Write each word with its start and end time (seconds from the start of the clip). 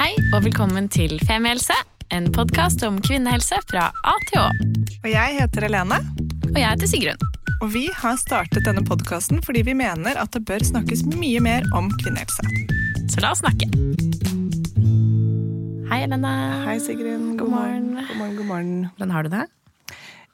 Hei 0.00 0.14
og 0.32 0.46
velkommen 0.46 0.86
til 0.88 1.18
Femihelse, 1.28 1.74
en 2.16 2.30
podkast 2.32 2.80
om 2.86 2.96
kvinnehelse 3.04 3.58
fra 3.68 3.90
A 3.92 4.12
til 4.30 4.38
Å. 4.40 4.46
Og 5.02 5.08
jeg 5.10 5.34
heter 5.36 5.66
Helene, 5.66 5.98
Og 6.48 6.56
jeg 6.56 6.64
heter 6.64 6.88
Sigrun. 6.88 7.24
og 7.60 7.66
vi 7.74 7.82
har 7.92 8.16
startet 8.16 8.64
denne 8.64 8.80
podkasten 8.86 9.42
fordi 9.44 9.60
vi 9.66 9.74
mener 9.76 10.16
at 10.16 10.32
det 10.32 10.40
bør 10.48 10.64
snakkes 10.64 11.02
mye 11.12 11.42
mer 11.44 11.66
om 11.76 11.90
kvinnehelse. 12.00 12.40
Så 13.12 13.20
la 13.20 13.34
oss 13.34 13.42
snakke. 13.42 13.68
Hei, 15.90 15.98
Helene. 16.06 16.32
Hei, 16.64 16.78
Sigrun. 16.80 17.36
God 17.36 17.50
morgen. 17.52 17.90
God 18.00 18.16
morgen, 18.16 18.36
god 18.38 18.46
morgen. 18.46 18.72
Hvordan 18.96 19.12
har 19.16 19.22
du 19.22 19.28
det? 19.34 19.42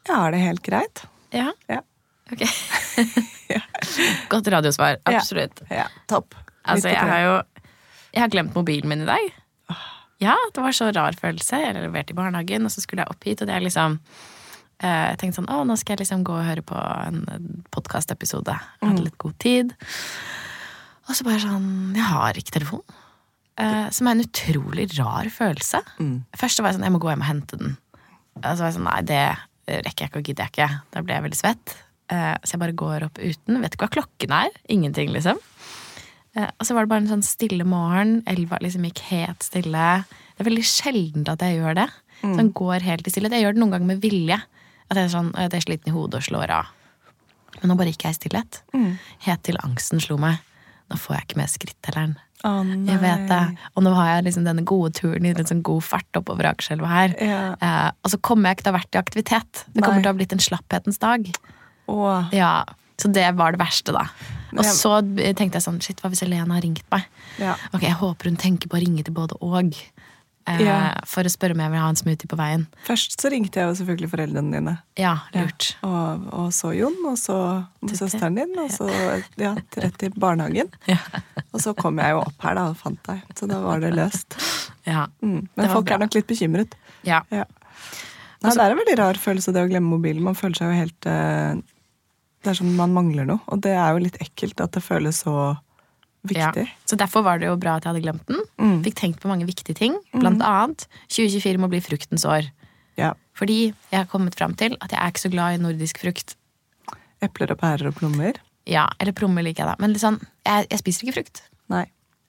Jeg 0.07 0.15
har 0.15 0.31
det 0.31 0.43
helt 0.45 0.63
greit. 0.63 1.03
Ja. 1.35 1.49
Ja. 1.67 1.81
Ok. 2.31 2.45
Godt 4.33 4.53
radiosvar. 4.55 5.01
Absolutt. 5.11 5.65
Ja, 5.71 5.89
topp. 6.07 6.39
Altså, 6.63 6.89
jeg 6.95 7.03
har 7.03 7.21
jo 7.25 7.35
Jeg 8.15 8.23
har 8.23 8.31
glemt 8.31 8.55
mobilen 8.55 8.89
min 8.89 9.03
i 9.03 9.11
dag. 9.11 9.35
Ja, 10.23 10.37
det 10.55 10.63
var 10.65 10.73
så 10.77 10.89
rar 10.97 11.17
følelse. 11.19 11.59
Jeg 11.61 11.77
leverte 11.77 12.15
i 12.15 12.17
barnehagen, 12.17 12.65
og 12.65 12.73
så 12.73 12.81
skulle 12.85 13.05
jeg 13.05 13.13
opp 13.13 13.27
hit, 13.29 13.43
og 13.43 13.51
det 13.51 13.57
er 13.57 13.65
liksom 13.65 13.99
eh, 14.81 15.07
Jeg 15.13 15.19
tenkte 15.21 15.41
sånn, 15.43 15.51
å, 15.53 15.63
nå 15.69 15.77
skal 15.77 15.97
jeg 15.97 16.05
liksom 16.07 16.25
gå 16.27 16.37
og 16.39 16.47
høre 16.49 16.65
på 16.65 16.77
en 16.79 17.25
podkastepisode. 17.75 18.55
Hadde 18.83 19.05
litt 19.05 19.19
god 19.21 19.37
tid. 19.43 19.75
Og 21.07 21.15
så 21.15 21.27
bare 21.27 21.43
sånn 21.45 21.69
Jeg 21.99 22.09
har 22.09 22.41
ikke 22.41 22.57
telefon. 22.57 22.85
Eh, 23.61 23.89
som 23.95 24.09
er 24.09 24.17
en 24.17 24.25
utrolig 24.25 24.89
rar 24.99 25.29
følelse. 25.33 25.81
Først 26.37 26.59
så 26.59 26.65
var 26.65 26.73
jeg 26.73 26.79
sånn, 26.81 26.89
jeg 26.89 26.97
må 26.97 27.01
gå 27.01 27.13
hjem 27.13 27.25
og 27.25 27.31
hente 27.31 27.61
den. 27.61 27.77
Og 28.37 28.45
så 28.51 28.61
var 28.61 28.71
jeg 28.71 28.79
sånn, 28.79 28.89
nei, 28.89 29.03
det 29.09 29.23
rekker 29.67 30.05
jeg 30.05 30.11
ikke 30.13 30.21
og 30.21 30.29
gidder 30.31 30.47
jeg 30.47 30.53
ikke. 30.55 30.81
Da 30.95 31.03
ble 31.03 31.15
jeg 31.17 31.25
veldig 31.25 31.39
svett. 31.39 31.77
Eh, 32.13 32.35
så 32.45 32.55
jeg 32.55 32.63
bare 32.63 32.77
går 32.79 33.07
opp 33.09 33.19
uten. 33.19 33.61
Vet 33.63 33.75
ikke 33.77 33.89
hva 33.89 33.95
klokken 33.97 34.35
er. 34.37 34.59
Ingenting, 34.73 35.11
liksom. 35.15 35.41
Eh, 36.37 36.51
Og 36.61 36.67
så 36.69 36.75
var 36.77 36.85
det 36.87 36.93
bare 36.93 37.05
en 37.05 37.13
sånn 37.15 37.25
stille 37.27 37.65
morgen. 37.69 38.19
Elva 38.29 38.59
liksom 38.61 38.85
gikk 38.89 39.01
helt 39.11 39.43
stille. 39.47 40.05
Det 40.37 40.45
er 40.45 40.51
veldig 40.51 40.67
sjeldent 40.69 41.29
at 41.33 41.41
jeg 41.45 41.59
gjør 41.61 41.79
det. 41.83 41.89
Sånn 42.23 42.53
går 42.57 42.81
helt 42.85 43.07
i 43.07 43.13
stillhet. 43.13 43.33
Jeg 43.37 43.45
gjør 43.47 43.57
det 43.57 43.61
noen 43.63 43.73
ganger 43.77 43.91
med 43.95 44.03
vilje. 44.05 44.39
At 44.91 44.97
jeg 44.99 45.09
er, 45.09 45.13
sånn, 45.13 45.33
jeg 45.35 45.53
er 45.53 45.65
sliten 45.65 45.91
i 45.91 45.95
hodet 45.97 46.21
og 46.21 46.27
slår 46.29 46.53
av. 46.55 46.67
Men 47.61 47.71
nå 47.73 47.77
bare 47.79 47.91
gikk 47.93 48.05
jeg 48.07 48.15
i 48.17 48.19
stillhet. 48.21 48.61
Helt 49.27 49.43
til 49.49 49.59
angsten 49.65 50.01
slo 50.03 50.17
meg. 50.21 50.39
Nå 50.93 50.99
får 51.03 51.17
jeg 51.17 51.27
ikke 51.27 51.41
med 51.41 51.51
skrittelleren. 51.51 52.15
Nei. 52.45 52.85
Jeg 52.93 53.01
vet 53.03 53.25
det. 53.31 53.41
Og 53.75 53.83
nå 53.83 53.91
har 53.97 54.11
jeg 54.13 54.27
liksom 54.29 54.45
denne 54.47 54.63
gode 54.69 54.93
turen 54.95 55.25
i 55.27 55.33
litt 55.35 55.49
sånn 55.51 55.65
god 55.67 55.83
fart 55.83 56.19
oppover 56.21 56.47
Akerselva 56.53 56.87
her. 56.93 57.15
Ja. 57.19 57.41
Eh, 57.59 57.91
og 58.05 58.13
så 58.13 58.21
kommer 58.23 58.51
jeg 58.53 58.59
ikke 58.59 58.67
til 58.69 58.71
å 58.71 58.77
ha 58.77 58.79
vært 58.79 58.95
i 58.95 59.01
aktivitet. 59.01 59.63
Det 59.73 59.83
kommer 59.83 59.99
Nei. 59.99 60.03
til 60.05 60.11
å 60.11 60.13
ha 60.13 60.19
blitt 60.21 60.35
en 60.37 60.45
slapphetens 60.45 61.01
dag. 61.03 61.27
Oh. 61.91 62.29
Ja, 62.37 62.65
Så 63.01 63.11
det 63.13 63.27
var 63.37 63.53
det 63.53 63.61
verste, 63.61 63.93
da. 63.93 64.07
Og 64.55 64.65
så 64.65 65.01
tenkte 65.35 65.59
jeg 65.59 65.65
sånn, 65.67 65.81
shit, 65.83 65.99
hva 66.01 66.11
hvis 66.13 66.23
Helene 66.23 66.55
har 66.55 66.63
ringt 66.63 66.85
meg? 66.93 67.07
ja. 67.43 67.57
Ok, 67.75 67.83
Jeg 67.83 67.97
håper 67.99 68.31
hun 68.31 68.37
tenker 68.37 68.69
på 68.71 68.77
å 68.79 68.83
ringe 68.85 69.03
til 69.05 69.15
både 69.15 69.37
og. 69.43 69.75
Eh, 70.47 70.61
Ja. 70.63 70.95
For 71.05 71.27
å 71.27 71.31
spørre 71.33 71.57
om 71.57 71.59
jeg 71.65 71.71
vil 71.73 71.81
ha 71.83 71.89
en 71.91 71.97
smoothie 71.99 72.29
på 72.31 72.37
veien. 72.39 72.69
Først 72.87 73.17
så 73.19 73.31
ringte 73.33 73.59
jeg 73.59 73.67
jo 73.67 73.75
selvfølgelig 73.81 74.11
foreldrene 74.13 74.53
dine. 74.55 74.75
Ja, 74.97 75.17
lurt. 75.35 75.73
Og, 75.83 76.29
og 76.33 76.53
så 76.55 76.71
Jon, 76.79 76.95
og 77.11 77.17
så 77.19 77.39
søsteren 77.91 78.37
din, 78.39 78.53
og 78.63 78.71
så 78.71 78.87
ja, 79.43 79.57
rett 79.83 79.99
til 79.99 80.15
barnehagen. 80.15 80.71
Ja. 80.87 80.99
Og 81.53 81.61
så 81.65 81.75
kom 81.75 81.99
jeg 81.99 82.13
jo 82.15 82.21
opp 82.23 82.43
her 82.47 82.55
da 82.55 82.69
og 82.71 82.77
fant 82.79 83.01
deg, 83.09 83.23
så 83.35 83.49
da 83.51 83.59
var 83.65 83.81
det 83.83 83.91
løst. 83.97 84.37
Ja. 84.87 85.09
Mm. 85.21 85.49
Men 85.57 85.65
det 85.67 85.71
folk 85.73 85.87
bra. 85.89 85.97
er 85.97 86.05
nok 86.07 86.15
litt 86.15 86.27
bekymret. 86.31 86.75
ja. 87.03 87.25
Ja. 87.35 87.45
Nei, 88.45 88.53
det 88.53 88.63
er 88.63 88.71
en 88.71 88.79
veldig 88.79 88.97
rar 89.01 89.19
følelse, 89.19 89.51
det 89.51 89.63
å 89.65 89.69
glemme 89.71 89.89
mobilen. 89.97 90.23
Man 90.23 90.37
føler 90.39 90.55
seg 90.61 90.69
jo 90.71 90.77
helt 90.79 91.07
eh, 91.11 91.57
Det 92.45 92.53
er 92.53 92.59
sånn 92.61 92.75
man 92.79 92.95
mangler 92.95 93.27
noe. 93.29 93.43
Og 93.53 93.63
det 93.65 93.75
er 93.75 93.95
jo 93.95 94.03
litt 94.05 94.19
ekkelt 94.23 94.61
at 94.63 94.77
det 94.77 94.85
føles 94.85 95.23
så 95.25 95.57
viktig. 96.27 96.67
Ja. 96.67 96.89
Så 96.89 96.99
derfor 96.99 97.25
var 97.27 97.41
det 97.41 97.49
jo 97.49 97.57
bra 97.61 97.77
at 97.77 97.87
jeg 97.87 97.95
hadde 97.95 98.05
glemt 98.05 98.27
den. 98.31 98.43
Mm. 98.61 98.81
Fikk 98.87 98.99
tenkt 99.01 99.23
på 99.23 99.31
mange 99.31 99.47
viktige 99.49 99.77
ting. 99.79 99.97
Blant 100.15 100.43
annet 100.45 100.87
2024 101.09 101.63
må 101.63 101.71
bli 101.73 101.83
fruktens 101.85 102.27
år. 102.29 102.49
Ja. 103.01 103.13
Fordi 103.37 103.59
jeg 103.69 103.99
har 103.99 104.09
kommet 104.11 104.37
fram 104.39 104.57
til 104.59 104.77
at 104.81 104.93
jeg 104.93 105.01
er 105.01 105.13
ikke 105.13 105.27
så 105.27 105.33
glad 105.33 105.57
i 105.57 105.63
nordisk 105.63 106.01
frukt. 106.03 106.37
Epler 107.25 107.53
og 107.55 107.61
pærer 107.61 107.91
og 107.91 107.97
plommer. 107.99 108.41
Ja, 108.67 108.89
Eller 108.99 109.15
plommer 109.15 109.45
liker 109.47 109.63
jeg, 109.63 109.71
da. 109.71 109.83
Men 109.83 109.95
liksom, 109.95 110.19
sånn, 110.19 110.33
jeg, 110.49 110.67
jeg 110.73 110.83
spiser 110.83 111.07
ikke 111.07 111.21
frukt. 111.21 111.45
Nei. 111.73 111.85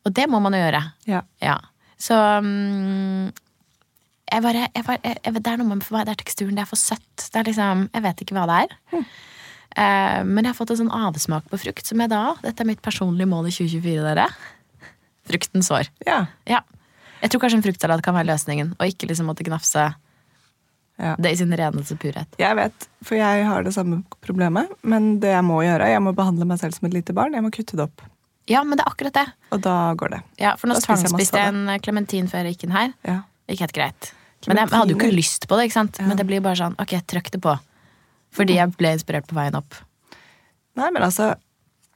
Og 0.05 0.13
det 0.15 0.27
må 0.29 0.39
man 0.43 0.55
jo 0.55 0.61
gjøre. 0.61 0.83
Ja. 1.09 1.23
Ja. 1.43 1.57
Så 1.97 2.15
um, 2.15 3.31
jeg 4.27 4.43
bare, 4.43 4.67
jeg 4.75 4.85
bare 4.85 4.99
jeg, 5.01 5.33
Det 5.33 5.49
er 5.49 5.57
noe 5.61 5.71
med 5.71 5.85
for 5.87 5.97
meg, 5.97 6.05
det 6.07 6.13
er 6.13 6.21
teksturen. 6.21 6.55
Det 6.57 6.63
er 6.63 6.69
for 6.69 6.79
søtt. 6.79 7.25
Det 7.25 7.41
er 7.41 7.49
liksom, 7.49 7.87
Jeg 7.93 8.05
vet 8.05 8.23
ikke 8.23 8.37
hva 8.37 8.45
det 8.49 8.59
er. 8.65 8.77
Eh, 8.93 9.09
men 9.77 10.41
jeg 10.41 10.49
har 10.49 10.57
fått 10.57 10.71
en 10.73 10.79
sånn 10.79 10.93
avsmak 10.95 11.49
på 11.51 11.59
frukt 11.61 11.85
som 11.85 11.99
jeg 12.01 12.09
da 12.09 12.21
Dette 12.41 12.63
er 12.63 12.69
mitt 12.69 12.79
personlige 12.81 13.29
mål 13.29 13.49
i 13.49 13.53
2024, 13.53 14.05
dere. 14.07 14.25
Fruktens 15.27 15.69
år. 15.75 15.91
Ja. 16.07 16.23
Ja. 16.49 16.63
Jeg 17.21 17.33
tror 17.33 17.43
kanskje 17.43 17.59
en 17.59 17.65
fruktsalat 17.65 18.03
kan 18.05 18.15
være 18.17 18.29
løsningen, 18.31 18.75
og 18.77 18.91
ikke 18.91 19.09
liksom 19.09 19.29
måtte 19.29 19.45
gnafse 19.45 19.87
ja. 20.97 21.15
det 21.17 21.31
i 21.33 21.37
sin 21.37 21.53
reneste 21.57 21.97
purhet. 21.99 22.37
Jeg 22.41 22.57
vet, 22.57 22.89
for 23.05 23.17
jeg 23.19 23.45
har 23.47 23.65
det 23.65 23.73
samme 23.75 24.01
problemet. 24.25 24.71
Men 24.81 25.17
det 25.21 25.33
jeg 25.33 25.45
må 25.45 25.61
gjøre, 25.65 25.89
jeg 25.93 26.03
må 26.03 26.13
behandle 26.17 26.47
meg 26.49 26.61
selv 26.61 26.77
som 26.77 26.89
et 26.89 26.97
lite 26.97 27.15
barn. 27.17 27.37
Jeg 27.37 27.45
må 27.45 27.53
kutte 27.53 27.77
det 27.77 27.87
opp. 27.87 28.05
Ja, 28.47 28.61
men 28.63 28.79
det 28.79 28.85
er 28.85 28.93
akkurat 28.93 29.17
det. 29.17 29.25
Og 29.51 29.61
da 29.65 29.75
går 29.99 30.13
det. 30.15 30.21
Ja, 30.39 30.53
For 30.59 30.71
nå 30.71 30.77
tvangsspiste 30.79 31.41
jeg 31.41 31.51
en 31.51 31.73
klementin 31.83 32.29
før 32.31 32.47
jeg 32.47 32.55
gikk 32.55 32.69
inn 32.69 32.77
her. 32.77 32.93
Ja. 33.07 33.19
Gikk 33.51 33.65
helt 33.65 33.75
greit. 33.75 34.11
Men 34.47 34.61
jeg, 34.61 34.69
jeg 34.69 34.79
hadde 34.79 34.93
jo 34.93 34.99
ikke 35.01 35.15
lyst 35.15 35.47
på 35.49 35.57
det, 35.57 35.67
ikke 35.67 35.75
sant? 35.75 35.97
Ja. 35.99 36.05
men 36.07 36.19
det 36.19 36.23
blir 36.29 36.43
bare 36.45 36.59
sånn, 36.59 36.77
ok, 36.79 36.93
trykk 37.09 37.33
det 37.33 37.41
på. 37.43 37.57
Fordi 38.37 38.59
jeg 38.59 38.75
ble 38.77 38.93
inspirert 38.95 39.27
på 39.29 39.37
veien 39.37 39.57
opp. 39.57 39.79
Nei, 40.77 40.91
men 40.93 41.03
altså 41.03 41.33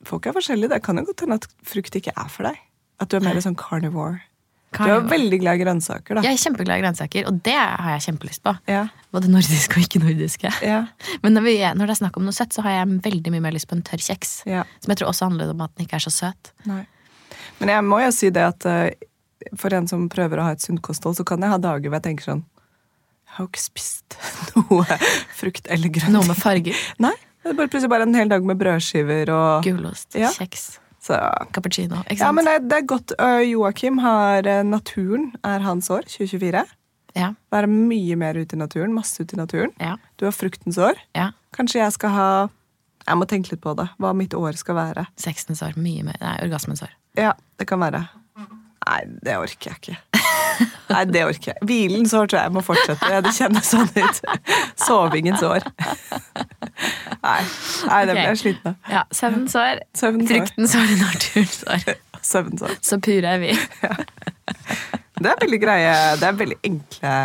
Folk 0.01 0.25
er 0.25 0.33
forskjellige. 0.33 0.71
Det 0.71 0.79
kan 0.81 0.97
jo 0.97 1.03
godt 1.05 1.21
hende 1.21 1.35
at 1.37 1.43
frukt 1.61 1.93
ikke 1.93 2.09
er 2.17 2.29
for 2.33 2.47
deg. 2.47 2.55
At 2.97 3.11
du 3.11 3.19
er 3.19 3.21
mer 3.21 3.37
sånn 3.43 3.53
carnivore. 3.53 4.23
Du 4.71 4.87
er 4.87 5.03
veldig 5.03 5.37
glad 5.41 5.59
i 5.59 5.63
grønnsaker, 5.65 6.15
da. 6.15 6.23
Jeg 6.23 6.37
er 6.37 6.41
kjempeglad 6.41 6.79
i 6.79 6.83
grønnsaker, 6.85 7.25
og 7.27 7.41
det 7.43 7.57
har 7.57 7.89
jeg 7.97 8.05
kjempelyst 8.05 8.41
på. 8.45 8.53
Ja. 8.71 8.85
Både 9.11 9.27
nordiske 9.29 9.75
og 9.75 9.83
ikke-nordiske. 9.83 10.51
Ja. 10.63 10.79
Men 11.25 11.35
når, 11.35 11.43
vi, 11.45 11.55
når 11.75 11.91
det 11.91 11.95
er 11.97 11.99
snakk 11.99 12.17
om 12.17 12.25
noe 12.25 12.33
søtt, 12.33 12.55
så 12.55 12.63
har 12.63 12.77
jeg 12.77 13.01
veldig 13.03 13.33
mye 13.35 13.43
mer 13.43 13.55
lyst 13.57 13.67
på 13.67 13.75
en 13.75 13.83
tørr 13.85 14.01
kjeks. 14.01 14.31
ja. 14.47 14.63
Som 14.79 14.93
jeg 14.93 15.01
tror 15.01 15.11
også 15.11 15.27
handler 15.27 15.51
om 15.51 15.65
at 15.65 15.75
den 15.75 15.85
ikke 15.85 15.99
er 15.99 16.05
så 16.07 16.13
søt. 16.15 16.53
Nei. 16.69 16.85
Men 17.59 17.73
jeg 17.75 17.85
må 17.89 17.99
jo 18.01 18.13
si 18.15 18.31
det 18.33 18.47
at 18.47 18.67
eh, 18.71 19.09
for 19.59 19.75
en 19.75 19.91
som 19.91 20.07
prøver 20.11 20.39
å 20.39 20.47
ha 20.47 20.55
et 20.55 20.63
sunt 20.63 20.81
kosthold, 20.85 21.19
så 21.19 21.27
kan 21.27 21.43
jeg 21.43 21.51
ha 21.51 21.59
dager 21.61 21.91
hvor 21.91 21.99
jeg 21.99 22.07
tenker 22.07 22.29
sånn 22.31 22.45
Jeg 23.31 23.37
har 23.37 23.45
jo 23.45 23.49
ikke 23.49 23.61
spist 23.63 24.17
noe 24.57 24.97
frukt 25.39 25.67
eller 25.71 25.89
grønt. 25.95 26.11
Noe 26.11 26.27
med 26.27 26.35
farger. 26.39 26.75
Nei. 26.99 27.13
Det 27.41 27.53
er 27.53 27.55
bare 27.57 27.71
plutselig 27.71 27.89
bare 27.89 28.05
en 28.05 28.13
hel 28.19 28.29
dag 28.29 28.43
med 28.45 28.59
brødskiver 28.59 29.31
og 29.33 29.63
Gulost, 29.65 30.13
Ja. 30.19 30.29
kjeks, 30.35 30.65
så. 31.01 31.15
cappuccino. 31.55 32.03
Ikke 32.03 32.19
sant? 32.19 32.27
Ja, 32.27 32.31
men 32.37 32.45
det, 32.45 32.57
det 32.69 32.77
er 32.77 32.85
godt. 32.91 33.13
Joakim 33.47 33.97
har 34.03 34.45
eh, 34.45 34.59
Naturen 34.67 35.31
er 35.47 35.63
hans 35.65 35.89
år, 35.89 36.03
2024. 36.11 36.61
ja, 37.17 37.31
Være 37.51 37.71
mye 37.71 38.15
mer 38.19 38.37
ute 38.37 38.53
i 38.55 38.59
naturen. 38.61 38.93
Masse 38.93 39.23
ute 39.23 39.33
i 39.33 39.39
naturen. 39.39 39.71
ja, 39.81 39.95
Du 40.19 40.27
har 40.27 40.35
fruktens 40.35 40.77
år. 40.77 40.99
ja. 41.17 41.31
Kanskje 41.55 41.81
jeg 41.81 41.91
skal 41.97 42.09
ha 42.15 42.27
Jeg 43.07 43.17
må 43.17 43.25
tenke 43.27 43.51
litt 43.55 43.63
på 43.63 43.73
det. 43.75 43.87
Hva 43.99 44.13
mitt 44.13 44.35
år 44.37 44.53
skal 44.59 44.75
være. 44.77 45.07
Sexens 45.19 45.63
år. 45.65 45.73
Mye 45.81 46.03
mer. 46.05 46.19
Nei, 46.21 46.35
orgasmens 46.45 46.83
år. 46.85 46.93
Ja, 47.17 47.33
det 47.57 47.65
kan 47.67 47.79
være. 47.81 48.05
Nei, 48.37 49.01
det 49.25 49.35
orker 49.41 49.71
jeg 49.73 49.79
ikke. 49.81 49.97
Nei, 50.91 51.03
det 51.07 51.23
orker 51.25 51.53
jeg. 51.53 51.67
Hvilens 51.67 52.13
år 52.17 52.27
tror 52.27 52.39
jeg 52.39 52.49
jeg 52.49 52.55
må 52.55 52.63
fortsette. 52.65 53.21
Det 53.25 53.33
kjennes 53.37 53.69
sånn 53.71 53.91
ut. 53.95 54.21
Sovingens 54.87 55.43
år. 55.47 55.65
Nei, 57.21 57.41
nei 57.85 57.99
det 58.09 58.13
ble 58.15 58.25
jeg 58.25 58.37
sliten 58.41 58.71
av. 58.71 58.89
Ja, 58.89 59.01
Søvnens 59.13 59.53
år. 59.59 59.83
Fruktens 60.01 60.75
år. 60.79 60.93
Naturens 61.03 61.59
år. 61.69 61.95
Søvnens 62.25 62.65
år. 62.65 62.75
Så 62.81 62.97
pure 63.03 63.35
er 63.35 63.41
vi. 63.43 63.53
Det 65.21 65.29
er 65.29 65.41
veldig 65.43 65.59
greie. 65.61 65.91
Det 66.17 66.27
er 66.27 66.39
veldig 66.39 66.57
enkle 66.71 67.15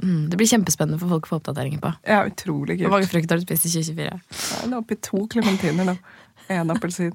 Mm, 0.00 0.30
det 0.32 0.38
blir 0.40 0.48
kjempespennende 0.48 0.96
for 0.96 1.12
folk 1.12 1.26
å 1.26 1.30
få 1.34 1.38
oppdateringer 1.42 1.80
på. 1.82 1.90
Ja, 2.08 2.22
utrolig 2.24 2.78
Hvor 2.80 2.94
mange 2.94 3.04
kult. 3.04 3.12
frukt 3.12 3.34
har 3.34 3.40
du 3.40 3.44
spist 3.44 3.66
i 3.68 3.72
2024? 3.74 4.20
Jeg 4.30 4.70
oppi 4.70 4.78
oppe 4.78 4.96
to 5.04 5.26
klementiner 5.28 5.90
nå. 5.90 5.96
Én 6.48 6.72
appelsin. 6.72 7.12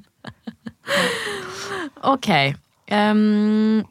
Ok. 2.05 2.29
ehm, 2.87 3.81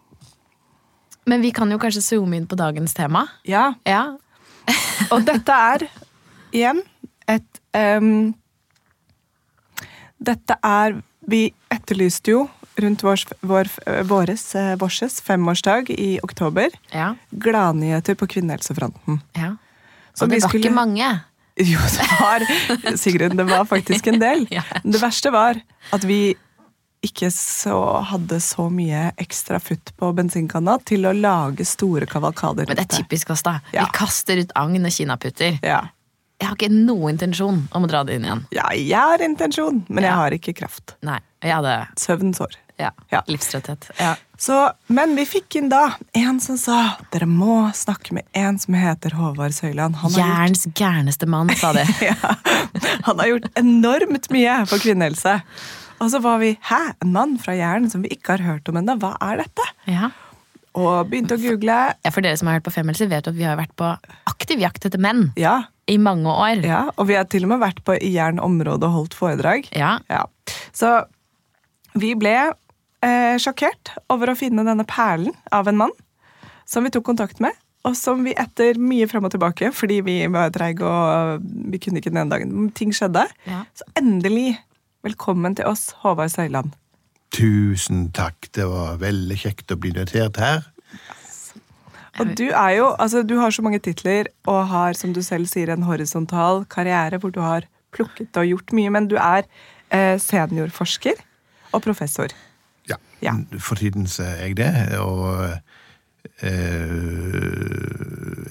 men 1.26 1.40
vi 1.42 1.50
kan 1.52 1.70
jo 1.70 1.78
kanskje 1.78 2.02
zoome 2.02 2.36
inn 2.36 2.46
på 2.46 2.56
dagens 2.56 2.94
tema. 2.94 3.26
Ja, 3.44 3.74
Ja. 3.86 4.16
Og 5.12 5.24
dette 5.26 5.52
er 5.52 5.82
igjen 6.52 6.82
et 7.28 7.60
um, 7.74 8.34
Dette 10.24 10.56
er 10.64 11.02
Vi 11.28 11.46
etterlyste 11.72 12.30
jo 12.34 12.46
rundt 12.80 13.02
vår, 13.06 13.22
vår, 13.46 13.68
våres, 14.08 14.42
eh, 14.58 14.74
vårses 14.76 15.20
femårsdag 15.22 15.90
i 15.94 16.18
oktober 16.22 16.68
Ja. 16.92 17.14
gladnyheter 17.32 18.14
på 18.14 18.26
kvinnehelsefronten. 18.26 19.20
ja. 19.36 19.56
Så 20.14 20.24
Og 20.24 20.28
det 20.30 20.36
vi 20.36 20.40
var 20.42 20.48
skulle- 20.48 20.64
ikke 20.64 20.74
mange. 20.74 21.20
Jo, 21.56 21.78
det 21.78 22.08
var 22.20 22.96
Sigrun, 22.96 23.36
det 23.36 23.46
var 23.46 23.64
faktisk 23.64 24.06
en 24.08 24.18
del. 24.20 24.46
Ja. 24.50 24.62
Det 24.84 25.00
verste 25.00 25.30
var 25.32 25.54
at 25.92 26.02
vi 26.04 26.34
ikke 27.06 27.30
så, 27.34 27.76
hadde 28.10 28.40
så 28.42 28.68
mye 28.72 29.10
ekstra 29.20 29.60
futt 29.62 29.92
på 29.98 30.10
bensinkanna 30.16 30.78
til 30.88 31.06
å 31.08 31.14
lage 31.16 31.66
store 31.68 32.08
kavalkader. 32.10 32.68
Men 32.70 32.80
det 32.80 32.86
er 32.88 33.02
typisk 33.02 33.34
oss, 33.34 33.44
da. 33.46 33.58
Ja. 33.74 33.86
Vi 33.86 33.98
kaster 33.98 34.40
ut 34.40 34.54
agn 34.58 34.84
og 34.84 34.96
kinaputter. 34.96 35.60
Ja. 35.64 35.84
Jeg 36.40 36.50
har 36.50 36.58
ikke 36.58 36.74
noen 36.74 37.14
intensjon 37.14 37.62
om 37.70 37.86
å 37.86 37.88
dra 37.88 38.02
det 38.04 38.18
inn 38.18 38.26
igjen. 38.26 38.42
ja, 38.52 38.66
jeg 38.74 38.98
har 38.98 39.22
intensjon, 39.22 39.84
men 39.88 40.04
jeg 40.04 40.18
har 40.18 40.34
ikke 40.34 40.56
kraft. 40.58 40.96
Nei, 41.06 41.20
jeg 41.44 41.54
hadde 41.54 41.78
Søvnsår. 42.00 42.56
år. 42.56 42.60
Ja. 42.76 42.90
Ja. 43.08 43.22
Livstrøtthet. 43.26 43.90
Ja. 43.98 44.16
Så, 44.38 44.56
men 44.86 45.14
vi 45.16 45.24
fikk 45.26 45.54
inn 45.60 45.68
da 45.70 45.92
en 46.18 46.40
som 46.42 46.58
sa 46.58 46.78
dere 47.14 47.28
må 47.30 47.70
snakke 47.74 48.16
med 48.16 48.26
en 48.34 48.58
som 48.58 48.74
heter 48.74 49.14
Håvard 49.14 49.54
Søyland. 49.54 49.96
Jærens 50.16 50.66
gjort, 50.66 50.76
gærneste 50.80 51.28
mann, 51.30 51.52
sa 51.54 51.70
det. 51.76 51.86
ja, 52.10 52.34
han 53.06 53.22
har 53.22 53.30
gjort 53.30 53.48
enormt 53.60 54.28
mye 54.34 54.58
for 54.66 54.82
kvinnehelse. 54.82 55.38
Og 56.04 56.10
så 56.12 56.20
var 56.20 56.38
vi 56.42 56.52
hæ, 56.68 56.80
en 57.02 57.12
mann 57.14 57.34
fra 57.40 57.54
Jæren 57.56 57.88
som 57.90 58.02
vi 58.04 58.10
ikke 58.12 58.36
har 58.36 58.44
hørt 58.44 58.68
om 58.68 58.76
ennå. 58.80 58.98
Hva 59.00 59.14
er 59.24 59.40
dette? 59.40 59.64
Ja. 59.88 60.10
Og 60.76 61.06
begynte 61.08 61.36
å 61.38 61.40
google. 61.40 61.76
Ja, 62.04 62.10
For 62.12 62.20
dere 62.24 62.36
som 62.36 62.50
har 62.50 62.58
hørt 62.58 62.66
på 62.66 62.72
Femmelser, 62.74 63.08
vet 63.08 63.28
at 63.30 63.36
vi 63.38 63.46
har 63.46 63.56
vært 63.56 63.72
på 63.78 63.88
aktiv 64.28 64.60
jakt 64.60 64.84
etter 64.88 65.00
menn 65.00 65.28
Ja, 65.38 65.62
i 65.88 65.96
mange 66.02 66.28
år. 66.32 66.60
ja, 66.66 66.82
og 66.98 67.06
vi 67.08 67.14
har 67.16 67.24
til 67.30 67.44
og 67.46 67.52
med 67.54 67.62
vært 67.62 67.80
på 67.86 67.96
Jæren 68.00 68.40
område 68.42 68.84
og 68.88 68.96
holdt 68.98 69.14
foredrag. 69.16 69.68
Ja. 69.72 69.98
Ja. 70.10 70.24
Så 70.74 70.90
vi 71.94 72.14
ble 72.18 72.34
eh, 73.04 73.36
sjokkert 73.38 73.94
over 74.10 74.32
å 74.32 74.36
finne 74.38 74.64
denne 74.66 74.84
perlen 74.88 75.32
av 75.54 75.68
en 75.70 75.78
mann 75.84 75.94
som 76.66 76.82
vi 76.84 76.90
tok 76.90 77.04
kontakt 77.06 77.40
med. 77.44 77.54
Og 77.84 77.92
som 77.96 78.22
vi 78.24 78.32
etter 78.40 78.78
mye 78.80 79.06
frem 79.06 79.26
og 79.28 79.30
tilbake, 79.34 79.68
fordi 79.76 79.98
vi 80.02 80.18
var 80.32 80.48
treige 80.50 80.82
og 80.88 81.42
vi 81.70 81.78
kunne 81.84 82.00
ikke 82.00 82.10
den 82.14 82.22
ene 82.24 82.32
dagen, 82.32 82.70
ting 82.74 82.90
skjedde, 82.96 83.26
Ja. 83.46 83.62
så 83.76 83.84
endelig 84.00 84.56
velkommen 85.04 85.56
til 85.58 85.68
oss, 85.68 85.90
Håvard 86.02 86.32
Søyland. 86.32 86.72
Tusen 87.34 88.08
takk, 88.14 88.48
det 88.54 88.66
var 88.70 88.98
veldig 89.02 89.36
kjekt 89.42 89.72
å 89.74 89.78
bli 89.80 89.92
invitert 89.92 90.38
her. 90.40 90.64
Og 92.22 92.30
du 92.38 92.46
er 92.46 92.76
jo, 92.76 92.90
altså 93.02 93.24
du 93.26 93.36
har 93.40 93.50
så 93.50 93.62
mange 93.66 93.80
titler 93.82 94.28
og 94.46 94.68
har, 94.70 94.94
som 94.94 95.14
du 95.14 95.22
selv 95.26 95.50
sier, 95.50 95.72
en 95.72 95.86
horisontal 95.88 96.62
karriere 96.70 97.18
hvor 97.18 97.34
du 97.34 97.40
har 97.42 97.66
plukket 97.94 98.38
og 98.38 98.46
gjort 98.46 98.74
mye, 98.76 98.92
men 98.94 99.08
du 99.10 99.16
er 99.18 99.48
eh, 99.90 100.14
seniorforsker 100.22 101.18
og 101.72 101.82
professor. 101.82 102.34
Ja, 102.90 103.00
Ja. 103.22 103.34
For 103.58 103.74
tiden 103.74 104.06
er 104.22 104.36
jeg 104.44 104.56
det, 104.56 104.98
og 104.98 105.58
eh, 106.42 106.52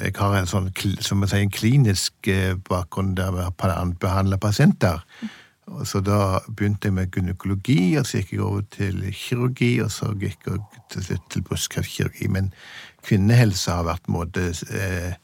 jeg 0.03 0.13
har 0.17 0.35
en 0.37 0.49
sånn, 0.49 0.71
som 0.99 1.23
jeg 1.23 1.31
sier, 1.31 1.45
en 1.45 1.55
klinisk 1.55 2.27
eh, 2.27 2.57
bakgrunn 2.69 3.15
der 3.15 3.31
vi 3.31 3.47
behandler 4.03 4.37
pasienter. 4.37 5.05
Og 5.65 5.87
Så 5.87 6.01
da 6.03 6.39
begynte 6.47 6.89
jeg 6.89 6.93
med 6.93 7.11
gynekologi, 7.11 7.95
og 7.97 8.05
så 8.05 8.19
gikk 8.19 8.33
jeg 8.33 8.41
over 8.41 8.63
til 8.71 9.03
kirurgi, 9.15 9.79
og 9.81 9.91
så 9.91 10.11
gikk 10.19 10.47
jeg 10.47 10.59
til 10.91 11.03
slutt 11.03 11.29
til 11.31 11.43
brystkreftkirurgi. 11.47 12.27
Men 12.27 12.53
kvinnehelse 13.03 13.71
har 13.71 13.87
vært 13.87 14.11
måte 14.11 14.51
eh, 14.51 15.15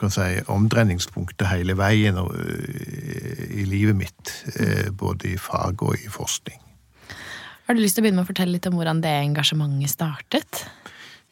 kan 0.00 0.12
si, 0.12 0.26
omdreiningspunktet 0.52 1.48
hele 1.50 1.76
veien 1.78 2.18
og, 2.20 2.32
eh, 2.34 3.44
i 3.60 3.66
livet 3.68 3.96
mitt. 3.96 4.32
Eh, 4.56 4.90
både 4.90 5.34
i 5.34 5.36
fag 5.36 5.82
og 5.82 5.96
i 6.00 6.08
forskning. 6.08 6.60
Har 7.66 7.74
du 7.74 7.82
lyst 7.82 7.98
til 7.98 8.02
å 8.02 8.06
begynne 8.06 8.22
med 8.22 8.28
å 8.28 8.32
fortelle 8.32 8.56
litt 8.56 8.66
om 8.68 8.76
hvordan 8.78 9.02
det 9.02 9.12
engasjementet 9.24 9.90
startet? 9.90 10.66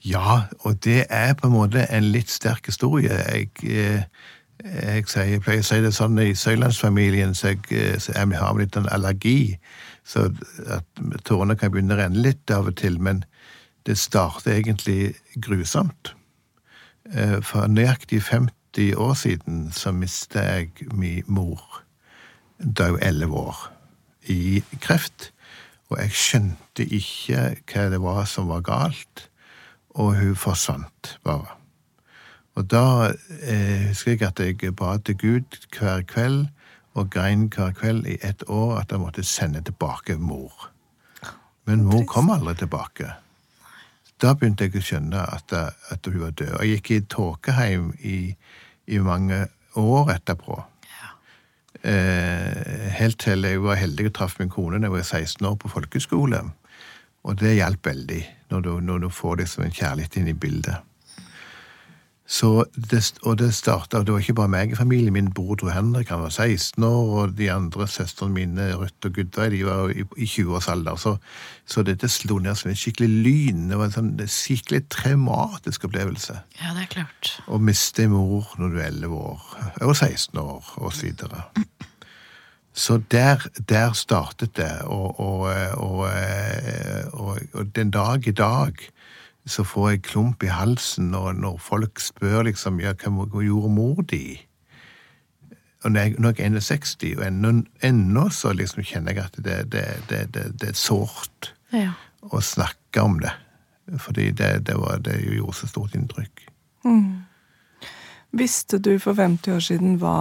Ja, 0.05 0.49
og 0.67 0.81
det 0.85 1.07
er 1.09 1.33
på 1.39 1.49
en 1.49 1.55
måte 1.55 1.87
en 1.89 2.11
litt 2.13 2.29
sterk 2.29 2.67
historie. 2.69 3.15
Jeg, 3.15 3.51
eh, 3.65 4.03
jeg, 4.63 5.07
sier, 5.11 5.29
jeg 5.29 5.43
pleier 5.45 5.65
å 5.65 5.67
si 5.67 5.81
det 5.83 5.93
sånn 5.97 6.19
i 6.23 6.35
Søylandsfamilien, 6.39 7.35
så 7.35 7.53
jeg, 7.53 7.65
eh, 7.75 7.97
så 7.99 8.15
jeg 8.15 8.39
har 8.39 8.59
litt 8.59 8.77
en 8.79 8.89
allergi. 8.95 9.59
Så 10.05 10.29
at 10.71 11.05
tårene 11.25 11.57
kan 11.59 11.73
begynne 11.73 11.97
å 11.97 12.01
renne 12.03 12.23
litt 12.23 12.51
av 12.55 12.69
og 12.71 12.77
til, 12.81 13.01
men 13.01 13.25
det 13.89 13.99
startet 14.01 14.55
egentlig 14.55 15.15
grusomt. 15.37 16.15
Eh, 17.13 17.41
For 17.43 17.67
nøyaktig 17.69 18.23
50 18.23 18.95
år 18.97 19.15
siden 19.15 19.71
så 19.73 19.93
mistet 19.93 20.43
jeg 20.45 20.89
min 20.93 21.25
mor. 21.27 21.83
Var 22.59 22.99
11 23.03 23.35
år. 23.35 23.71
I 24.29 24.63
kreft. 24.81 25.33
Og 25.91 25.99
jeg 26.01 26.17
skjønte 26.17 26.87
ikke 26.87 27.57
hva 27.69 27.91
det 27.93 28.01
var 28.01 28.25
som 28.25 28.49
var 28.49 28.65
galt 28.65 29.29
og 29.95 30.17
hun 30.19 30.35
forsvant 30.37 31.19
bare. 31.25 31.64
Og 32.55 32.69
da 32.71 33.11
eh, 33.43 33.89
husker 33.91 34.15
jeg 34.15 34.29
at 34.29 34.41
jeg 34.41 34.77
ba 34.79 34.97
til 35.03 35.19
Gud 35.19 35.59
hver 35.75 36.05
kveld 36.07 36.47
og 36.95 37.11
grein 37.11 37.49
hver 37.51 37.73
kveld 37.75 38.07
i 38.07 38.19
ett 38.23 38.45
år 38.49 38.79
at 38.79 38.93
jeg 38.95 39.03
måtte 39.03 39.27
sende 39.27 39.63
tilbake 39.65 40.17
mor. 40.19 40.71
Men 41.67 41.85
mor 41.85 42.05
kom 42.07 42.31
aldri 42.31 42.55
tilbake. 42.55 43.09
Da 44.23 44.35
begynte 44.39 44.69
jeg 44.69 44.79
å 44.79 44.85
skjønne 44.85 45.25
at, 45.35 45.53
at 45.91 46.07
hun 46.07 46.21
var 46.21 46.37
død. 46.39 46.53
Og 46.55 46.63
jeg 46.63 46.79
gikk 46.79 46.91
i 46.91 47.01
tåkeheim 47.11 47.91
i, 48.07 48.19
i 48.87 49.01
mange 49.03 49.47
år 49.81 50.15
etterpå. 50.15 50.61
Eh, 51.85 52.89
helt 52.97 53.19
til 53.21 53.45
jeg 53.45 53.61
var 53.61 53.77
heldig 53.77 54.07
og 54.09 54.15
traff 54.17 54.39
min 54.41 54.53
kone 54.53 54.79
da 54.79 54.87
jeg 54.87 54.95
var 54.95 55.03
16 55.05 55.49
år 55.51 55.59
på 55.61 55.73
folkeskole. 55.73 56.41
Og 57.25 57.41
det 57.41 57.57
hjalp 57.59 57.87
veldig, 57.89 58.23
når 58.53 58.65
du, 58.65 58.73
når 58.81 59.05
du 59.05 59.09
får 59.13 59.41
liksom 59.43 59.67
en 59.67 59.75
kjærlighet 59.75 60.21
inn 60.21 60.31
i 60.31 60.37
bildet. 60.37 60.94
Så 62.27 62.65
det, 62.73 63.03
og 63.23 63.37
det 63.39 63.51
starta, 63.53 64.01
det 64.01 64.13
var 64.13 64.23
ikke 64.23 64.37
bare 64.39 64.49
meg 64.49 64.71
i 64.73 64.77
familien. 64.79 65.13
Min 65.13 65.29
bror 65.37 65.59
Tor 65.61 65.75
Henrik 65.75 66.09
han 66.09 66.23
var 66.25 66.33
16 66.33 66.85
år, 66.85 67.11
og 67.21 67.35
de 67.37 67.51
andre 67.53 67.85
søstrene 67.89 68.33
mine, 68.33 68.69
Ruth 68.81 69.05
og 69.05 69.19
Gudveig, 69.19 69.51
de 69.53 69.61
var 69.67 69.93
i, 69.93 70.07
i 70.17 70.29
20-årsalder. 70.33 70.97
Så, 70.97 71.17
så 71.69 71.85
dette 71.85 72.09
slo 72.09 72.39
ned 72.41 72.57
som 72.57 72.73
en 72.73 72.81
skikkelig 72.81 73.11
lyn. 73.27 73.67
Det 73.69 73.77
var 73.77 73.91
en 73.91 73.97
sånn 73.99 74.15
skikkelig 74.25 74.87
traumatisk 74.97 75.85
opplevelse. 75.91 76.39
Ja, 76.63 76.73
det 76.73 76.87
er 76.87 76.93
klart. 76.97 77.35
Å 77.45 77.61
miste 77.61 78.07
en 78.07 78.17
mor 78.17 78.49
når 78.57 78.73
du 78.73 78.81
er 78.81 78.89
11 78.89 79.21
år, 79.21 79.45
og 79.85 79.93
16 79.93 80.41
år, 80.41 80.73
og 80.81 80.97
så 80.97 81.11
videre. 81.11 81.45
Så 82.75 83.03
der, 83.13 83.45
der 83.69 83.93
startet 83.93 84.57
det, 84.57 84.73
og, 84.89 85.21
og, 85.21 85.45
og, 85.77 86.09
og, 87.13 87.39
og 87.53 87.77
den 87.77 87.93
dag 87.95 88.27
i 88.27 88.33
dag 88.35 88.81
så 89.47 89.65
får 89.65 89.91
jeg 89.91 90.03
klump 90.09 90.43
i 90.43 90.49
halsen 90.53 91.11
når, 91.13 91.33
når 91.37 91.59
folk 91.61 92.01
spør 92.01 92.47
liksom, 92.49 92.79
ja, 92.81 92.95
hva 92.97 93.43
gjorde 93.45 93.71
mor 93.75 94.01
di? 94.09 94.39
Og 95.85 95.93
når 95.93 96.01
jeg, 96.01 96.15
når 96.19 96.33
jeg 96.39 96.47
er 96.47 96.61
61, 96.61 97.19
og 97.19 97.27
ennå, 97.27 97.51
ennå 97.85 98.29
så 98.33 98.55
liksom 98.57 98.83
kjenner 98.89 99.13
jeg 99.13 99.25
at 99.27 99.37
det, 99.45 99.59
det, 99.73 99.85
det, 100.09 100.21
det, 100.35 100.45
det 100.61 100.69
er 100.73 100.79
sårt 100.81 101.51
Ja. 101.75 101.91
å 102.33 102.41
snakke 102.41 103.03
om 103.05 103.19
det. 103.21 103.35
Fordi 104.01 104.31
det, 104.33 104.63
det, 104.67 104.79
var, 104.81 105.03
det 105.05 105.19
gjorde 105.27 105.59
så 105.59 105.69
stort 105.69 105.95
inntrykk. 105.99 106.47
Visste 108.33 108.79
du 108.79 108.97
for 108.99 109.15
50 109.15 109.53
år 109.55 109.61
siden 109.63 109.99
hva, 110.01 110.15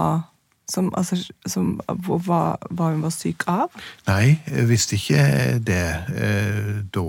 som, 0.70 0.90
altså, 0.98 1.16
som, 1.48 1.80
hva, 1.88 2.42
hva 2.70 2.90
hun 2.92 3.00
var 3.02 3.14
syk 3.14 3.46
av? 3.50 3.72
Nei, 4.06 4.36
jeg 4.46 4.68
visste 4.68 4.98
ikke 5.00 5.24
det 5.64 5.86
eh, 6.12 6.68
da. 6.94 7.08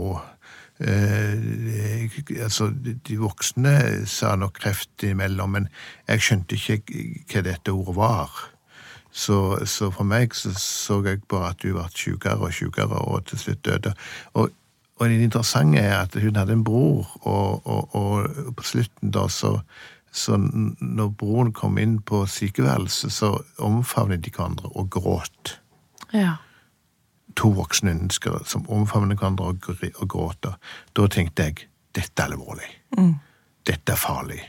Eh, 0.80 2.10
altså, 2.44 2.70
de 3.08 3.18
voksne 3.18 4.04
sa 4.12 4.36
nok 4.36 4.58
kreft 4.60 5.06
imellom, 5.08 5.56
men 5.56 5.70
jeg 6.08 6.26
skjønte 6.26 6.60
ikke 6.60 6.82
hva 7.32 7.46
dette 7.46 7.72
ordet 7.72 7.96
var. 7.96 8.44
Så, 9.16 9.38
så 9.64 9.88
for 9.96 10.04
meg 10.04 10.36
så, 10.36 10.52
så 10.60 11.00
jeg 11.06 11.24
bare 11.32 11.54
at 11.54 11.64
hun 11.64 11.78
ble 11.78 11.88
sykere 11.96 12.44
og 12.44 12.54
sykere, 12.54 13.00
og 13.08 13.24
til 13.30 13.40
slutt 13.40 13.66
døde. 13.66 13.96
Og, 14.34 14.52
og 15.00 15.10
det 15.12 15.24
interessante 15.24 15.80
er 15.80 16.02
at 16.02 16.16
hun 16.20 16.36
hadde 16.36 16.58
en 16.58 16.66
bror, 16.68 17.08
og, 17.24 17.68
og, 17.68 17.96
og 17.96 18.56
på 18.58 18.72
slutten 18.74 19.16
da 19.16 19.30
så 19.32 19.60
så 20.16 20.38
når 20.40 21.10
broren 21.20 21.52
kom 21.52 21.78
inn 21.82 21.98
på 22.00 22.22
sykeværelset, 22.30 23.12
så 23.12 23.34
omfavnet 23.60 24.24
de 24.24 24.32
hverandre 24.32 24.72
og 24.72 24.90
gråt 24.96 25.58
Ja. 26.14 26.38
To 27.36 27.50
voksne 27.58 27.94
mennesker 27.94 28.44
som 28.48 28.66
omfavner 28.72 29.16
hverandre 29.20 29.46
og, 29.52 29.60
gr- 29.62 29.96
og 30.02 30.08
gråter. 30.10 30.56
Da 30.96 31.08
tenkte 31.12 31.44
jeg 31.50 31.66
dette 31.96 32.24
er 32.24 32.32
alvorlig. 32.32 32.70
Dette 33.68 33.92
er 33.96 34.00
farlig. 34.00 34.42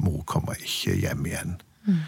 Mor 0.00 0.22
kommer 0.28 0.56
ikke 0.60 0.94
hjem 0.96 1.26
igjen. 1.26 1.54
Mm. 1.86 2.00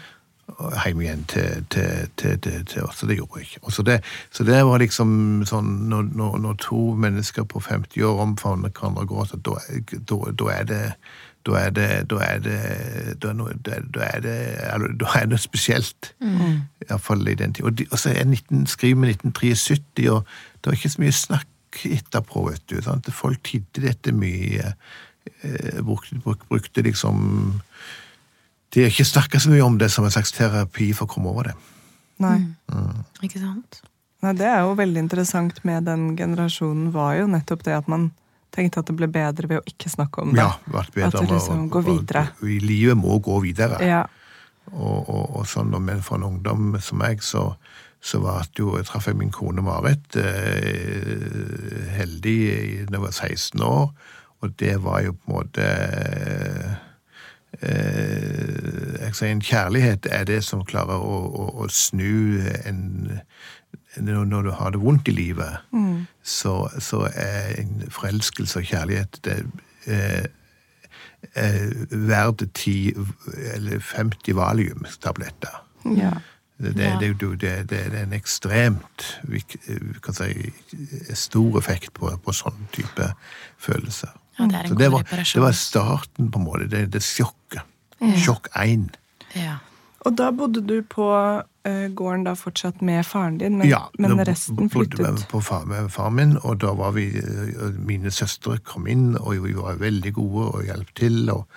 Hjem 0.83 1.01
igjen 1.01 1.23
til, 1.31 1.65
til, 1.69 2.09
til, 2.19 2.37
til, 2.65 2.83
oss. 2.83 3.03
Og 3.03 3.09
det 3.09 3.17
gjorde 3.17 3.39
jeg 3.41 3.47
ikke. 3.51 3.71
Så, 3.71 3.83
det, 3.87 3.99
så 4.31 4.43
det 4.47 4.59
var 4.67 4.81
liksom 4.81 5.43
sånn 5.49 5.69
Når, 5.89 6.09
når, 6.19 6.37
når 6.43 6.57
to 6.61 6.81
mennesker 6.99 7.43
på 7.49 7.61
50 7.63 8.03
år 8.09 8.21
omfavner 8.25 8.69
hverandre 8.73 9.05
og 9.05 9.13
gråter, 9.13 9.41
da, 9.45 9.57
er- 9.69 10.01
da, 10.09 10.19
da 10.43 10.49
er 10.57 10.67
det 10.69 10.81
da 11.45 11.59
er 11.59 11.71
det 11.75 11.87
Da 12.09 12.19
er 12.23 12.39
det 12.39 12.59
Da 13.21 13.29
er, 13.29 13.33
noe, 13.35 13.53
da 13.63 13.75
er, 13.75 14.19
det 14.23 14.35
Da 14.99 15.15
er 15.19 15.27
noe 15.27 15.41
spesielt. 15.41 16.13
Iallfall 16.87 17.27
i 17.27 17.35
den 17.39 17.53
tid. 17.53 17.65
Og, 17.65 17.77
de, 17.77 17.87
og 17.91 17.99
så 17.99 18.13
er 18.13 18.25
19, 18.25 18.67
skriver 18.67 19.01
vi 19.01 19.15
1973, 19.17 20.07
og 20.11 20.23
det 20.23 20.71
var 20.71 20.77
ikke 20.77 20.93
så 20.93 21.03
mye 21.03 21.17
snakk 21.17 21.81
etterpå, 21.89 22.45
vet 22.49 22.63
du. 22.69 22.77
Sant? 22.85 23.09
Folk 23.13 23.43
tidde 23.43 23.83
dette 23.87 24.13
mye. 24.15 24.73
Eh, 25.43 25.79
brukte, 25.83 26.19
brukte 26.23 26.81
liksom 26.81 27.61
De 28.73 28.81
har 28.81 28.89
ikke 28.91 29.05
snakka 29.05 29.39
så 29.39 29.51
mye 29.51 29.63
om 29.63 29.77
det 29.77 29.91
som 29.91 30.05
en 30.05 30.11
slags 30.11 30.31
terapi 30.33 30.91
for 30.97 31.05
å 31.05 31.13
komme 31.13 31.29
over 31.29 31.51
det. 31.51 31.57
Nei. 32.23 32.39
Ikke 33.21 33.39
sant? 33.41 33.83
Nei, 34.23 34.31
det 34.39 34.47
er 34.47 34.63
jo 34.63 34.73
veldig 34.79 35.01
interessant 35.03 35.59
med 35.67 35.85
den 35.85 36.15
generasjonen, 36.17 36.89
var 36.95 37.17
jo 37.19 37.27
nettopp 37.29 37.65
det 37.67 37.75
at 37.77 37.89
man 37.91 38.09
tenkte 38.53 38.83
at 38.83 38.89
det 38.89 38.95
ble 38.97 39.09
bedre 39.11 39.49
ved 39.49 39.61
å 39.61 39.67
ikke 39.69 39.91
snakke 39.91 40.23
om 40.23 40.33
det. 40.33 40.41
Ja, 40.43 40.51
vært 40.71 40.93
bedre 40.95 41.09
At 41.09 41.17
det 41.19 41.31
liksom 41.31 41.65
går 41.73 41.87
videre. 41.87 42.25
Og, 42.39 42.51
livet 42.63 42.99
må 42.99 43.17
gå 43.23 43.39
videre. 43.45 43.79
Ja. 43.83 44.03
Og, 44.71 45.09
og, 45.09 45.23
og 45.39 45.47
sånn, 45.49 45.73
men 45.83 46.03
for 46.05 46.19
en 46.19 46.29
ungdom 46.29 46.77
som 46.81 47.01
meg, 47.03 47.23
så, 47.25 47.49
så 48.03 48.21
var 48.23 48.47
det 48.49 48.63
jo, 48.63 48.73
jeg 48.79 48.87
traff 48.89 49.09
jeg 49.09 49.19
min 49.19 49.33
kone 49.33 49.63
Marit, 49.65 50.15
eh, 50.19 51.89
heldig 51.97 52.39
da 52.89 52.97
jeg 52.97 53.03
var 53.03 53.13
16 53.13 53.67
år, 53.67 53.91
og 54.43 54.57
det 54.59 54.77
var 54.83 55.03
jo 55.05 55.13
på 55.15 55.29
en 55.29 55.37
måte 55.37 55.67
eh, 55.67 56.73
jeg 57.63 59.15
sier 59.15 59.29
En 59.29 59.43
kjærlighet 59.45 60.07
er 60.11 60.25
det 60.27 60.41
som 60.43 60.65
klarer 60.67 60.99
å, 60.99 61.19
å, 61.29 61.45
å 61.63 61.67
snu 61.71 62.41
en 62.65 62.81
Når 63.97 64.41
du 64.41 64.51
har 64.51 64.73
det 64.73 64.81
vondt 64.81 65.07
i 65.07 65.11
livet, 65.11 65.57
så, 66.23 66.69
så 66.79 67.07
er 67.13 67.59
en 67.61 67.83
forelskelse 67.91 68.59
og 68.59 68.65
kjærlighet 68.65 69.19
det, 69.25 69.35
er, 69.85 70.27
er 71.35 71.57
verdt 71.91 72.45
10 72.53 72.93
eller 73.53 73.79
50 73.79 74.35
valiumstabletter. 74.35 75.59
Ja. 75.97 76.11
Det, 76.57 76.75
det, 76.99 77.41
det, 77.41 77.69
det, 77.69 77.79
er 77.93 78.03
en 78.03 78.13
ekstremt 78.13 79.05
kan 80.03 80.15
si, 80.15 80.51
stor 81.17 81.57
effekt 81.59 81.91
på, 81.97 82.11
på 82.23 82.35
sånn 82.35 82.67
type 82.71 83.09
følelser. 83.59 84.13
Ja, 84.37 84.47
det 84.47 84.55
er 84.55 84.61
en 84.61 84.67
Så 84.67 84.75
god 84.75 84.83
det 84.83 84.91
var, 84.91 85.03
det 85.33 85.41
var 85.41 85.57
starten, 85.57 86.31
på 86.31 86.39
en 86.39 86.45
måte. 86.45 86.67
Det, 86.71 86.85
det 86.93 87.03
sjokket. 87.03 87.65
Sjokk 88.19 88.49
1. 88.59 88.97
Ja. 89.35 89.57
Og 90.03 90.15
da 90.19 90.29
bodde 90.35 90.63
du 90.67 90.77
på 90.89 91.09
eh, 91.65 91.87
gården 91.95 92.25
da 92.27 92.33
fortsatt 92.37 92.81
med 92.81 93.05
faren 93.05 93.37
din, 93.37 93.57
men, 93.57 93.67
Ja, 93.69 93.85
men 93.99 94.19
resten 94.27 94.55
bodde 94.55 94.97
vi 94.97 95.03
bodde 95.03 95.27
på 95.29 95.41
far, 95.41 95.65
med 95.65 95.89
faren 95.91 96.15
min, 96.15 96.37
og 96.43 96.61
da 96.61 96.73
var 96.77 96.91
vi 96.97 97.09
eh, 97.17 97.69
Mine 97.77 98.11
søstre 98.11 98.57
kom 98.63 98.87
inn, 98.87 99.17
og 99.17 99.43
vi 99.45 99.55
var 99.57 99.79
veldig 99.81 100.13
gode 100.13 100.49
og 100.49 100.67
hjalp 100.67 100.93
til. 100.95 101.29
og, 101.29 101.47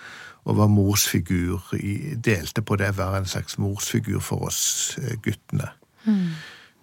og 0.47 0.57
var 0.57 0.69
morsfigur, 0.71 1.73
i, 1.75 2.15
delte 2.23 2.63
på 2.63 2.77
det 2.79 2.93
å 2.93 2.99
være 3.01 3.19
en 3.19 3.27
slags 3.27 3.57
morsfigur 3.59 4.21
for 4.23 4.47
oss 4.47 4.95
guttene. 5.25 5.73
guttene. 6.07 6.29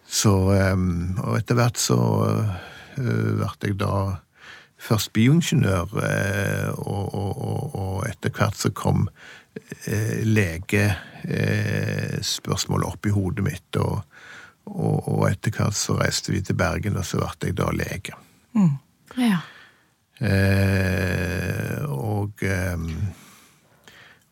Så, 0.04 0.34
eh, 0.52 0.76
og 1.24 1.38
etter 1.38 1.56
hvert 1.56 1.80
så 1.80 1.98
ble 2.98 3.48
jeg 3.64 3.80
da 3.80 4.20
først 4.84 5.14
bioingeniør, 5.16 5.96
eh, 6.04 6.70
og, 6.74 7.16
og, 7.16 7.32
og, 7.48 7.76
og 7.76 8.10
etter 8.10 8.34
hvert 8.36 8.60
så 8.60 8.72
kom 8.76 9.08
eh, 9.08 9.14
legespørsmålet 10.26 12.88
opp 12.90 13.06
i 13.06 13.14
hodet 13.14 13.44
mitt, 13.46 13.76
og, 13.78 14.02
og, 14.72 15.08
og 15.08 15.30
etter 15.30 15.52
hvert 15.56 15.76
så 15.78 15.94
reiste 16.00 16.32
vi 16.34 16.42
til 16.42 16.56
Bergen, 16.58 16.98
og 16.98 17.06
så 17.06 17.18
ble 17.22 17.48
jeg 17.52 17.58
da 17.60 17.68
lege. 17.76 18.14
ja. 19.20 19.40
Eh, 20.24 21.84
og 21.90 22.44
eh, 22.46 22.78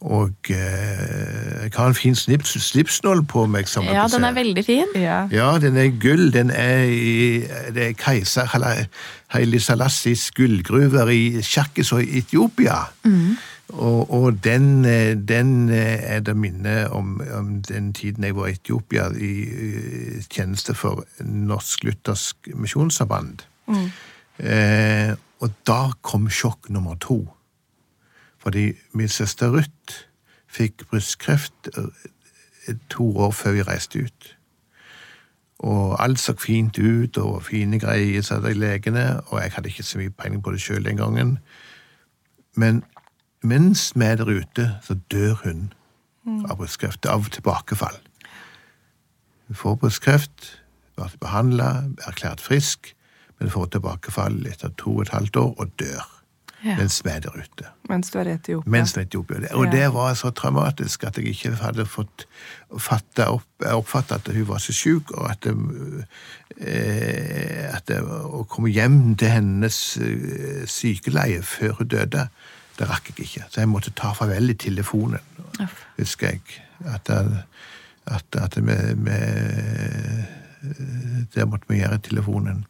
og 0.01 0.49
eh, 0.49 1.63
jeg 1.63 1.71
har 1.75 1.87
en 1.91 1.93
fin 1.97 2.15
slips, 2.17 2.55
slipsnål 2.71 3.21
på 3.29 3.43
meg. 3.45 3.67
som 3.69 3.85
ja, 3.85 4.07
den 4.09 4.23
er 4.25 4.33
veldig 4.33 4.63
fin. 4.65 4.89
Ja. 4.97 5.27
Ja, 5.31 5.51
den 5.61 5.77
er 5.77 5.91
gull. 6.01 6.31
Den 6.33 6.49
er 6.49 6.83
i 6.89 7.43
det 7.75 7.83
er 7.85 7.93
keiser 7.93 8.45
Hala- 8.49 8.87
Haile 9.35 9.59
Salassis 9.61 10.31
gullgruver 10.35 11.07
i 11.13 11.41
Tsjakkis 11.41 11.91
og 11.93 12.01
Etiopia. 12.03 12.79
Og, 13.71 14.09
og 14.11 14.41
den, 14.43 14.83
eh, 14.85 15.13
den 15.15 15.69
eh, 15.69 16.01
er 16.17 16.19
det 16.19 16.33
minne 16.35 16.89
om, 16.91 17.21
om 17.37 17.61
den 17.63 17.93
tiden 17.93 18.23
jeg 18.27 18.35
var 18.35 18.49
i 18.49 18.57
Etiopia 18.57 19.05
i 19.15 19.29
eh, 19.47 20.17
tjeneste 20.33 20.73
for 20.75 21.05
Norsk 21.23 21.83
Luthersk 21.87 22.49
Misjonssamband. 22.55 23.45
Eh, 24.41 25.13
og 25.41 25.53
da 25.67 25.91
kom 26.01 26.27
sjokk 26.29 26.67
nummer 26.73 26.97
to. 26.99 27.21
Fordi 28.41 28.71
min 28.97 29.07
søster 29.07 29.51
Ruth 29.53 30.05
fikk 30.51 30.87
brystkreft 30.89 31.69
eh, 31.77 32.75
to 32.89 33.17
år 33.17 33.31
før 33.31 33.51
vi 33.51 33.65
reiste 33.67 34.03
ut. 34.03 34.37
Og 35.61 36.03
alt 36.03 36.19
så 36.19 36.33
fint 36.39 36.79
ut, 36.79 37.17
og 37.17 37.43
fine 37.43 37.79
greier, 37.79 38.21
sa 38.25 38.39
de 38.41 38.53
legene, 38.53 39.21
og 39.27 39.41
jeg 39.41 39.51
hadde 39.53 39.69
ikke 39.69 39.83
så 39.83 39.99
mye 40.01 40.09
peiling 40.09 40.41
på 40.43 40.51
det 40.51 40.61
sjøl 40.61 40.85
den 40.85 40.97
gangen. 40.97 41.37
Men 42.57 42.83
mens 43.43 43.91
vi 43.95 44.05
er 44.05 44.15
der 44.15 44.25
ute, 44.25 44.71
så 44.81 44.97
dør 45.11 45.37
hun 45.43 45.69
av 46.49 46.57
brystkreft, 46.57 47.05
av 47.05 47.29
tilbakefall. 47.29 47.97
Hun 49.47 49.57
får 49.57 49.75
brystkreft, 49.75 50.49
blir 50.97 51.13
behandla, 51.21 51.69
erklært 52.07 52.41
frisk, 52.41 52.95
men 53.39 53.53
får 53.53 53.71
tilbakefall 53.75 54.45
etter 54.49 54.73
to 54.77 54.97
og 54.97 55.05
et 55.05 55.13
halvt 55.15 55.41
år 55.41 55.53
og 55.57 55.77
dør. 55.79 56.10
Ja. 56.63 56.75
Mens 56.77 56.99
vi 57.05 57.09
er 57.09 57.19
der 57.23 57.33
ute. 57.33 57.65
Mens 57.89 58.11
du 58.13 58.19
er 58.19 58.27
i 58.29 58.33
Etiopia. 58.35 58.69
Mens 58.69 58.91
er 58.97 59.01
Etiopia. 59.01 59.39
Og 59.57 59.65
Ja. 59.65 59.71
det 59.71 59.93
var 59.93 60.13
så 60.13 60.29
traumatisk 60.29 61.03
at 61.03 61.17
jeg 61.17 61.25
ikke 61.33 61.55
hadde 61.57 61.85
fått 61.89 62.25
fatta 62.77 63.25
opp, 63.33 63.43
oppfatta 63.65 64.15
at 64.15 64.27
hun 64.33 64.47
var 64.47 64.57
så 64.61 64.71
sjuk, 64.73 65.11
og 65.17 65.31
at, 65.31 65.43
det, 65.43 65.55
eh, 66.61 67.75
at 67.75 67.87
det, 67.89 67.97
å 68.05 68.43
komme 68.49 68.69
hjem 68.69 69.15
til 69.19 69.27
hennes 69.33 69.79
eh, 69.97 70.63
sykeleie 70.69 71.41
før 71.43 71.73
hun 71.79 71.87
døde, 71.87 72.27
det 72.79 72.89
rakk 72.89 73.09
jeg 73.11 73.25
ikke. 73.25 73.47
Så 73.49 73.61
jeg 73.63 73.69
måtte 73.69 73.91
ta 73.97 74.13
farvel 74.17 74.49
i 74.53 74.53
telefonen, 74.53 75.19
Uff. 75.59 75.81
husker 75.97 76.27
jeg. 76.35 76.41
At, 76.85 77.09
at, 78.05 78.37
at 78.41 78.55
vi, 78.57 78.77
vi 79.05 79.19
Det 81.33 81.47
måtte 81.49 81.65
vi 81.69 81.79
gjøre 81.79 81.95
i 81.97 82.01
telefonen. 82.05 82.65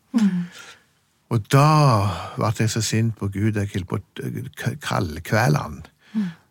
Og 1.32 1.46
da 1.54 1.66
ble 2.36 2.52
jeg 2.60 2.70
så 2.74 2.82
sint 2.84 3.16
på 3.20 3.30
Gud 3.32 3.56
jeg 3.56 3.70
holdt 3.72 4.64
kaldkvele 4.84 5.62
han. 5.64 5.82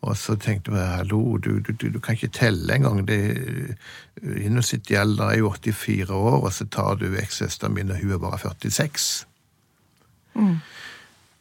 Og 0.01 0.15
så 0.17 0.33
tenkte 0.41 0.73
jeg 0.73 0.87
hallo, 1.03 1.37
du, 1.37 1.59
du, 1.61 1.75
du, 1.77 1.91
du 1.93 1.99
kan 2.01 2.17
ikke 2.17 2.31
telle 2.33 2.75
engang. 2.79 3.03
Gjennomsnittlig 3.05 4.97
alder 4.97 5.35
er 5.35 5.39
jo 5.43 5.51
84 5.53 6.09
år, 6.17 6.39
og 6.47 6.53
så 6.57 6.65
tar 6.73 6.95
du 7.03 7.11
ekssøsteren 7.21 7.75
min, 7.77 7.91
og 7.93 8.01
hun 8.01 8.15
er 8.17 8.23
bare 8.23 8.39
46. 8.41 9.27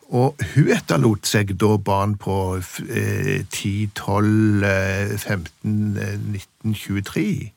Og 0.10 0.36
hun 0.56 0.68
etterlot 0.74 1.30
seg 1.30 1.54
da 1.62 1.78
barn 1.78 2.18
på 2.20 2.36
eh, 2.58 3.46
10, 3.46 3.90
12, 3.96 4.64
eh, 4.66 5.16
15, 5.22 5.98
eh, 5.98 6.18
19, 6.20 6.74
23 6.74 7.52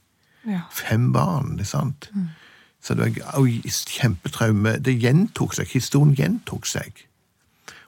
Ja. 0.46 0.60
fem 0.74 1.12
barn, 1.14 1.52
ikke 1.58 1.68
sant? 1.70 2.10
Så 2.82 2.94
det 2.98 3.04
var 3.22 3.46
kjempetraume. 3.94 4.76
Det 4.82 4.96
gjentok 4.98 5.54
seg, 5.54 5.68
historien 5.70 6.14
gjentok 6.18 6.66
seg. 6.66 7.04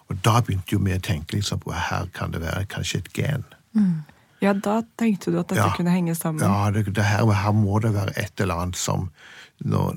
Og 0.08 0.20
da 0.22 0.38
begynte 0.44 0.76
jo 0.76 0.82
vi 0.84 0.94
å 0.94 1.00
tenke 1.02 1.34
liksom 1.34 1.62
på 1.64 1.72
her 1.74 2.06
kan 2.14 2.30
det 2.34 2.42
være 2.44 2.66
kanskje 2.70 3.00
et 3.02 3.12
gen. 3.16 3.44
ja, 4.42 4.52
da 4.52 4.82
tenkte 5.00 5.32
du 5.32 5.38
at 5.40 5.48
dette 5.48 5.62
Ja. 5.64 5.72
kunne 5.76 5.90
henge 5.90 6.14
sammen. 6.14 6.44
Ja, 6.44 6.70
det, 6.70 6.94
det 6.94 7.04
her, 7.04 7.24
her 7.32 7.52
må 7.52 7.78
det 7.80 7.94
være 7.94 8.12
et 8.20 8.40
eller 8.40 8.54
annet 8.54 8.76
som 8.76 9.08
når, 9.64 9.94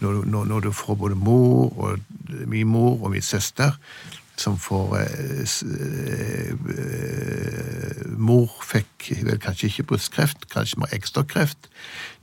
når, 0.00 0.24
når, 0.24 0.44
når 0.44 0.60
du 0.60 0.70
får 0.72 0.94
både 0.94 1.16
mor 1.16 1.72
og 1.76 1.98
min 2.46 2.66
mor 2.68 3.02
og 3.02 3.10
min 3.10 3.22
søster 3.22 3.72
som 4.36 4.58
får 4.58 4.96
eh, 4.98 5.40
eh, 5.80 6.50
eh, 6.50 8.10
Mor 8.18 8.50
fikk 8.64 9.10
vel 9.22 9.38
kanskje 9.42 9.68
ikke 9.68 9.86
brystkreft, 9.92 10.48
kanskje 10.52 10.80
mer 10.80 10.94
eggstokkreft. 10.94 11.68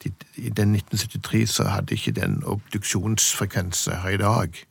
I 0.05 0.49
den 0.49 0.75
1973 0.75 1.45
så 1.49 1.67
hadde 1.69 1.95
ikke 1.95 2.15
den 2.17 2.41
obduksjonsfrekvensen 2.43 4.01
her 4.03 4.09
i 4.09 4.17
dag. 4.17 4.61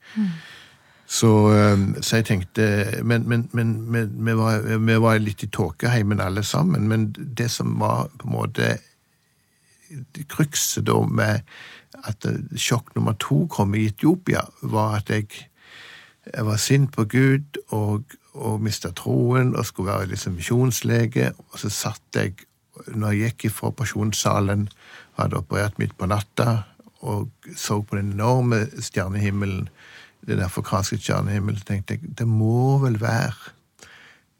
Så, 1.07 1.31
eh, 1.55 2.01
så 2.01 2.15
jeg 2.15 2.25
tenkte 2.25 3.01
Men, 3.03 3.29
men, 3.29 3.49
men, 3.53 3.91
men 3.91 4.25
vi, 4.25 4.37
var, 4.37 4.77
vi 4.77 5.01
var 5.01 5.17
litt 5.19 5.43
i 5.43 5.47
tåkeheimen 5.47 6.21
alle 6.21 6.43
sammen. 6.43 6.87
Men 6.87 7.15
det 7.37 7.51
som 7.51 7.79
var 7.79 8.09
på 8.17 8.27
en 8.27 8.35
måte 8.35 8.77
krykset 10.29 10.85
da 10.87 11.01
med 11.07 11.41
at 12.07 12.25
sjokk 12.55 12.95
nummer 12.95 13.13
to 13.19 13.45
kom 13.51 13.75
i 13.75 13.87
Etiopia, 13.89 14.45
var 14.61 15.01
at 15.01 15.09
jeg, 15.09 15.27
jeg 16.25 16.45
var 16.45 16.57
sint 16.61 16.91
på 16.93 17.05
Gud 17.09 17.57
og, 17.73 18.03
og 18.33 18.61
mista 18.61 18.91
troen 18.95 19.55
og 19.55 19.65
skulle 19.65 19.91
være 19.91 20.11
liksom 20.13 20.37
misjonslege. 20.37 21.31
Og 21.51 21.59
så 21.59 21.69
satt 21.73 22.15
jeg, 22.15 22.35
når 22.87 23.11
jeg 23.11 23.31
gikk 23.31 23.49
ifra 23.49 23.71
operasjonssalen, 23.71 24.67
hadde 25.17 25.39
operert 25.41 25.79
midt 25.79 25.97
på 25.97 26.07
natta, 26.09 26.63
og 27.01 27.31
så 27.57 27.81
på 27.81 27.97
den 27.97 28.13
enorme 28.13 28.67
stjernehimmelen, 28.79 29.69
den 30.27 30.43
afrikanske 30.45 30.99
stjernehimmelen, 31.01 31.63
tenkte 31.65 31.97
jeg 31.97 32.13
det 32.17 32.27
må 32.29 32.77
vel 32.83 32.99
være 33.01 33.55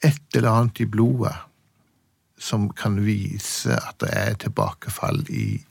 et 0.06 0.38
eller 0.38 0.50
annet 0.52 0.84
i 0.84 0.86
blodet 0.86 1.34
som 2.42 2.70
kan 2.74 3.00
vise 3.06 3.74
at 3.74 3.98
det 4.02 4.10
er 4.18 4.38
tilbakefall 4.46 5.26
i 5.30 5.62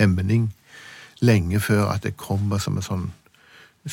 emning 0.00 0.50
lenge 1.20 1.60
før 1.60 1.90
at 1.94 2.04
det 2.04 2.16
kommer 2.20 2.60
som 2.60 2.76
en 2.76 2.86
sånn 2.86 3.10
med 3.82 3.92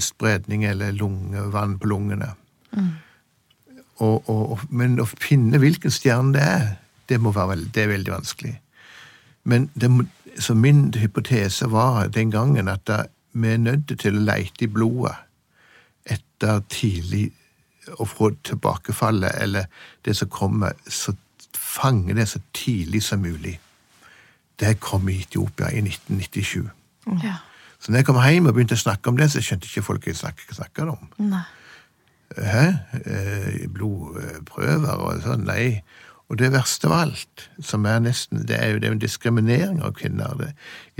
spredning 0.00 0.64
eller 0.64 0.92
lungevann 0.92 1.78
på 1.78 1.86
lungene. 1.86 2.32
Mm. 2.72 2.88
og, 3.98 4.28
og, 4.30 4.60
men 4.70 5.00
å 5.00 5.06
finne 5.08 5.58
hvilken 5.58 5.90
stjerne 5.90 6.32
det 6.36 6.42
er, 6.42 6.66
det, 7.08 7.20
må 7.20 7.32
være, 7.32 7.48
veld- 7.54 7.70
det 7.74 7.82
er 7.82 7.88
veldig 7.88 8.12
vanskelig. 8.12 8.52
Men 9.48 9.70
det, 9.74 9.88
så 10.38 10.54
min 10.54 10.92
hypotese 10.94 11.70
var 11.72 12.08
den 12.12 12.30
gangen 12.30 12.68
at 12.68 12.84
da, 12.86 13.02
vi 13.32 13.48
er 13.54 13.58
nødt 13.58 13.92
til 14.00 14.16
å 14.18 14.24
leite 14.24 14.64
i 14.64 14.70
blodet 14.72 15.14
etter 16.08 16.60
tidlig 16.68 17.30
å 18.00 18.04
få 18.08 18.30
tilbakefallet, 18.44 19.32
eller 19.40 19.64
det 20.04 20.14
som 20.16 20.28
kommer, 20.28 20.76
så 20.88 21.14
fange 21.56 22.14
det 22.14 22.28
så 22.28 22.40
tidlig 22.56 23.02
som 23.02 23.20
mulig. 23.24 23.58
det 24.60 24.80
kom 24.80 25.08
i 25.08 25.20
Etiopia 25.22 25.70
i 25.70 25.80
1997. 25.80 26.68
Ja. 27.22 27.36
Så 27.78 27.92
når 27.92 28.02
jeg 28.02 28.08
kom 28.08 28.18
hjem 28.22 28.50
og 28.50 28.56
begynte 28.56 28.78
å 28.78 28.80
snakke 28.80 29.10
om 29.10 29.18
det, 29.18 29.30
så 29.32 29.42
skjønte 29.44 29.68
ikke 29.70 29.86
folk 29.86 30.04
hva 30.04 30.12
jeg 30.12 30.20
snakket, 30.20 30.56
snakket 30.58 30.92
om. 30.92 31.08
Nei. 31.30 31.44
Hæ? 32.36 32.64
Eh, 32.98 33.66
Blodprøver 33.72 35.04
og 35.06 35.22
sånn? 35.24 35.46
Nei. 35.48 35.80
Og 36.28 36.40
det 36.42 36.50
verste 36.52 36.90
av 36.90 36.96
alt, 36.98 37.48
som 37.64 37.86
er 37.88 38.02
nesten, 38.04 38.42
det 38.48 38.58
er 38.58 38.74
jo 38.74 38.82
det 38.82 38.90
er 38.90 38.96
en 38.98 39.04
diskriminering 39.04 39.78
av 39.84 39.94
kvinner. 39.96 40.34
Det, 40.40 40.50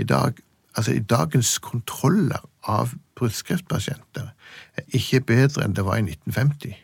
i, 0.01 0.07
dag, 0.09 0.39
altså, 0.73 0.95
I 0.97 1.03
dagens 1.05 1.57
kontroller 1.61 2.41
av 2.65 2.95
brystkreftpasienter 3.19 4.31
er 4.79 4.87
ikke 4.95 5.21
bedre 5.35 5.65
enn 5.65 5.75
det 5.77 5.85
var 5.85 5.99
i 5.99 6.07
1950. 6.07 6.79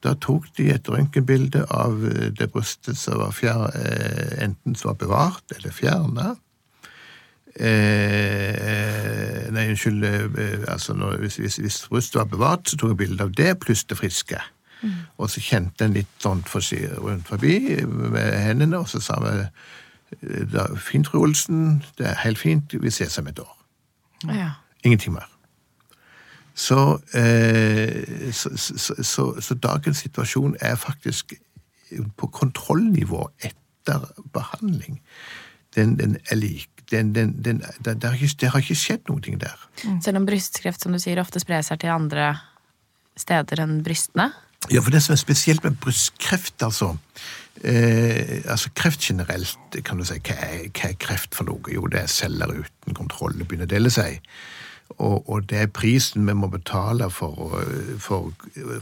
Da 0.00 0.14
tok 0.16 0.46
de 0.56 0.70
et 0.72 0.88
røntgenbilde 0.88 1.66
av 1.76 2.04
eh, 2.08 2.30
det 2.32 2.48
brystet 2.54 2.98
som 2.98 3.20
var 3.20 3.34
fjer, 3.36 3.66
eh, 3.76 4.44
enten 4.46 4.76
som 4.78 4.92
var 4.92 5.00
bevart 5.02 5.56
eller 5.56 5.74
fjerna. 5.76 6.34
Eh, 7.56 9.50
nei, 9.50 9.66
unnskyld. 9.72 10.04
Eh, 10.04 10.64
altså 10.68 10.94
når, 10.94 11.16
hvis, 11.24 11.36
hvis, 11.36 11.56
hvis 11.56 11.88
brystet 11.90 12.20
var 12.20 12.30
bevart, 12.30 12.68
så 12.70 12.76
tok 12.76 12.94
jeg 12.94 13.00
bilde 13.04 13.26
av 13.26 13.34
det 13.36 13.58
pluss 13.62 13.84
det 13.84 13.98
friske. 13.98 14.40
Og 15.20 15.28
så 15.30 15.42
kjente 15.44 15.84
en 15.84 15.92
litt 15.92 16.22
sånn 16.22 16.40
for 16.48 16.64
seg 16.64 16.94
rundt 16.96 17.28
forbi 17.28 17.82
med 17.84 18.30
hendene, 18.40 18.78
og 18.80 18.88
så 18.88 19.00
sa 19.04 19.18
vi 19.20 19.34
eh, 19.42 20.46
da, 20.48 20.70
Fint, 20.80 21.10
fru 21.10 21.26
Olsen. 21.26 21.82
Det 21.98 22.08
er 22.08 22.22
helt 22.24 22.40
fint. 22.40 22.72
Vi 22.72 22.92
ses 22.94 23.18
om 23.20 23.28
et 23.28 23.42
år. 23.42 23.52
Ja. 24.28 24.54
Ingenting 24.84 25.14
mer. 25.16 25.28
Så, 26.54 26.98
eh, 27.16 28.32
så, 28.32 28.50
så, 28.56 28.94
så, 29.02 29.26
så 29.40 29.54
dagens 29.54 30.02
situasjon 30.04 30.56
er 30.60 30.74
faktisk 30.76 31.34
på 32.16 32.26
kontrollnivå 32.26 33.28
etter 33.42 34.04
behandling. 34.34 35.00
Den, 35.76 35.96
den 36.00 36.18
er 36.30 36.38
lik. 36.38 36.68
Den, 36.90 37.12
den, 37.14 37.36
den, 37.44 37.62
det, 37.84 38.02
har 38.02 38.16
ikke, 38.18 38.36
det 38.40 38.50
har 38.50 38.62
ikke 38.64 38.74
skjedd 38.74 39.10
ting 39.22 39.38
der. 39.40 39.58
Selv 40.02 40.18
om 40.18 40.26
brystkreft 40.26 40.82
som 40.82 40.92
du 40.92 40.98
sier, 40.98 41.20
ofte 41.22 41.42
sprer 41.42 41.62
seg 41.62 41.82
til 41.84 41.92
andre 41.94 42.32
steder 43.18 43.62
enn 43.62 43.82
brystene. 43.86 44.32
Ja, 44.68 44.82
for 44.82 44.92
det 44.92 45.02
som 45.04 45.14
er 45.14 45.20
spesielt 45.20 45.64
med 45.64 45.78
brystkreft, 45.80 46.62
altså 46.62 46.96
eh, 47.62 48.42
altså 48.44 48.70
Kreft 48.74 49.00
generelt, 49.00 49.78
kan 49.84 49.98
du 49.98 50.04
si, 50.04 50.18
hva 50.18 50.36
er, 50.36 50.66
hva 50.68 50.90
er 50.90 50.98
kreft 51.00 51.34
for 51.34 51.48
noe? 51.48 51.62
Jo, 51.72 51.86
det 51.88 52.02
er 52.02 52.10
celler 52.12 52.52
uten 52.58 52.96
kontroll. 52.96 53.38
Det 53.38 53.46
begynner 53.48 53.70
å 53.70 53.74
dele 53.74 53.92
seg. 53.94 54.20
Og, 54.98 55.28
og 55.30 55.46
det 55.48 55.62
er 55.62 55.72
prisen 55.72 56.26
vi 56.26 56.34
må 56.34 56.50
betale 56.50 57.06
for, 57.14 57.54
for, 58.02 58.32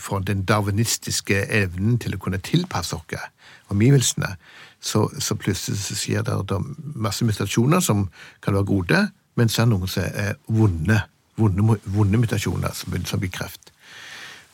for 0.00 0.25
den 0.25 0.47
darwinistiske 0.49 1.45
evnen 1.52 1.99
til 2.00 2.16
å 2.16 2.23
kunne 2.23 2.40
tilpasse 2.42 2.97
oss 2.97 3.28
omgivelsene. 3.68 4.33
Så, 4.80 5.08
så 5.18 5.35
plutselig 5.35 5.78
så 5.82 5.94
skjer 5.99 6.23
det, 6.26 6.37
det 6.50 6.58
masse 6.94 7.25
mutasjoner 7.26 7.80
som 7.82 8.08
kan 8.44 8.54
være 8.54 8.64
gode, 8.68 9.08
men 9.38 9.49
så 9.50 9.62
er 9.62 9.66
det 9.66 9.75
noen 9.75 9.88
som 9.90 10.02
er 10.06 10.35
vonde, 10.47 11.00
vonde, 11.38 11.62
vonde 11.85 12.18
mutasjoner 12.23 12.73
som, 12.75 13.04
som 13.06 13.20
blir 13.23 13.35
kreft. 13.35 13.73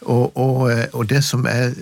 Og, 0.04 0.36
og, 0.36 0.68
og, 0.92 1.08
det 1.08 1.24
som 1.24 1.46
er 1.48 1.72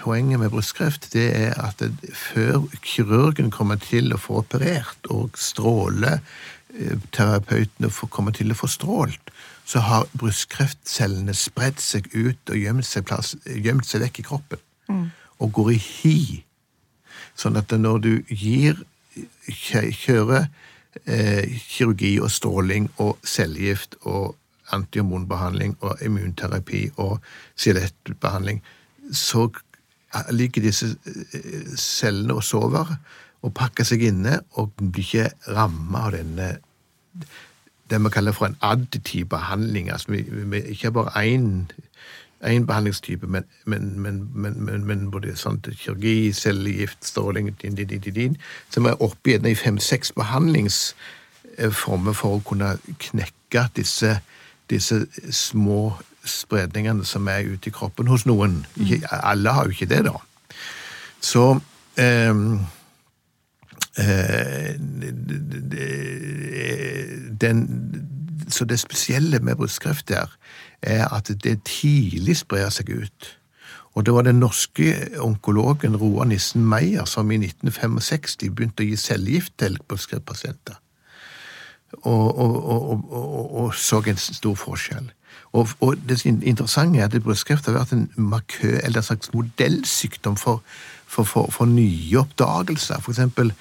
poenget 0.00 0.40
med 0.40 0.50
brystkreft, 0.50 1.12
det 1.12 1.36
er 1.36 1.52
at 1.60 1.78
det, 1.80 1.92
før 2.14 2.62
kirurgen 2.82 3.50
kommer 3.52 3.76
til 3.76 4.12
å 4.14 4.18
få 4.20 4.36
operert, 4.40 5.06
og 5.10 5.30
stråleterapeutene 5.36 7.90
kommer 8.08 8.32
til 8.32 8.50
å 8.52 8.54
få 8.56 8.66
strålt, 8.72 9.30
så 9.68 9.78
har 9.84 10.08
brystkreftcellene 10.16 11.34
spredd 11.36 11.76
seg 11.82 12.08
ut 12.14 12.48
og 12.48 12.56
gjemt 12.56 12.86
seg, 12.88 13.04
plass, 13.08 13.36
gjemt 13.44 13.86
seg 13.86 14.00
vekk 14.06 14.18
i 14.22 14.24
kroppen. 14.30 14.58
Mm. 14.88 15.10
Og 15.44 15.48
går 15.52 15.70
i 15.74 15.80
hi. 15.82 16.44
Sånn 17.38 17.58
at 17.60 17.72
når 17.72 18.02
du 18.04 18.12
gir 18.28 18.80
kjører 19.48 20.48
eh, 21.06 21.58
kirurgi 21.70 22.16
og 22.22 22.32
stråling 22.34 22.88
og 22.98 23.16
cellegift 23.26 23.96
og 24.02 24.34
antihormonbehandling 24.74 25.76
og 25.80 26.02
immunterapi 26.04 26.82
og 27.00 27.22
skjelettbehandling, 27.56 28.60
så 29.12 29.48
ligger 30.32 30.64
disse 30.64 30.90
cellene 31.76 32.36
og 32.36 32.44
sover 32.44 32.90
og 33.44 33.54
pakker 33.56 33.86
seg 33.86 34.02
inne 34.08 34.40
og 34.58 34.72
blir 34.80 35.04
ikke 35.04 35.54
ramma 35.56 36.08
av 36.08 36.16
denne 36.18 36.48
det 37.88 37.98
vi 38.04 38.10
kaller 38.12 38.34
for 38.36 38.48
en 38.48 38.58
additiv 38.60 39.30
behandling. 39.32 39.90
altså 39.90 40.12
vi, 40.12 40.24
vi, 40.28 40.60
Ikke 40.60 40.92
bare 40.92 41.24
én 41.24 41.70
én 42.46 42.66
behandlingstype, 42.66 43.26
men, 43.26 43.44
men, 43.64 43.98
men, 43.98 44.86
men, 44.86 45.10
både 45.10 45.36
sånn 45.36 45.58
kirurgi, 45.66 46.32
cellegift, 46.32 47.04
stråling 47.04 47.56
din, 47.62 47.74
din, 47.74 47.88
din, 47.88 48.14
din, 48.14 48.36
Som 48.70 48.86
er 48.86 49.02
oppe 49.02 49.40
i 49.42 49.54
fem-seks 49.54 50.12
behandlingsformer 50.12 52.12
for 52.14 52.36
å 52.36 52.42
kunne 52.46 52.78
knekke 52.98 53.68
disse 53.74 54.20
disse 54.70 55.06
små 55.30 55.96
spredningene 56.24 57.04
som 57.08 57.28
er 57.28 57.46
ute 57.48 57.70
i 57.70 57.72
kroppen 57.72 58.08
hos 58.10 58.26
noen. 58.28 58.66
Ikke, 58.76 59.00
alle 59.10 59.54
har 59.56 59.68
jo 59.68 59.76
ikke 59.76 59.88
det, 59.88 60.02
da. 60.04 60.18
Så 61.24 61.44
um, 61.56 62.58
den, 67.40 67.64
så 68.52 68.64
det 68.64 68.80
spesielle 68.80 69.38
med 69.38 69.56
brystkreft 69.56 70.08
der 70.08 70.32
er 70.82 71.08
at 71.14 71.30
det 71.44 71.60
tidlig 71.64 72.36
sprer 72.36 72.70
seg 72.70 72.90
ut. 72.90 73.34
Og 73.94 74.06
det 74.06 74.14
var 74.14 74.22
den 74.22 74.38
norske 74.38 74.94
onkologen 75.18 75.96
Roar 75.96 76.28
Nissen 76.30 76.64
Meyer 76.64 77.04
som 77.04 77.30
i 77.30 77.40
1965 77.40 78.36
begynte 78.54 78.84
å 78.84 78.86
gi 78.86 78.96
cellegift 78.96 79.56
til 79.58 79.78
brystkreftpasienter 79.88 80.78
og, 81.92 82.38
og, 82.38 83.10
og, 83.12 83.54
og, 83.60 83.74
så 83.74 84.02
en 84.06 84.16
stor 84.16 84.54
forskjell. 84.54 85.10
Og, 85.56 85.96
det 86.08 86.20
interessante 86.26 87.00
er 87.00 87.08
at 87.08 87.22
brystkreft 87.24 87.66
har 87.66 87.78
vært 87.78 87.94
en 87.96 88.10
markør, 88.16 88.80
eller 88.84 89.00
en 89.00 89.06
slags 89.06 89.32
modellsykdom 89.32 90.36
for, 90.36 90.62
for, 91.06 91.24
for, 91.24 91.48
for 91.52 91.64
nye 91.64 92.18
oppdagelser. 92.20 93.00
For 93.00 93.14
eksempel 93.14 93.52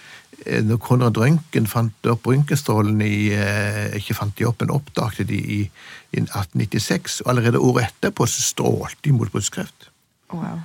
når 0.45 0.77
Konrad 0.77 1.17
Røntgen 1.17 1.65
fant 1.67 2.09
opp 2.11 2.27
røntgenstrålen 2.29 3.01
i 3.01 3.33
eh, 3.33 3.95
Ikke 3.97 4.15
fant 4.15 4.35
de 4.37 4.45
opp, 4.45 4.61
men 4.61 4.75
oppdaget 4.75 5.27
de 5.31 5.37
i, 5.37 5.59
i 6.13 6.21
1896, 6.21 7.21
og 7.25 7.33
allerede 7.33 7.59
året 7.59 7.89
etterpå 7.89 8.29
så 8.29 8.45
strålte 8.45 9.01
de 9.03 9.15
mot 9.17 9.31
brystkreft. 9.33 9.89
Wow. 10.31 10.61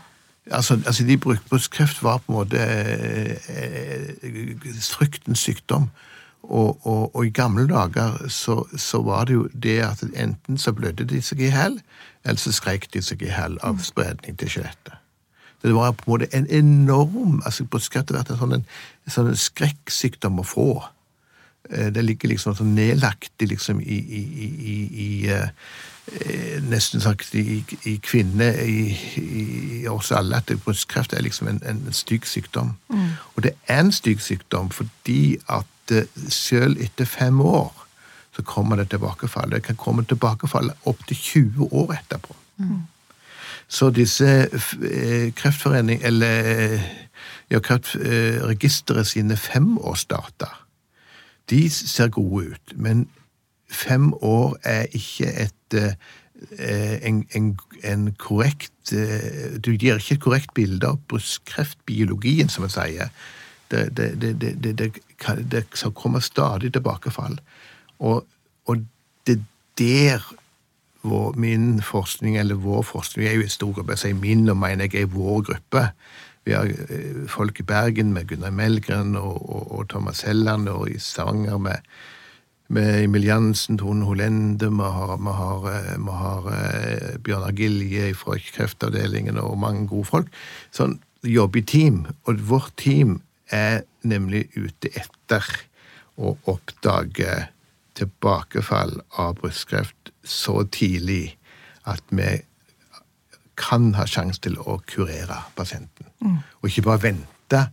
Altså, 0.51 0.75
altså 0.87 1.05
de 1.07 1.19
Brystkreft 1.19 2.03
var 2.03 2.19
på 2.19 2.33
en 2.33 2.39
måte 2.39 2.59
eh, 2.59 4.81
fryktens 4.81 5.39
sykdom. 5.39 5.91
Og, 6.43 6.87
og, 6.87 7.17
og, 7.17 7.27
i 7.27 7.31
gamle 7.31 7.69
dager 7.69 8.29
så, 8.29 8.67
så, 8.77 9.03
var 9.03 9.25
det 9.25 9.35
jo 9.35 9.49
det 9.63 9.79
at 9.87 10.03
enten 10.17 10.59
så 10.59 10.73
blødde 10.73 11.05
de 11.05 11.23
seg 11.23 11.41
i 11.41 11.53
hjel, 11.55 11.79
eller 12.25 12.43
så 12.43 12.53
skreik 12.53 12.89
de 12.95 13.03
seg 13.03 13.23
i 13.23 13.31
hjel 13.31 13.61
av 13.63 13.79
spredning 13.87 14.39
til 14.39 14.51
skjelettet. 14.51 14.99
Det 15.63 15.75
var 15.75 15.93
på 15.93 16.07
en 16.07 16.13
måte 16.13 16.29
en 16.37 16.49
enorm 16.51 17.43
altså 17.47 17.65
Brystkreft 17.65 18.11
har 18.11 18.19
vært 18.19 18.33
en 18.35 18.41
sånn, 18.41 18.57
en, 18.59 18.67
sånn 19.15 19.37
skrekksykdom 19.39 20.41
å 20.43 20.47
få. 20.47 20.69
Eh, 21.71 21.91
det 21.95 22.05
ligger 22.05 22.33
liksom 22.33 22.57
sånn 22.59 22.75
nedlagt 22.75 23.47
liksom 23.47 23.81
i, 23.81 23.99
i, 24.03 24.23
i, 24.73 24.77
i 25.07 25.11
eh, 25.31 25.51
nesten 26.67 27.03
sagt 27.05 27.35
i, 27.39 27.63
i 27.87 27.99
kvinner, 28.03 28.59
i, 28.67 29.87
oss 29.91 30.11
alle, 30.13 30.43
at 30.43 30.51
brystkreft 30.65 31.15
er 31.15 31.23
liksom 31.23 31.53
en, 31.53 31.63
en 31.69 31.85
stygg 31.95 32.27
sykdom. 32.27 32.75
Mm. 32.91 33.13
Og 33.37 33.47
det 33.47 33.55
er 33.69 33.85
en 33.85 33.95
stygg 33.95 34.23
sykdom 34.23 34.73
fordi 34.75 35.39
at 35.47 35.69
selv 36.33 36.81
etter 36.81 37.07
fem 37.07 37.41
år 37.43 37.71
så 38.37 38.43
kommer 38.43 38.77
det 38.77 38.89
tilbakefall. 38.91 39.51
Det 39.51 39.63
kan 39.63 39.77
komme 39.77 40.05
tilbakefall 40.09 40.73
opptil 40.89 41.17
20 41.17 41.69
år 41.73 41.95
etterpå. 41.99 42.37
Mm. 42.57 42.83
Så 43.73 43.91
disse 43.91 44.27
eh, 44.29 45.33
kreftforening, 45.33 46.03
eller 46.05 46.81
ja, 47.51 47.59
Kreftregisteret 47.59 49.07
sine 49.07 49.37
femårsdata, 49.37 50.51
de 51.51 51.71
ser 51.71 52.09
gode 52.13 52.51
ut. 52.53 52.75
Men 52.77 53.07
fem 53.71 54.13
år 54.13 54.59
er 54.63 54.85
ikke 54.93 55.33
et 55.47 55.79
eh, 55.79 55.95
en, 57.09 57.25
en, 57.35 57.57
en, 57.85 58.13
korrekt 58.19 58.93
eh, 58.93 59.57
Du 59.65 59.71
gir 59.71 59.97
ikke 59.97 60.15
et 60.19 60.21
korrekt 60.21 60.55
bilde 60.55 60.87
av 60.87 61.01
brystkreftbiologien, 61.09 62.53
som 62.53 62.67
man 62.67 62.75
sier 62.75 63.09
det, 63.71 63.89
det, 63.97 64.37
det, 64.41 64.93
det, 65.49 65.65
kommer 65.95 66.21
stadig 66.21 66.73
tilbakefall. 66.73 67.39
Og, 67.99 68.27
og 68.69 68.85
det 69.27 69.39
er 69.39 69.45
der 69.79 70.33
vår, 71.03 71.35
min 71.41 71.83
forskning, 71.83 72.37
eller 72.37 72.59
vår 72.63 72.83
forskning, 72.87 73.27
er 73.27 73.39
jo 73.39 73.47
i 73.47 73.53
stor 73.53 73.73
gruppe, 73.77 73.97
jeg 73.97 74.05
sier 74.05 74.19
min 74.19 74.49
og 74.51 74.59
mener 74.61 74.89
jeg 74.89 75.07
er 75.07 75.13
vår 75.13 75.43
gruppe. 75.51 75.87
Vi 76.47 76.55
har 76.57 76.71
eh, 76.71 77.23
folk 77.31 77.61
i 77.63 77.67
Bergen 77.67 78.13
med 78.15 78.31
Gunnar 78.31 78.55
Melgren 78.55 79.17
og, 79.19 79.39
og, 79.43 79.69
og 79.79 79.89
Thomas 79.91 80.25
Helland, 80.27 80.69
og 80.69 80.91
i 80.91 80.99
Stavanger 80.99 81.59
med, 81.63 81.87
med 82.73 83.05
Emil 83.05 83.27
Jansen, 83.27 83.79
Tone 83.79 84.07
Holende, 84.07 84.71
vi 84.71 84.91
har, 84.99 85.17
vi 85.19 85.37
har, 85.39 85.69
eh, 85.71 85.97
vi 85.99 86.19
har 86.23 86.51
uh, 86.51 87.19
Bjørnar 87.23 87.57
Gilje 87.59 88.15
fra 88.19 88.39
kreftavdelingen 88.53 89.39
og 89.39 89.59
mange 89.63 89.87
gode 89.91 90.11
folk. 90.11 90.43
Sånn 90.75 90.99
jobb 91.23 91.57
i 91.61 91.63
team, 91.63 92.07
og 92.27 92.43
vårt 92.49 92.75
team 92.83 93.21
er 93.53 93.85
nemlig 94.03 94.49
ute 94.57 94.91
etter 94.99 95.47
å 96.19 96.35
oppdage 96.51 97.37
tilbakefall 97.99 99.01
av 99.21 99.37
brystkreft 99.41 100.13
så 100.25 100.63
tidlig 100.65 101.37
at 101.89 102.03
vi 102.09 102.43
kan 103.59 103.93
ha 103.95 104.07
sjanse 104.09 104.41
til 104.43 104.57
å 104.59 104.79
kurere 104.89 105.43
pasienten. 105.57 106.09
Og 106.61 106.71
ikke 106.71 106.87
bare 106.87 107.03
vente 107.03 107.67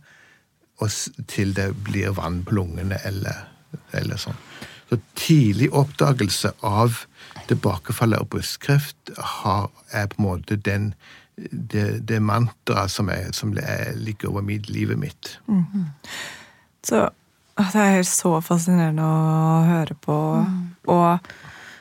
til 1.28 1.54
det 1.56 1.70
blir 1.84 2.14
vann 2.16 2.42
på 2.44 2.56
lungene 2.56 2.98
eller, 3.04 3.46
eller 3.96 4.20
sånn. 4.20 4.38
Så 4.90 4.98
tidlig 5.14 5.70
oppdagelse 5.76 6.52
av 6.66 7.04
tilbakefall 7.50 8.16
av 8.16 8.26
brystkreft 8.32 9.12
har, 9.16 9.68
er 9.92 10.08
på 10.10 10.18
en 10.18 10.26
måte 10.26 10.56
den, 10.56 10.92
det, 11.36 12.00
det 12.08 12.18
mantraet 12.22 12.90
som, 12.90 13.10
er, 13.12 13.30
som 13.36 13.52
er, 13.58 13.92
ligger 13.94 14.32
over 14.32 14.42
mitt, 14.46 14.68
livet 14.72 14.98
mitt. 14.98 15.36
Så 16.86 17.04
ah, 17.04 17.14
det 17.72 17.84
er 17.98 18.08
så 18.08 18.36
fascinerende 18.44 19.04
å 19.04 19.62
høre 19.68 19.96
på. 20.04 20.16
Og 20.90 21.30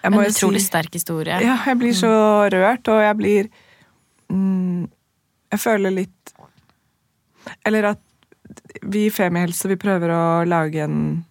jeg 0.04 0.14
må 0.14 0.22
En 0.24 0.32
utrolig 0.32 0.62
si 0.64 0.70
sterk 0.72 0.94
historie. 0.96 1.40
Ja, 1.44 1.58
jeg 1.66 1.80
blir 1.80 1.96
så 1.98 2.12
rørt, 2.52 2.88
og 2.88 3.02
jeg 3.04 3.18
blir 3.20 3.50
mm, 4.32 4.88
Jeg 5.52 5.60
føler 5.60 5.96
litt 5.96 6.36
Eller 7.68 7.94
at 7.94 8.06
vi 8.82 9.08
i 9.08 9.14
Femihelse 9.14 9.70
vi 9.70 9.78
prøver 9.78 10.12
å 10.14 10.24
lage 10.48 10.82
en, 10.82 11.24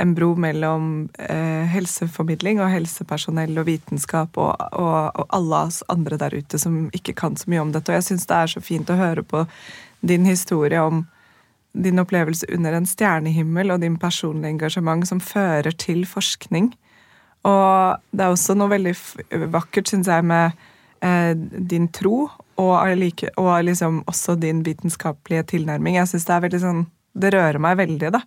en 0.00 0.14
bro 0.16 0.32
mellom 0.40 0.86
eh, 1.22 1.68
helseformidling 1.70 2.58
og 2.62 2.72
helsepersonell 2.72 3.54
og 3.60 3.68
vitenskap 3.68 4.38
og, 4.40 4.56
og, 4.72 4.96
og 5.14 5.36
alle 5.38 5.60
oss 5.68 5.82
andre 5.92 6.18
der 6.18 6.34
ute 6.34 6.58
som 6.58 6.88
ikke 6.96 7.14
kan 7.18 7.38
så 7.38 7.50
mye 7.52 7.62
om 7.62 7.72
dette. 7.74 7.92
Og 7.92 8.00
jeg 8.00 8.08
syns 8.08 8.26
det 8.30 8.38
er 8.38 8.52
så 8.54 8.64
fint 8.64 8.90
å 8.90 8.98
høre 8.98 9.22
på 9.22 9.44
din 10.02 10.26
historie 10.26 10.82
om 10.82 11.04
din 11.72 12.00
opplevelse 12.02 12.46
under 12.52 12.76
en 12.76 12.86
stjernehimmel 12.86 13.72
og 13.72 13.80
din 13.80 13.96
personlige 14.00 14.52
engasjement 14.56 15.06
som 15.08 15.20
fører 15.24 15.72
til 15.80 16.04
forskning. 16.08 16.72
Og 17.48 18.02
det 18.12 18.24
er 18.24 18.34
også 18.34 18.54
noe 18.58 18.70
veldig 18.70 18.94
vakkert, 19.52 19.88
syns 19.90 20.10
jeg, 20.10 20.24
med 20.24 20.52
eh, 21.02 21.32
din 21.72 21.88
tro, 21.88 22.28
og, 22.60 22.74
like, 22.98 23.30
og 23.40 23.64
liksom 23.64 24.02
også 24.06 24.36
din 24.38 24.60
vitenskapelige 24.66 25.42
tilnærming. 25.54 25.96
Jeg 25.96 26.08
synes 26.08 26.24
Det 26.28 26.34
er 26.34 26.44
veldig 26.44 26.60
sånn, 26.62 26.84
det 27.18 27.32
rører 27.34 27.58
meg 27.58 27.80
veldig, 27.80 28.12
da. 28.14 28.20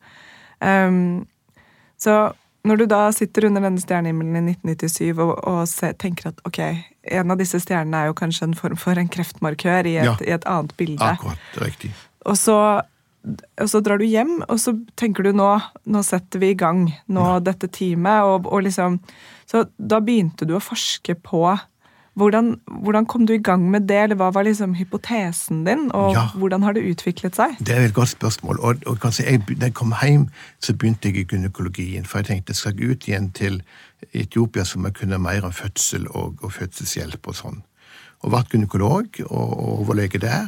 Um, 0.60 1.28
så 2.02 2.34
når 2.66 2.82
du 2.82 2.86
da 2.90 3.12
sitter 3.14 3.46
under 3.46 3.62
denne 3.62 3.82
stjernehimmelen 3.82 4.50
i 4.50 4.56
1997 4.56 5.20
og, 5.22 5.36
og 5.46 5.62
se, 5.70 5.92
tenker 6.02 6.32
at 6.32 6.42
ok, 6.48 6.60
en 7.14 7.32
av 7.32 7.38
disse 7.40 7.60
stjernene 7.62 8.02
er 8.02 8.10
jo 8.10 8.18
kanskje 8.18 8.50
en 8.50 8.58
form 8.58 8.80
for 8.82 8.98
en 8.98 9.12
kreftmarkør 9.12 9.86
i 9.86 9.98
et, 10.02 10.10
Ja. 10.10 10.16
i 10.26 10.34
et 10.34 10.48
annet 10.50 10.74
bilde. 10.80 11.06
Akkurat 11.06 11.60
riktig. 11.62 11.94
Og 12.26 12.38
så, 12.42 12.58
og 13.62 13.70
så 13.72 13.82
drar 13.82 13.98
du 14.02 14.06
hjem, 14.06 14.42
og 14.50 14.60
så 14.62 14.76
tenker 15.00 15.26
du 15.26 15.32
nå 15.34 15.48
Nå 15.86 16.02
setter 16.06 16.42
vi 16.42 16.52
i 16.54 16.58
gang 16.58 16.88
nå 17.08 17.40
dette 17.46 17.68
teamet. 17.72 18.26
Og, 18.26 18.50
og 18.52 18.66
liksom, 18.68 19.00
så 19.50 19.66
da 19.78 20.00
begynte 20.04 20.46
du 20.46 20.56
å 20.58 20.64
forske 20.64 21.16
på 21.26 21.46
hvordan, 22.16 22.54
hvordan 22.82 23.06
kom 23.12 23.26
du 23.28 23.34
i 23.36 23.42
gang 23.44 23.66
med 23.72 23.88
det, 23.90 23.98
eller 24.06 24.16
hva 24.16 24.30
var 24.32 24.46
liksom 24.48 24.76
hypotesen 24.80 25.66
din, 25.68 25.90
og 25.92 26.14
Ja. 26.16 26.30
hvordan 26.36 26.64
har 26.64 26.74
det 26.74 26.86
utviklet 26.88 27.36
seg? 27.36 27.58
Det 27.60 27.76
er 27.76 27.86
et 27.90 27.94
godt 27.94 28.14
spørsmål. 28.14 28.60
Og, 28.60 28.86
og 28.88 29.00
kanskje 29.04 29.26
jeg, 29.28 29.42
da 29.60 29.68
jeg 29.68 29.74
kom 29.76 29.94
hjem, 30.02 30.30
så 30.64 30.74
begynte 30.74 31.10
jeg 31.12 31.18
i 31.18 31.28
gynekologien. 31.34 32.06
For 32.06 32.20
jeg 32.20 32.30
tenkte 32.32 32.56
skal 32.56 32.78
jeg 32.80 32.92
ut 32.96 33.08
igjen 33.10 33.32
til 33.36 33.62
Etiopia, 34.14 34.64
så 34.64 34.80
må 34.80 34.88
jeg 34.94 35.02
kunne 35.02 35.20
mer 35.20 35.44
om 35.46 35.52
fødsel 35.52 36.08
og, 36.08 36.40
og 36.42 36.54
fødselshjelp 36.56 37.28
og 37.28 37.36
sånn. 37.36 37.60
Og 38.24 38.32
ble 38.32 38.44
gynekolog 38.54 39.20
og, 39.28 39.52
og 39.60 39.80
overlege 39.82 40.22
der. 40.24 40.48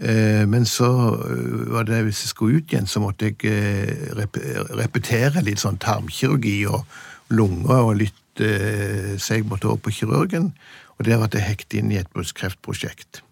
Eh, 0.00 0.48
Men 0.48 0.66
så 0.66 0.88
eh, 1.24 1.72
var 1.72 1.82
det, 1.82 2.02
hvis 2.04 2.22
jeg 2.24 2.28
skulle 2.28 2.56
ut 2.56 2.72
igjen, 2.72 2.86
så 2.86 3.00
måtte 3.00 3.30
jeg 3.30 3.36
eh, 3.48 4.12
rep 4.16 4.36
repetere 4.76 5.44
litt 5.44 5.62
sånn 5.62 5.80
tarmkirurgi 5.80 6.66
og 6.68 6.84
lunger 7.32 7.90
og 7.90 7.96
litt 8.02 8.22
Så 8.36 9.32
jeg 9.32 9.46
måtte 9.48 9.64
over 9.64 9.78
på 9.80 9.90
kirurgen, 9.96 10.50
og 10.98 11.06
der 11.06 11.16
ble 11.16 11.38
jeg 11.38 11.46
hekt 11.46 11.72
inn 11.72 11.88
i 11.88 11.96
et 11.96 12.10
brystkreftprosjekt. 12.12 13.22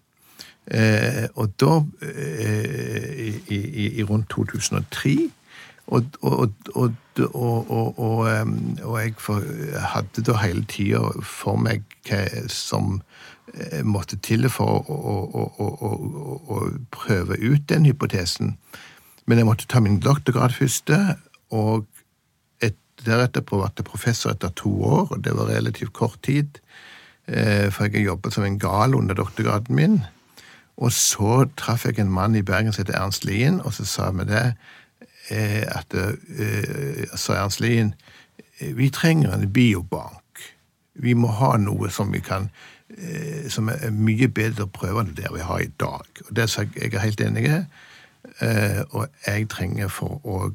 Og 1.37 1.51
da, 1.61 1.75
i, 2.01 3.29
i, 3.53 3.85
i 4.01 4.03
rundt 4.09 4.25
2003 4.33 5.13
og, 5.93 6.09
og, 6.25 6.55
og, 6.73 7.99
og, 8.01 8.97
jeg 8.97 9.13
hadde 9.93 10.25
da 10.25 10.39
hele 10.41 10.65
tida 10.65 11.03
for 11.21 11.61
meg 11.61 11.85
hva 12.09 12.25
som 12.49 13.03
måtte 13.85 14.17
til 14.25 14.49
for 14.49 14.81
å, 14.89 14.95
å, 15.37 15.43
å, 15.61 15.89
å, 16.49 16.61
prøve 16.91 17.37
ut 17.39 17.67
den 17.69 17.85
hypotesen. 17.85 18.55
Men 19.25 19.37
jeg 19.41 19.47
måtte 19.47 19.67
ta 19.69 19.81
min 19.81 19.99
doktorgrad 20.01 20.55
første, 20.57 20.97
og 21.53 21.85
et, 22.63 22.77
deretter 23.05 23.45
ble 23.45 23.61
jeg 23.63 23.87
professor 23.87 24.33
etter 24.33 24.53
to 24.57 24.71
år, 24.85 25.07
og 25.11 25.23
det 25.23 25.35
var 25.37 25.51
relativt 25.53 25.93
kort 25.93 26.21
tid. 26.25 26.59
Eh, 27.27 27.71
for 27.73 27.89
jeg 27.89 28.05
jobbet 28.05 28.33
som 28.33 28.45
en 28.45 28.59
gal 28.59 28.95
under 28.95 29.17
doktorgraden 29.17 29.75
min. 29.75 30.01
Og 30.77 30.91
så 30.91 31.45
traff 31.57 31.85
jeg 31.85 31.99
en 31.99 32.11
mann 32.11 32.35
i 32.35 32.43
Bergen 32.45 32.73
som 32.73 32.83
heter 32.83 32.99
Ernst 32.99 33.25
Lien, 33.25 33.61
og 33.61 33.73
så 33.73 33.85
sa 33.85 34.11
vi 34.11 34.27
det 34.29 34.45
eh, 35.29 35.63
at 35.65 35.95
eh, 35.95 37.07
sa 37.15 37.39
Ernst 37.39 37.63
Lien 37.63 37.93
eh, 38.59 38.75
vi 38.75 38.89
trenger 38.89 39.33
en 39.33 39.49
biobank. 39.53 40.21
Vi 40.93 41.13
må 41.13 41.27
ha 41.39 41.55
noe 41.57 41.89
som 41.91 42.13
vi 42.13 42.21
kan 42.23 42.49
eh, 42.51 42.74
som 43.51 43.69
er 43.69 43.91
mye 43.91 44.27
bedre 44.31 44.67
prøver 44.71 45.03
enn 45.03 45.15
det 45.17 45.31
vi 45.33 45.43
har 45.43 45.63
i 45.63 45.71
dag. 45.79 46.07
Og 46.27 46.35
det 46.35 46.45
er 46.45 46.67
jeg, 46.75 46.93
er 46.93 47.03
helt 47.03 47.21
enig 47.21 47.45
i. 47.49 47.61
Eh, 48.41 48.81
og 48.89 49.07
jeg 49.27 49.49
trenger 49.51 49.91
for 49.91 50.19
å 50.23 50.51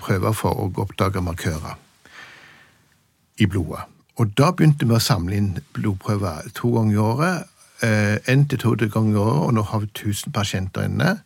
prøve 0.00 0.34
for 0.34 0.58
å 0.58 0.68
oppdage 0.82 1.22
markører 1.22 1.76
i 3.38 3.46
blodet. 3.46 3.84
Og 4.20 4.32
da 4.36 4.50
begynte 4.52 4.86
vi 4.88 4.96
å 4.96 5.02
samle 5.02 5.36
inn 5.36 5.52
blodprøver 5.76 6.48
to 6.56 6.72
ganger 6.74 6.94
i 6.94 7.02
året. 7.02 7.48
Én 7.82 8.18
en 8.30 8.48
til 8.48 8.58
to 8.58 8.74
ganger 8.76 9.14
i 9.14 9.20
året, 9.20 9.44
og 9.46 9.54
nå 9.54 9.62
har 9.62 9.80
vi 9.82 9.88
1000 9.90 10.32
pasienter 10.32 10.84
inne. 10.86 11.16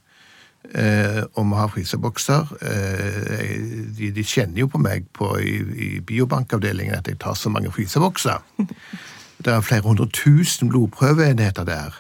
Eh, 0.75 1.23
og 1.35 1.47
vi 1.47 1.55
har 1.55 1.69
frysebokser. 1.69 2.55
Eh, 2.63 4.13
de 4.15 4.25
kjenner 4.25 4.65
jo 4.65 4.71
på 4.71 4.79
meg 4.83 5.07
på, 5.15 5.37
i, 5.39 5.59
i 5.87 6.01
biobankavdelingen 6.01 6.95
at 6.95 7.09
jeg 7.09 7.19
tar 7.23 7.35
så 7.35 7.53
mange 7.53 7.73
frysebokser. 7.73 8.43
Det 9.45 9.53
er 9.53 9.61
flere 9.61 9.85
hundre 9.85 10.09
tusen 10.09 10.69
blodprøveenheter 10.69 11.65
der 11.65 11.95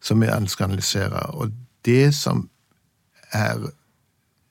som 0.00 0.20
vi 0.20 0.26
skal 0.46 0.64
analysere. 0.64 1.26
Og 1.36 1.52
det 1.84 2.14
som 2.14 2.48
er, 3.32 3.70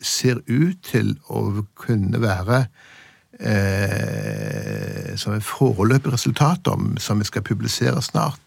ser 0.02 0.36
ut 0.48 0.78
til 0.84 1.18
å 1.30 1.66
kunne 1.76 2.22
være 2.22 2.66
eh, 3.40 5.16
som 5.18 5.34
et 5.34 5.44
foreløpig 5.44 6.14
resultat 6.14 6.68
om, 6.68 6.98
som 6.98 7.20
vi 7.20 7.26
skal 7.28 7.44
publisere 7.44 8.02
snart, 8.02 8.40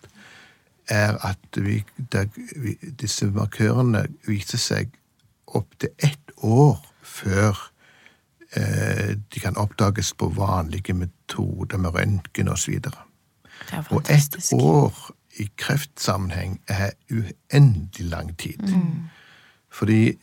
er 0.88 1.18
at 1.26 1.56
vi, 1.56 1.84
der, 2.12 2.26
vi, 2.56 2.76
disse 3.00 3.26
markørene 3.30 4.06
viser 4.26 4.58
seg 4.58 4.90
opptil 5.46 5.92
ett 5.98 6.32
år 6.42 6.80
før 7.02 7.58
eh, 8.56 9.14
de 9.34 9.40
kan 9.40 9.56
oppdages 9.56 10.12
på 10.18 10.32
vanlige 10.36 10.94
metoder 10.96 11.78
med 11.78 11.94
røntgen 11.94 12.48
osv. 12.48 12.80
Og 13.90 14.10
ett 14.10 14.36
år 14.52 14.92
i 15.40 15.48
kreftsammenheng 15.56 16.60
er 16.68 16.90
uendelig 17.10 18.08
lang 18.10 18.32
tid. 18.38 18.60
Fordi 19.72 20.18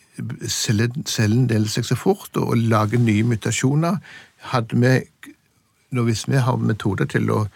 cellen, 0.47 1.05
cellen 1.05 1.47
deler 1.49 1.69
seg 1.71 1.87
så 1.87 1.97
fort 1.97 2.37
og, 2.37 2.51
og 2.53 2.69
lager 2.69 3.01
nye 3.01 3.25
mutasjoner. 3.25 3.97
Hadde 4.51 4.77
vi, 4.77 5.33
nå 5.91 6.03
Hvis 6.05 6.27
vi 6.29 6.37
har 6.37 6.57
metoder 6.61 7.09
til 7.09 7.31
å 7.33 7.47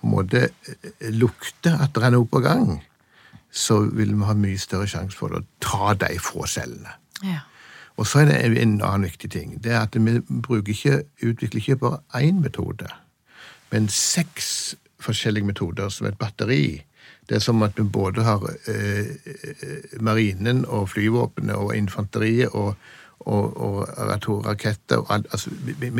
på 0.00 0.06
en 0.06 0.14
måte 0.14 0.46
eh, 0.48 1.10
lukte 1.12 1.74
at 1.76 1.92
det 1.92 2.06
er 2.06 2.14
noe 2.14 2.24
på 2.24 2.40
gang, 2.40 2.78
så 3.52 3.82
vil 3.84 4.14
vi 4.14 4.24
ha 4.24 4.34
mye 4.38 4.58
større 4.58 4.88
sjanse 4.88 5.18
for 5.18 5.34
å 5.36 5.42
ta 5.60 5.92
de 5.98 6.14
fra 6.22 6.46
cellene. 6.48 6.94
Ja. 7.20 7.42
Og 8.00 8.06
så 8.08 8.22
er 8.22 8.30
det 8.30 8.62
en 8.62 8.78
annen 8.78 9.04
viktig 9.04 9.28
ting. 9.34 9.58
Det 9.60 9.74
er 9.74 9.82
at 9.82 9.98
vi 9.98 10.14
ikke, 10.72 11.02
utvikler 11.20 11.60
ikke 11.60 11.76
bare 11.82 12.22
én 12.22 12.40
metode, 12.40 12.88
men 13.70 13.90
seks 13.92 14.76
forskjellige 15.00 15.46
metoder 15.46 15.88
som 15.88 16.06
et 16.06 16.18
batteri. 16.18 16.82
Det 17.28 17.38
er 17.38 17.44
som 17.44 17.62
at 17.62 17.76
vi 17.78 17.82
både 17.82 18.24
har 18.26 18.42
eh, 18.68 19.06
marinen 20.00 20.64
og 20.66 20.88
flyvåpenet 20.90 21.56
og 21.56 21.76
infanteriet 21.76 22.48
og, 22.48 22.74
og, 23.20 23.56
og 23.56 24.12
atomraketter 24.14 24.96
og 24.96 25.14
alt. 25.14 25.26
Altså, 25.32 25.50
vi, 25.66 25.90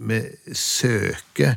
vi 0.00 0.20
søker 0.52 1.54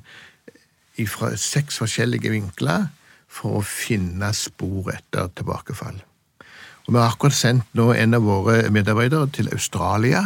fra 1.08 1.36
seks 1.36 1.78
forskjellige 1.78 2.32
vinkler 2.34 2.88
for 3.28 3.60
å 3.60 3.66
finne 3.66 4.32
spor 4.34 4.92
etter 4.94 5.30
tilbakefall. 5.38 6.00
Og 6.88 6.94
Vi 6.94 7.00
har 7.00 7.12
akkurat 7.12 7.36
sendt 7.36 7.74
nå 7.76 7.92
en 7.94 8.16
av 8.16 8.24
våre 8.24 8.70
medarbeidere 8.72 9.28
til 9.36 9.50
Australia 9.52 10.24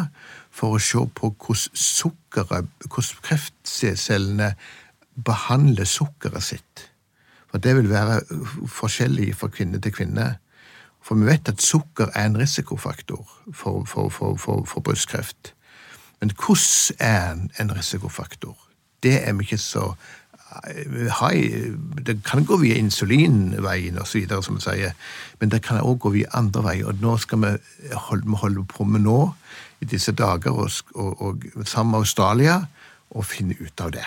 for 0.54 0.78
å 0.78 0.84
se 0.84 1.02
på 1.18 1.32
hvordan 1.32 1.80
sukkeret, 1.82 2.70
hvordan 2.86 3.24
kreftcellene 3.26 4.52
behandler 5.26 5.86
sukkeret 5.86 6.44
sitt. 6.44 6.88
For 7.52 7.60
det 7.60 7.76
vil 7.76 7.90
være 7.90 8.22
forskjellig 8.68 9.36
fra 9.36 9.52
kvinne 9.52 9.82
til 9.82 9.94
kvinne. 9.94 10.36
For 11.04 11.18
vi 11.20 11.28
vet 11.28 11.50
at 11.50 11.62
sukker 11.62 12.14
er 12.16 12.26
en 12.26 12.38
risikofaktor 12.40 13.26
for, 13.54 13.84
for, 13.86 14.10
for, 14.10 14.38
for, 14.66 14.80
brystkreft. 14.80 15.54
Men 16.22 16.32
hvordan 16.32 16.96
er 17.00 17.32
en 17.32 17.52
en 17.60 17.76
risikofaktor? 17.78 18.58
Det 19.04 19.28
er 19.28 19.34
vi 19.34 19.44
ikke 19.44 19.58
så 19.58 19.94
vi 21.30 21.72
Det 22.06 22.24
kan 22.24 22.46
gå 22.46 22.58
via 22.58 22.76
insulinveien 22.76 24.00
osv., 24.00 24.28
som 24.42 24.56
vi 24.56 24.62
sier, 24.62 24.92
men 25.40 25.52
det 25.52 25.62
kan 25.64 25.80
òg 25.80 26.00
gå 26.00 26.10
via 26.10 26.28
andre 26.34 26.64
veier. 26.64 26.88
Og 26.88 27.00
nå 27.02 27.18
skal 27.18 27.40
vi 27.40 27.52
holde, 27.94 28.36
holde 28.36 28.66
på 28.66 28.84
med 28.84 29.02
nå, 29.02 29.34
i 29.82 29.86
disse 29.86 30.12
dager, 30.12 30.52
og, 30.52 30.70
og, 30.94 31.22
og 31.56 31.68
sammen 31.68 31.92
med 31.92 32.00
Australia, 32.00 32.66
og 33.12 33.26
finne 33.26 33.56
ut 33.62 33.82
av 33.82 33.92
det. 33.92 34.06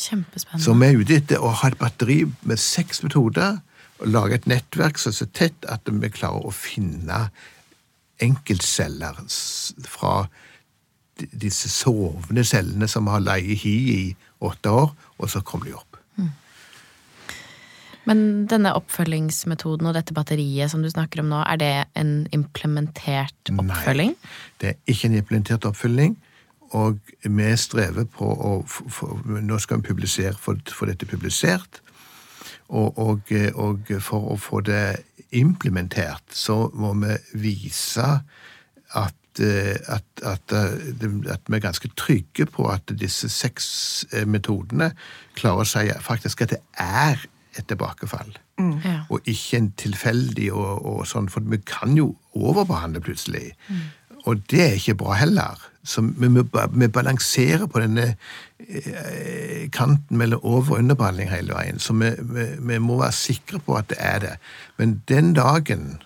Kjempespennende. 0.00 0.64
Så 0.64 0.74
vi 0.80 0.88
er 0.88 1.00
ute 1.00 1.18
etter 1.20 1.42
å 1.44 1.52
ha 1.60 1.70
et 1.70 1.78
batteri 1.80 2.22
med 2.48 2.60
seks 2.60 3.02
metoder, 3.04 3.60
og 4.00 4.08
lage 4.08 4.38
et 4.38 4.48
nettverk 4.48 4.98
som 4.98 5.12
er 5.12 5.18
så 5.18 5.26
tett 5.36 5.66
at 5.68 5.88
vi 5.92 6.08
klarer 6.12 6.46
å 6.48 6.54
finne 6.54 7.26
enkeltceller 8.24 9.20
fra 9.88 10.14
disse 11.20 11.68
sovende 11.68 12.44
cellene 12.48 12.88
som 12.88 13.10
har 13.12 13.20
leie 13.20 13.56
hi 13.60 13.76
i 13.92 14.02
åtte 14.40 14.72
år, 14.72 14.92
og 15.20 15.32
så 15.32 15.44
kommer 15.44 15.68
de 15.68 15.76
opp. 15.76 15.90
Men 18.08 18.46
denne 18.48 18.72
oppfølgingsmetoden 18.74 19.86
og 19.86 19.94
dette 19.94 20.14
batteriet 20.16 20.72
som 20.72 20.82
du 20.82 20.88
snakker 20.90 21.20
om 21.22 21.28
nå, 21.30 21.42
er 21.44 21.60
det 21.60 21.72
en 22.00 22.14
implementert 22.34 23.52
oppfølging? 23.52 24.14
Nei, 24.16 24.32
det 24.62 24.72
er 24.72 24.78
ikke 24.90 25.10
en 25.10 25.18
implementert 25.20 25.68
oppfølging. 25.68 26.16
Og 26.78 26.98
vi 27.24 27.48
strever 27.58 28.04
på 28.04 28.26
å 28.30 28.50
Nå 29.26 29.58
skal 29.58 29.80
vi 29.80 29.88
publisere, 29.90 30.36
få, 30.38 30.54
få 30.70 30.86
dette 30.86 31.06
publisert. 31.06 31.80
Og, 32.70 32.98
og, 32.98 33.32
og 33.58 33.90
for 34.00 34.30
å 34.30 34.36
få 34.38 34.60
det 34.62 34.84
implementert, 35.34 36.22
så 36.30 36.68
må 36.74 36.92
vi 36.94 37.16
vise 37.42 38.06
at, 38.98 39.40
eh, 39.42 39.76
at, 39.90 40.06
at, 40.22 40.54
eh, 40.54 41.32
at 41.32 41.50
vi 41.50 41.58
er 41.58 41.64
ganske 41.64 41.90
trygge 41.98 42.46
på 42.50 42.66
at 42.70 42.90
disse 42.98 43.30
seks 43.30 43.66
eh, 44.12 44.26
metodene 44.26 44.92
klarer 45.38 45.64
å 45.64 45.68
si 45.68 45.86
faktisk 46.02 46.46
at 46.46 46.54
det 46.54 46.62
er 46.78 47.26
et 47.58 47.66
tilbakefall 47.70 48.30
Ja. 48.60 49.00
og 49.10 49.26
ikke 49.26 49.56
en 49.56 49.70
tilfeldig 49.80 50.50
og, 50.52 50.84
og 50.86 51.06
sånn, 51.08 51.30
for 51.32 51.42
vi 51.48 51.58
kan 51.66 51.96
jo 51.96 52.12
overbehandle 52.36 53.00
plutselig. 53.02 53.54
Og 54.28 54.42
det 54.52 54.60
er 54.60 54.74
ikke 54.76 54.98
bra 55.00 55.16
heller. 55.16 55.62
Så 55.84 56.00
vi, 56.00 56.28
vi, 56.72 56.88
balanserer 56.88 57.66
på 57.66 57.80
denne 57.80 58.14
eh, 58.58 59.70
kanten 59.72 60.18
mellom 60.18 60.40
over- 60.42 60.74
og 60.74 60.78
underbehandling 60.78 61.30
hele 61.30 61.54
veien. 61.54 61.78
Så 61.78 61.92
vi, 61.96 62.10
vi, 62.20 62.46
vi 62.58 62.78
må 62.78 62.98
være 63.00 63.16
sikre 63.16 63.58
på 63.58 63.74
at 63.80 63.88
det 63.88 63.96
er 63.98 64.18
det. 64.18 64.34
Men 64.76 65.02
den 65.08 65.34
dagen 65.34 66.02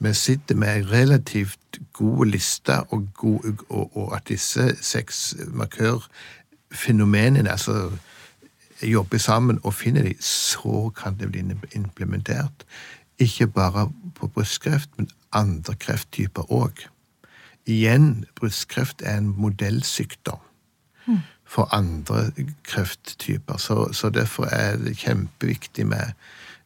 vi 0.00 0.14
sitter 0.14 0.56
med 0.56 0.68
ei 0.68 0.84
relativt 0.88 1.78
god 1.92 2.26
liste, 2.26 2.78
og, 2.88 3.08
god, 3.14 3.64
og, 3.68 3.96
og 3.96 4.16
at 4.16 4.28
disse 4.28 4.70
seks 4.80 5.34
markørfenomenene 5.52 7.50
altså 7.50 7.90
jobber 8.82 9.18
sammen 9.18 9.60
og 9.62 9.74
finner 9.74 10.02
de, 10.02 10.14
så 10.24 10.90
kan 10.96 11.18
det 11.20 11.28
bli 11.28 11.44
implementert. 11.76 12.64
Ikke 13.18 13.46
bare 13.46 13.90
på 14.14 14.26
brystkreft, 14.26 14.88
men 14.96 15.10
andre 15.32 15.74
krefttyper 15.74 16.48
òg. 16.52 16.88
Igjen, 17.70 18.24
brystkreft 18.34 19.04
er 19.06 19.20
en 19.20 19.34
modellsykdom 19.38 20.42
for 21.50 21.68
andre 21.74 22.30
krefttyper. 22.64 23.56
Så, 23.56 23.92
så 23.92 24.10
derfor 24.10 24.44
er 24.44 24.76
det 24.76 24.96
kjempeviktig 24.96 25.86
med, 25.86 26.12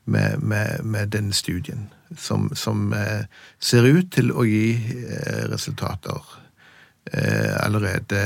med, 0.04 0.38
med, 0.38 0.82
med 0.82 1.06
denne 1.06 1.32
studien, 1.32 1.92
som, 2.16 2.50
som 2.54 2.92
eh, 2.92 3.24
ser 3.60 3.88
ut 3.88 4.12
til 4.12 4.32
å 4.32 4.44
gi 4.44 4.74
eh, 4.76 5.46
resultater 5.48 6.20
eh, 7.12 7.56
allerede 7.64 8.20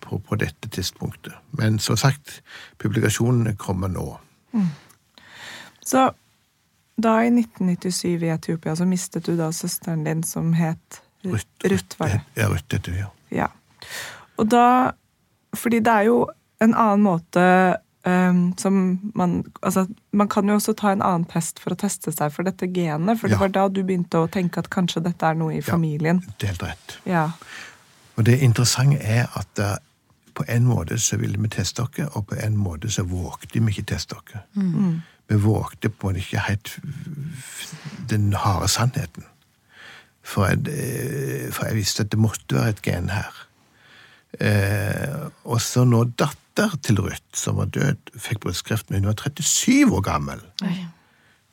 på, 0.00 0.18
på 0.18 0.40
dette 0.40 0.72
tidspunktet. 0.72 1.36
Men 1.60 1.78
som 1.78 2.00
sagt, 2.00 2.40
publikasjonene 2.78 3.56
kommer 3.56 3.92
nå. 3.92 4.08
Så 5.84 6.08
da 7.02 7.14
i 7.24 7.28
1997 7.28 8.22
i 8.22 8.32
Etiopia 8.32 8.76
så 8.76 8.88
mistet 8.88 9.26
du 9.28 9.36
da 9.36 9.52
søsteren 9.52 10.04
din 10.08 10.24
som 10.24 10.54
het 10.56 11.01
Ruth, 11.24 11.46
Rutt 11.70 11.94
var 11.98 12.08
det. 12.08 12.20
Ja, 12.36 12.48
Rutt 12.48 12.72
heter 12.72 12.92
hun, 12.92 12.98
ja. 12.98 13.10
Ja. 13.30 13.48
Og 14.38 14.48
da 14.50 14.92
Fordi 15.54 15.80
det 15.84 15.92
er 15.92 16.02
jo 16.08 16.26
en 16.60 16.74
annen 16.74 17.02
måte 17.04 17.42
um, 18.06 18.54
som 18.58 18.98
man 19.14 19.44
Altså, 19.62 19.86
man 20.12 20.28
kan 20.28 20.48
jo 20.48 20.54
også 20.54 20.72
ta 20.78 20.92
en 20.92 21.02
annen 21.02 21.24
test 21.28 21.58
for 21.60 21.74
å 21.74 21.76
teste 21.76 22.12
seg 22.12 22.32
for 22.32 22.42
dette 22.42 22.66
genet. 22.72 23.18
For 23.20 23.28
det 23.28 23.36
Ja. 23.36 23.40
var 23.40 23.48
da 23.48 23.68
du 23.68 23.82
begynte 23.84 24.22
å 24.22 24.30
tenke 24.30 24.58
at 24.58 24.70
kanskje 24.70 25.02
dette 25.04 25.22
er 25.26 25.34
noe 25.34 25.52
i 25.58 25.60
familien. 25.60 26.22
Ja, 26.26 26.32
Det 26.38 26.44
er 26.48 26.52
helt 26.54 26.62
rett. 26.62 26.96
Ja. 27.04 27.30
Og 28.16 28.24
det 28.24 28.38
interessante 28.42 28.98
er 29.02 29.28
at 29.34 29.58
eh, 29.58 29.76
på 30.34 30.44
en 30.48 30.64
måte 30.66 30.98
så 30.98 31.16
ville 31.20 31.36
vi 31.38 31.48
teste 31.48 31.84
dere, 31.96 32.08
og 32.16 32.26
på 32.26 32.34
en 32.40 32.56
måte 32.56 32.88
så 32.90 33.02
vågte 33.04 33.60
vi 33.60 33.70
ikke 33.70 33.86
teste 33.94 34.16
dere. 34.32 34.42
Vi 35.28 35.36
vågte 35.36 35.88
på 35.90 36.08
en 36.10 36.16
ikke 36.16 36.38
helt 36.48 36.78
den 38.08 38.32
harde 38.32 38.68
sannheten. 38.68 39.24
For 40.22 40.46
jeg, 40.46 40.68
eh, 40.70 41.48
for 41.52 41.66
jeg 41.66 41.76
visste 41.80 42.06
at 42.06 42.12
det 42.12 42.20
måtte 42.22 42.56
være 42.56 42.76
et 42.76 42.82
gen 42.82 43.10
her. 43.10 43.42
Eh, 44.40 45.28
og 45.44 45.60
så 45.60 45.84
når 45.84 46.12
datter 46.18 46.76
til 46.82 47.00
Ruth, 47.00 47.36
som 47.36 47.58
var 47.60 47.70
død, 47.74 48.14
fikk 48.16 48.40
brystkreft 48.46 48.90
når 48.90 49.02
hun 49.02 49.10
var 49.10 49.18
37 49.18 49.92
år 49.92 50.04
gammel, 50.06 50.42
Oi. 50.64 50.78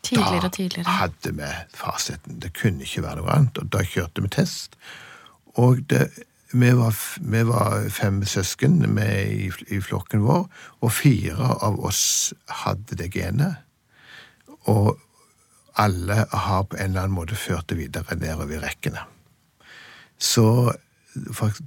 Tidligere 0.04 0.46
og 0.48 0.54
tidligere. 0.54 0.84
da 0.84 0.90
hadde 0.90 1.36
vi 1.36 1.48
fasiten. 1.76 2.40
Det 2.40 2.54
kunne 2.56 2.86
ikke 2.86 3.04
være 3.04 3.20
noe 3.20 3.34
annet. 3.36 3.58
Og 3.58 3.72
da 3.74 3.84
kjørte 3.84 4.24
vi 4.24 4.30
test. 4.32 4.78
Og 5.60 5.82
det, 5.92 6.06
vi, 6.54 6.70
var, 6.78 6.96
vi 7.20 7.42
var 7.48 7.90
fem 7.92 8.22
søsken 8.26 8.80
med 8.94 9.32
i, 9.32 9.52
i 9.76 9.82
flokken 9.84 10.24
vår, 10.24 10.48
og 10.82 10.92
fire 10.96 11.58
av 11.62 11.82
oss 11.86 12.34
hadde 12.64 12.96
det 12.96 13.12
genet. 13.12 13.60
Og 14.72 14.96
alle 15.80 16.26
har 16.32 16.64
på 16.68 16.76
en 16.78 16.90
eller 16.92 17.06
annen 17.08 17.16
måte 17.16 17.38
ført 17.40 17.70
det 17.72 17.78
videre 17.80 18.18
nedover 18.20 18.58
i 18.58 18.62
rekkene. 18.64 19.06
Så 20.20 20.46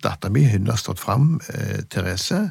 dattera 0.05 0.31
mi 0.31 0.43
har 0.45 0.77
stått 0.77 1.01
fram, 1.01 1.39
eh, 1.49 1.81
Therese, 1.91 2.51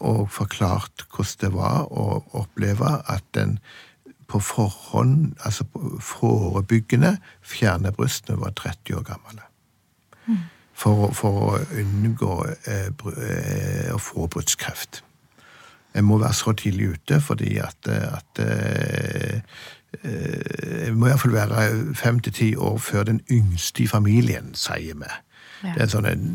og 0.00 0.28
forklart 0.30 1.06
hvordan 1.10 1.40
det 1.40 1.52
var 1.56 1.88
å 1.90 2.20
oppleve 2.38 2.92
at 3.10 3.24
den 3.34 3.56
på 4.30 4.38
forhånd, 4.38 5.32
altså 5.42 5.64
forebyggende, 6.00 7.16
fjerner 7.42 7.90
brystene 7.96 8.38
var 8.38 8.52
30 8.54 8.94
år 9.00 9.02
gammel. 9.08 9.40
For, 10.80 11.08
å- 11.08 11.12
for 11.14 11.40
å 11.48 11.58
unngå 11.80 12.36
eh, 12.70 12.90
br- 12.96 13.18
eh, 13.18 13.90
å 13.92 13.98
få 14.00 14.28
brystkreft. 14.32 15.02
Jeg 15.94 16.04
må 16.06 16.20
være 16.22 16.36
så 16.38 16.52
tidlig 16.54 16.92
ute 16.94 17.18
fordi 17.20 17.56
at, 17.58 17.88
eh, 17.90 18.06
at 18.14 18.38
eh, 18.44 19.40
eh, 20.04 20.86
Jeg 20.86 20.94
må 20.96 21.06
iallfall 21.06 21.32
være 21.32 21.94
fem 21.94 22.20
til 22.20 22.32
ti 22.32 22.54
år 22.56 22.78
før 22.78 23.02
den 23.02 23.20
yngste 23.30 23.82
i 23.82 23.86
familien, 23.86 24.54
sier 24.54 24.94
vi. 24.94 25.10
Ja. 25.64 25.74
Det 25.74 25.82
er 25.82 25.90
sånn 25.92 26.08
en, 26.08 26.26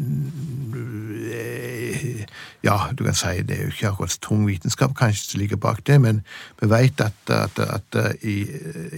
eh, 1.31 2.25
Ja, 2.63 2.89
du 2.97 3.03
kan 3.03 3.13
si 3.13 3.41
det 3.45 3.57
er 3.59 3.63
jo 3.63 3.73
ikke 3.73 3.89
akkurat 3.91 4.17
tung 4.21 4.45
vitenskap 4.47 4.95
kanskje 4.97 5.31
som 5.31 5.39
ligger 5.39 5.57
bak 5.61 5.83
det, 5.85 6.01
men 6.01 6.23
vi 6.61 6.69
vet 6.69 7.01
at, 7.01 7.29
at, 7.29 7.59
at 7.59 7.97
i, 8.23 8.47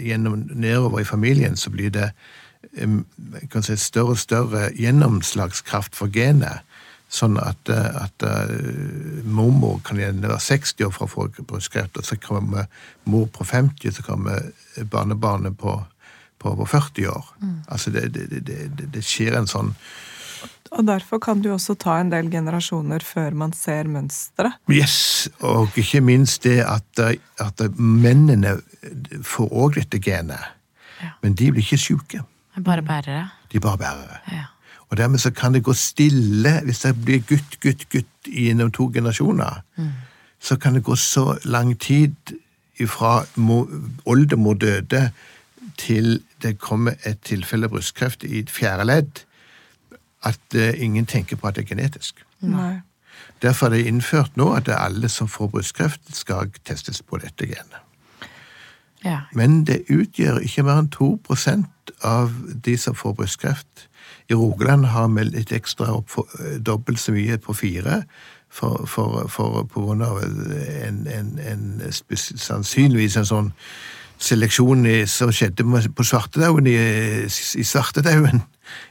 gjennom 0.08 0.50
nedover 0.54 1.00
i 1.00 1.08
familien 1.08 1.56
så 1.56 1.70
blir 1.70 1.90
det 1.90 2.12
kan 3.52 3.64
si, 3.64 3.76
større 3.76 4.16
og 4.16 4.18
større 4.18 4.70
gjennomslagskraft 4.76 5.96
for 5.96 6.12
genet. 6.14 6.64
Sånn 7.08 7.38
at, 7.40 7.70
eh, 7.72 8.02
at 8.04 8.24
uh, 8.28 8.50
mormor 9.24 9.80
kan 9.88 10.00
gjerne 10.00 10.28
være 10.28 10.44
60 10.44 10.90
år 10.90 10.92
fra 10.92 11.08
folk 11.08 11.40
brystkreft, 11.48 11.96
og 11.96 12.04
så 12.04 12.18
kommer 12.20 12.68
mor 13.08 13.30
på 13.32 13.48
50, 13.48 13.96
så 13.96 14.04
kommer 14.04 14.50
barnebarnet 14.92 15.56
på, 15.58 15.78
på, 16.38 16.52
over 16.52 16.68
40 16.68 17.08
år. 17.14 17.30
Altså 17.72 17.94
det, 17.96 18.10
det, 18.14 18.28
det, 18.44 18.60
det, 18.76 18.90
det 18.92 19.06
skjer 19.08 19.40
en 19.40 19.48
sånn 19.48 19.72
Og 20.76 20.84
derfor 20.84 21.22
kan 21.24 21.40
det 21.40 21.48
jo 21.48 21.56
også 21.56 21.78
ta 21.80 21.96
en 22.02 22.12
del 22.12 22.28
generasjoner 22.32 23.04
før 23.08 23.38
man 23.40 23.56
ser 23.56 23.88
mønsteret. 23.88 24.60
Yes, 24.68 25.30
og 25.40 25.80
ikke 25.80 26.04
minst 26.04 26.44
det 26.44 26.60
at, 26.68 26.92
eh, 27.00 27.16
at 27.40 27.64
mennene 27.80 28.58
får 29.24 29.48
òg 29.48 29.80
dette 29.80 30.04
genet. 30.04 30.44
Ja. 31.00 31.16
Men 31.24 31.40
de 31.40 31.54
blir 31.54 31.64
ikke 31.64 31.80
syke. 31.80 32.26
Bare 32.58 32.84
bærere. 32.84 33.30
De 33.48 33.62
er 33.62 33.64
bare 33.64 33.80
bærere. 33.80 34.20
Ja. 34.34 34.46
Og 34.90 34.98
dermed 34.98 35.20
så 35.20 35.32
kan 35.32 35.54
det 35.54 35.64
gå 35.64 35.74
stille 35.74 36.62
hvis 36.64 36.80
det 36.86 36.94
blir 37.06 37.24
gutt, 37.28 37.60
gutt, 37.64 37.88
gutt 37.92 38.28
gjennom 38.28 38.72
to 38.72 38.90
generasjoner. 38.94 39.62
Så 40.40 40.58
kan 40.58 40.74
det 40.78 40.84
gå 40.84 40.96
så 40.96 41.38
lang 41.44 41.74
tid 41.80 42.16
fra 42.88 43.26
mo- 43.36 43.68
oldemor 44.06 44.54
døde 44.54 45.12
til 45.78 46.20
det 46.42 46.60
kommer 46.60 46.94
et 47.06 47.20
tilfelle 47.26 47.70
brystkreft 47.70 48.24
i 48.24 48.40
et 48.40 48.52
fjerde 48.52 48.86
ledd, 48.86 49.24
at 50.24 50.56
eh, 50.56 50.84
ingen 50.84 51.06
tenker 51.06 51.36
på 51.36 51.48
at 51.48 51.56
det 51.56 51.64
er 51.66 51.76
genetisk. 51.76 52.24
Nei. 52.42 52.80
Derfor 53.42 53.66
er 53.66 53.70
det 53.70 53.86
innført 53.86 54.38
nå 54.38 54.52
at 54.54 54.70
alle 54.70 55.10
som 55.10 55.28
får 55.28 55.48
brystkreft, 55.48 56.02
skal 56.16 56.50
testes 56.66 57.02
på 57.02 57.18
dette 57.18 57.46
genet. 57.46 57.82
Ja. 59.06 59.20
Men 59.34 59.64
det 59.66 59.84
utgjør 59.90 60.40
ikke 60.42 60.64
mer 60.64 60.82
enn 60.82 60.90
2% 60.94 61.94
av 62.06 62.34
de 62.66 62.78
som 62.78 62.96
får 62.98 63.14
brystkreft. 63.14 63.88
I 64.30 64.34
Rogaland 64.34 64.86
har 64.86 65.08
vi 65.16 65.24
litt 65.24 65.52
ekstra 65.56 65.94
opp 65.96 66.10
for, 66.12 66.28
eh, 66.40 66.58
dobbelt 66.60 67.00
så 67.00 67.16
mye 67.16 67.38
på 67.38 67.56
fire. 67.56 68.04
For, 68.50 68.86
for, 68.88 69.28
for 69.28 69.64
på 69.68 69.84
grunn 69.84 70.02
av 70.02 70.22
en, 70.24 71.08
en, 71.12 71.34
en 71.40 71.92
sannsynligvis 71.92 73.18
en 73.20 73.28
sånn 73.28 73.50
seleksjon 74.24 74.86
i, 74.88 75.02
som 75.06 75.34
skjedde 75.36 75.66
på 75.94 76.06
svartedauden 76.08 76.70
i, 76.72 76.78
i 77.28 77.66
svartedauden 77.68 78.42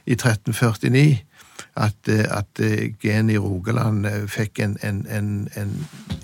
i 0.05 0.13
1349. 0.13 1.23
At, 1.77 2.09
eh, 2.09 2.25
at 2.33 2.57
genet 2.57 3.01
gen 3.03 3.29
i 3.29 3.37
Rogaland 3.37 4.05
eh, 4.09 4.23
fikk 4.29 4.61
en, 4.65 4.77
en, 4.81 5.03
en, 5.09 5.49
en, 5.57 5.73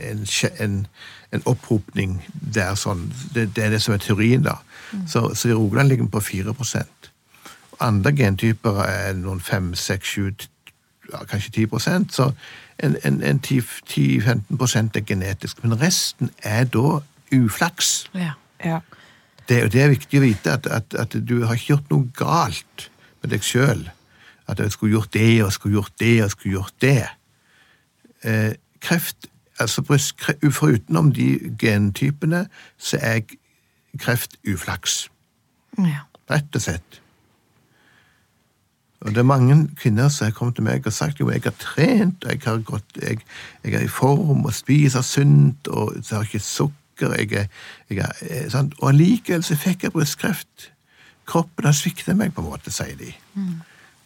en, 0.02 0.24
en, 0.60 0.78
en 1.34 1.46
opphopning 1.50 2.20
der 2.34 2.74
sånn. 2.80 3.06
Det, 3.34 3.52
det 3.54 3.68
er 3.68 3.76
det 3.76 3.82
som 3.82 3.94
er 3.94 4.02
teorien, 4.02 4.46
da. 4.46 4.60
Så, 5.10 5.28
så 5.38 5.50
i 5.50 5.58
Rogaland 5.58 5.90
ligger 5.90 6.10
vi 6.10 6.16
på 6.16 6.26
4 6.26 6.58
Andre 7.84 8.14
gentyper 8.16 8.82
er 8.88 9.14
noen 9.20 9.42
5, 9.44 9.74
6, 9.76 10.12
7, 10.16 10.48
ja, 11.12 11.24
kanskje 11.30 11.68
10 11.68 12.10
Så 12.10 12.32
en, 12.84 12.96
en, 13.04 13.22
en 13.24 13.42
10-15 13.46 14.98
er 14.98 15.06
genetisk. 15.06 15.64
Men 15.64 15.82
resten 15.82 16.32
er 16.44 16.64
da 16.64 17.00
uflaks. 17.34 18.10
Ja. 18.14 18.32
Ja. 18.64 18.80
Det, 19.50 19.74
det 19.74 19.82
er 19.82 19.92
viktig 19.92 20.20
å 20.20 20.24
vite 20.24 20.54
at, 20.56 20.68
at, 20.72 20.96
at 20.96 21.18
du 21.28 21.44
har 21.44 21.58
ikke 21.58 21.74
gjort 21.74 21.92
noe 21.92 22.08
galt 22.16 22.88
med 23.22 23.34
deg 23.34 23.44
sjøl. 23.44 23.90
At 24.48 24.60
jeg 24.60 24.72
skulle 24.72 24.96
gjort 24.96 25.14
det 25.14 25.44
og 25.44 25.52
skulle 25.56 25.78
gjort 25.80 26.00
det 26.00 26.16
og 26.24 26.32
skulle 26.32 26.58
gjort 26.58 26.76
det. 26.84 27.04
Eh, 28.24 28.54
kreft, 28.84 29.28
altså 29.60 29.84
brystkre- 29.84 30.40
Forutenom 30.52 31.12
de 31.16 31.36
gentypene, 31.60 32.46
så 32.78 33.00
er 33.02 33.22
kreft 34.00 34.40
uflaks. 34.48 35.10
ja. 35.78 36.08
Rett 36.32 36.56
og 36.56 36.62
slett. 36.64 37.02
Og 39.04 39.12
det 39.12 39.20
er 39.20 39.28
mange 39.28 39.56
kvinner 39.76 40.08
som 40.10 40.30
har 40.30 40.36
kommet 40.36 40.56
til 40.56 40.64
meg 40.64 40.86
og 40.88 40.96
sagt 40.96 41.20
jo, 41.20 41.28
jeg 41.32 41.44
har 41.44 41.56
trent, 41.60 42.24
jeg, 42.24 42.40
har 42.46 42.62
gått, 42.64 43.00
jeg, 43.02 43.20
jeg 43.64 43.76
er 43.76 43.84
i 43.84 43.92
form 43.92 44.46
og 44.46 44.54
spiser 44.56 45.04
sunt, 45.04 45.68
og 45.68 45.98
så 46.00 46.16
har 46.16 46.24
jeg 46.24 46.34
ikke 46.34 46.46
sukker, 46.48 47.18
jeg 47.20 47.48
jeg 47.90 48.00
er, 48.00 48.14
eh, 48.30 48.48
sant? 48.52 48.78
og 48.80 48.94
allikevel 48.94 49.44
så 49.44 49.58
fikk 49.60 49.84
jeg 49.84 49.96
brystkreft. 49.96 50.70
Kroppen 51.28 51.68
har 51.68 51.76
sviktet 51.76 52.16
meg, 52.18 52.34
på 52.36 52.44
en 52.44 52.50
måte, 52.52 52.72
sier 52.72 52.96
de. 53.00 53.12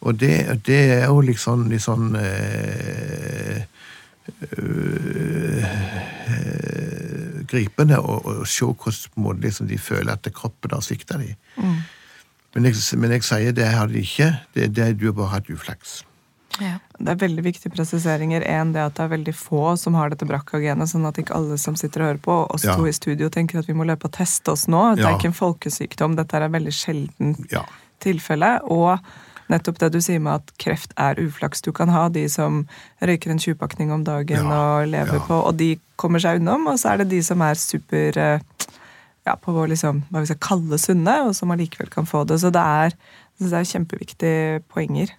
Og 0.00 0.18
det, 0.20 0.34
det 0.66 0.80
er 1.00 1.06
jo 1.06 1.20
liksom 1.20 1.66
litt 1.70 1.82
sånn 1.82 2.14
eh, 2.18 3.62
øh, 4.58 5.64
gripende 7.48 7.98
å, 7.98 8.44
se 8.46 8.66
hvordan 8.66 9.42
liksom, 9.42 9.70
de 9.70 9.78
føler 9.78 10.12
at 10.14 10.26
kroppen 10.34 10.74
har 10.74 10.82
svikta 10.84 11.18
dem. 11.18 11.34
Men, 12.54 12.64
jeg, 12.64 12.74
men 12.98 13.10
jeg 13.10 13.22
sier 13.28 13.52
det 13.52 13.66
har 13.68 13.86
de 13.92 14.00
ikke. 14.02 14.30
Det, 14.54 14.70
det 14.74 14.92
Du 14.98 15.06
har 15.10 15.12
bare 15.18 15.34
hatt 15.36 15.50
uflaks. 15.52 16.02
ja. 16.60 16.78
Det 16.98 17.12
er 17.12 17.18
veldig 17.20 17.42
viktige 17.44 17.70
presiseringer. 17.70 18.42
En, 18.42 18.72
det 18.74 18.80
at 18.82 18.94
det 18.98 19.04
er 19.04 19.10
veldig 19.12 19.34
få 19.38 19.76
som 19.78 19.94
har 19.94 20.10
dette 20.10 20.26
BRCA-genet, 20.26 20.88
sånn 20.90 21.06
at 21.06 21.20
ikke 21.22 21.36
alle 21.36 21.54
som 21.62 21.76
sitter 21.78 22.02
og 22.02 22.08
hører 22.08 22.22
på, 22.24 22.38
oss 22.54 22.64
Ja. 22.64 22.74
to 22.74 22.88
i 22.88 22.92
studio, 22.96 23.28
tenker 23.30 23.60
at 23.60 23.68
vi 23.68 23.74
må 23.78 23.84
løpe 23.86 24.06
og 24.08 24.12
teste 24.16 24.50
oss 24.50 24.66
nå. 24.66 24.96
Det 24.96 25.04
Ja. 25.04 25.10
er 25.12 25.18
ikke 25.18 25.30
en 25.30 25.38
folkesykdom. 25.38 26.16
Dette 26.16 26.34
er 26.34 26.42
et 26.48 26.50
veldig 26.56 26.72
sjelden 26.74 27.36
Ja. 27.52 27.62
tilfelle. 28.00 28.60
Og 28.64 28.98
nettopp 29.48 29.78
det 29.78 29.92
du 29.92 30.00
sier 30.00 30.18
med 30.20 30.34
at 30.42 30.50
kreft 30.58 30.92
er 30.98 31.14
uflaks. 31.22 31.62
Du 31.62 31.70
kan 31.72 31.88
ha 31.88 32.08
de 32.08 32.26
som 32.28 32.66
røyker 33.00 33.30
en 33.30 33.38
20-pakning 33.38 33.92
om 33.92 34.02
dagen 34.04 34.44
Ja, 34.50 34.80
og 34.80 34.88
lever 34.88 35.14
ja. 35.14 35.20
på, 35.20 35.38
og 35.46 35.56
de 35.56 35.78
kommer 35.96 36.18
seg 36.18 36.40
unnom. 36.40 36.66
Og 36.66 36.78
så 36.80 36.92
er 36.94 36.96
det 37.04 37.08
de 37.10 37.22
som 37.22 37.40
er 37.40 37.54
super 37.54 38.18
eh, 38.18 38.40
ja, 39.28 39.36
på 39.38 39.54
vår 39.54 39.72
liksom, 39.74 40.02
hva 40.10 40.24
vi 40.24 40.30
skal 40.30 40.42
kalle 40.44 40.80
sunne, 40.80 41.20
og 41.28 41.32
som 41.36 41.54
allikevel 41.54 41.90
kan 41.92 42.08
få 42.08 42.24
det. 42.28 42.40
Så 42.42 42.52
det 42.54 42.64
er, 42.64 42.98
det 43.38 43.54
er 43.54 43.72
kjempeviktige 43.72 44.60
poenger. 44.72 45.14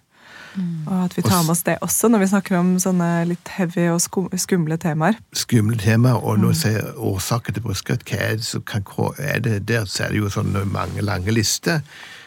Og 0.58 1.04
at 1.04 1.12
vi 1.14 1.22
tar 1.22 1.44
med 1.44 1.52
oss 1.54 1.62
det 1.62 1.76
også 1.84 2.08
når 2.10 2.24
vi 2.24 2.28
snakker 2.32 2.56
om 2.58 2.70
sånne 2.82 3.08
litt 3.28 3.50
heavy 3.54 3.86
og 3.92 4.00
skumle 4.02 4.78
temaer. 4.82 5.18
Skumle 5.36 5.78
temaer, 5.78 6.18
og 6.18 6.40
når 6.42 6.54
jeg 6.54 6.60
sier 6.64 7.04
årsaker 7.10 7.54
til 7.54 7.64
brystkreft, 7.64 8.02
hva 8.10 8.18
er 8.18 8.40
det 8.40 8.48
som 8.48 8.64
kan 8.66 8.86
er 9.18 9.44
det 9.44 9.60
der, 9.68 9.86
så 9.86 10.06
er 10.06 10.14
det 10.14 10.24
jo 10.24 10.32
sånne 10.32 10.64
mange 10.66 11.04
lange 11.06 11.30
lister. 11.34 11.84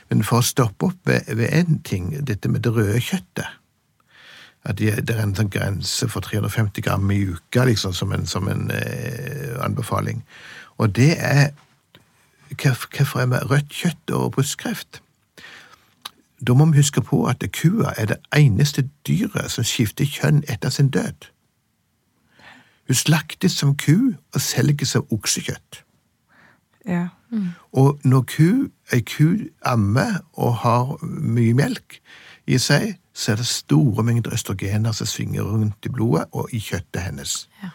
Men 0.09 0.23
for 0.23 0.39
å 0.39 0.45
stoppe 0.45 0.91
opp 0.91 1.09
ved, 1.09 1.43
én 1.49 1.81
ting, 1.83 2.13
dette 2.23 2.51
med 2.51 2.63
det 2.63 2.73
røde 2.75 3.01
kjøttet 3.01 3.59
at 4.63 4.77
det, 4.79 4.93
det 5.07 5.17
er 5.17 5.25
en 5.25 5.35
sånn 5.35 5.51
grense 5.51 6.07
for 6.07 6.23
350 6.23 6.85
gram 6.85 7.09
i 7.11 7.19
uka, 7.33 7.65
liksom, 7.67 7.91
som 7.91 8.13
en, 8.15 8.23
som 8.29 8.47
en 8.47 8.69
eh, 8.71 9.57
anbefaling. 9.59 10.21
Og 10.79 10.93
det 10.95 11.17
er 11.19 11.49
Hvorfor 12.61 13.19
er 13.19 13.25
vi 13.25 13.35
rødt 13.35 13.69
kjøtt 13.69 14.11
og 14.11 14.31
brystkreft? 14.31 15.01
Da 16.47 16.53
må 16.53 16.65
vi 16.65 16.77
huske 16.77 17.01
på 17.01 17.25
at 17.25 17.43
kua 17.53 17.93
er 17.97 18.05
det 18.05 18.17
eneste 18.35 18.89
dyret 19.07 19.51
som 19.51 19.63
skifter 19.63 20.05
kjønn 20.05 20.43
etter 20.49 20.69
sin 20.69 20.89
død. 20.89 21.29
Hun 22.87 22.95
slaktes 22.95 23.51
som 23.51 23.77
ku 23.77 24.13
og 24.33 24.41
selges 24.41 24.89
som 24.89 25.07
oksekjøtt. 25.11 25.83
Ja. 26.87 27.07
Og 27.71 27.99
når 28.03 28.25
ku, 28.27 28.49
ei 28.93 28.99
ku 29.07 29.37
ammer 29.65 30.19
og 30.33 30.57
har 30.65 30.97
mye 31.03 31.53
melk 31.53 32.01
i 32.47 32.59
seg, 32.59 32.97
så 33.13 33.31
er 33.31 33.39
det 33.39 33.47
store 33.47 34.03
mengder 34.03 34.33
østrogener 34.33 34.91
som 34.91 35.07
svinger 35.07 35.43
rundt 35.47 35.85
i 35.85 35.89
blodet 35.89 36.25
og 36.31 36.49
i 36.51 36.59
kjøttet 36.59 37.01
hennes. 37.01 37.47
Ja. 37.63 37.71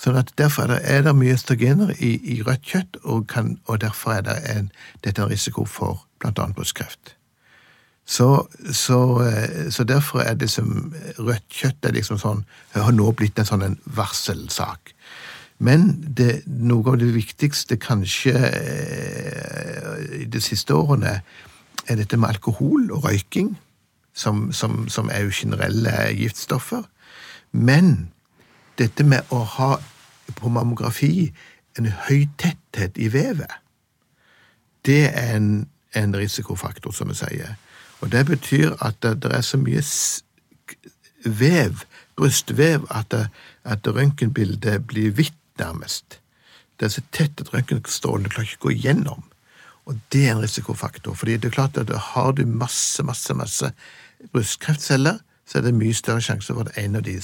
Sånn 0.00 0.18
at 0.18 0.32
Derfor 0.38 0.66
er 0.66 0.72
det, 0.74 0.80
er 0.84 1.04
det 1.06 1.14
mye 1.16 1.34
østrogener 1.36 1.94
i, 1.98 2.16
i 2.34 2.40
rødt 2.42 2.64
kjøtt, 2.66 2.96
og, 3.02 3.26
kan, 3.30 3.58
og 3.66 3.80
derfor 3.80 4.18
er 4.18 4.24
det 4.26 4.38
en, 4.50 4.72
dette 5.04 5.22
en 5.22 5.30
risiko 5.30 5.64
for 5.64 6.02
bl.a. 6.20 6.48
brystkreft. 6.56 7.14
Så, 8.04 8.46
så, 8.72 8.98
eh, 9.24 9.70
så 9.72 9.84
derfor 9.84 10.20
er 10.20 10.34
det 10.34 10.50
som 10.52 10.92
rødt 11.18 11.46
kjøtt 11.48 11.86
er 11.86 11.94
liksom 11.96 12.18
sånn, 12.20 12.42
har 12.74 12.92
nå 12.92 13.12
blitt 13.16 13.38
en 13.40 13.48
sånn 13.48 13.78
varselsak. 13.96 14.92
Men 15.64 15.94
det, 16.18 16.42
noe 16.46 16.92
av 16.92 16.98
det 17.00 17.12
viktigste 17.14 17.78
kanskje 17.80 18.34
eh, 18.34 20.24
i 20.24 20.26
de 20.28 20.42
siste 20.42 20.74
årene 20.74 21.20
er 21.88 22.00
dette 22.00 22.18
med 22.18 22.34
alkohol 22.34 22.90
og 22.92 23.06
røyking, 23.06 23.54
som, 24.14 24.50
som, 24.52 24.84
som 24.92 25.08
er 25.10 25.24
jo 25.24 25.34
generelle 25.34 25.94
giftstoffer. 26.18 26.84
Men 27.52 28.10
dette 28.78 29.04
med 29.06 29.30
å 29.32 29.42
ha 29.56 29.76
på 30.38 30.48
mammografi 30.48 31.32
en 31.78 31.90
høy 32.06 32.26
tetthet 32.38 32.98
i 32.98 33.10
vevet, 33.12 33.50
det 34.84 35.08
er 35.10 35.36
en, 35.36 35.66
en 35.96 36.16
risikofaktor, 36.16 36.92
som 36.92 37.08
vi 37.08 37.16
sier. 37.18 37.54
Og 38.00 38.12
det 38.12 38.26
betyr 38.28 38.74
at 38.84 39.00
det, 39.02 39.16
det 39.24 39.32
er 39.32 39.44
så 39.46 39.58
mye 39.60 39.82
vev, 41.24 41.84
brystvev, 42.16 42.84
at, 42.90 43.10
det, 43.10 43.28
at 43.64 43.86
røntgenbildet 43.88 44.84
blir 44.86 45.14
hvitt 45.16 45.40
nærmest. 45.58 46.20
Det 46.80 46.88
er 46.88 46.96
så 46.96 47.04
tett 47.14 47.40
at 47.40 47.52
røntgenstrålene 47.54 48.32
klarer 48.32 48.50
ikke 48.50 48.60
å 48.60 48.68
gå 48.68 48.76
gjennom. 48.84 49.24
Og 49.88 49.98
det 50.12 50.26
er 50.26 50.34
en 50.34 50.42
risikofaktor. 50.42 51.14
fordi 51.14 51.36
det 51.36 51.44
er 51.44 51.56
klart 51.56 51.78
at 51.78 51.90
har 51.90 52.32
du 52.32 52.46
masse, 52.46 53.02
masse, 53.02 53.34
masse 53.34 53.72
brystkreftceller, 54.32 55.18
så 55.46 55.58
er 55.58 55.62
det 55.62 55.74
mye 55.74 55.94
større 55.94 56.20
sjanse 56.24 56.52
for 56.52 56.64
at 56.64 56.78
en 56.80 56.96
av 56.96 57.02
de 57.04 57.18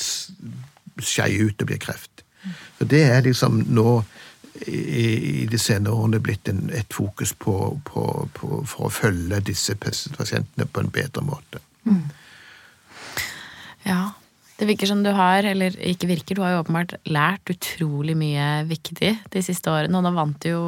s- 0.99 1.13
skeier 1.15 1.47
ut 1.51 1.63
og 1.63 1.71
blir 1.71 1.79
kreft. 1.83 2.25
Så 2.79 2.87
det 2.89 3.03
er 3.13 3.23
liksom 3.27 3.61
nå 3.69 4.03
i, 4.67 4.81
i 5.43 5.47
de 5.49 5.59
senere 5.61 5.95
årene 5.95 6.21
blitt 6.25 6.49
en, 6.51 6.65
et 6.75 6.89
fokus 6.93 7.33
på, 7.39 7.55
på, 7.87 8.07
på, 8.35 8.63
for 8.67 8.89
å 8.89 8.93
følge 8.93 9.39
disse 9.47 9.77
pasientene 9.81 10.67
på 10.67 10.81
en 10.83 10.91
bedre 10.91 11.23
måte. 11.25 11.61
Ja. 13.87 14.01
Det 14.61 14.67
virker 14.69 14.85
som 14.91 15.01
du 15.01 15.09
har, 15.17 15.47
eller 15.49 15.73
ikke 15.89 16.05
virker, 16.11 16.37
du 16.37 16.43
har 16.45 16.51
jo 16.53 16.59
åpenbart 16.61 16.93
lært 17.09 17.49
utrolig 17.49 18.13
mye 18.21 18.49
viktig 18.69 19.15
de 19.33 19.41
siste 19.45 19.73
årene. 19.73 19.97
Og 19.97 20.05
nå 20.05 20.11
vant 20.13 20.37
du 20.45 20.51
jo 20.51 20.65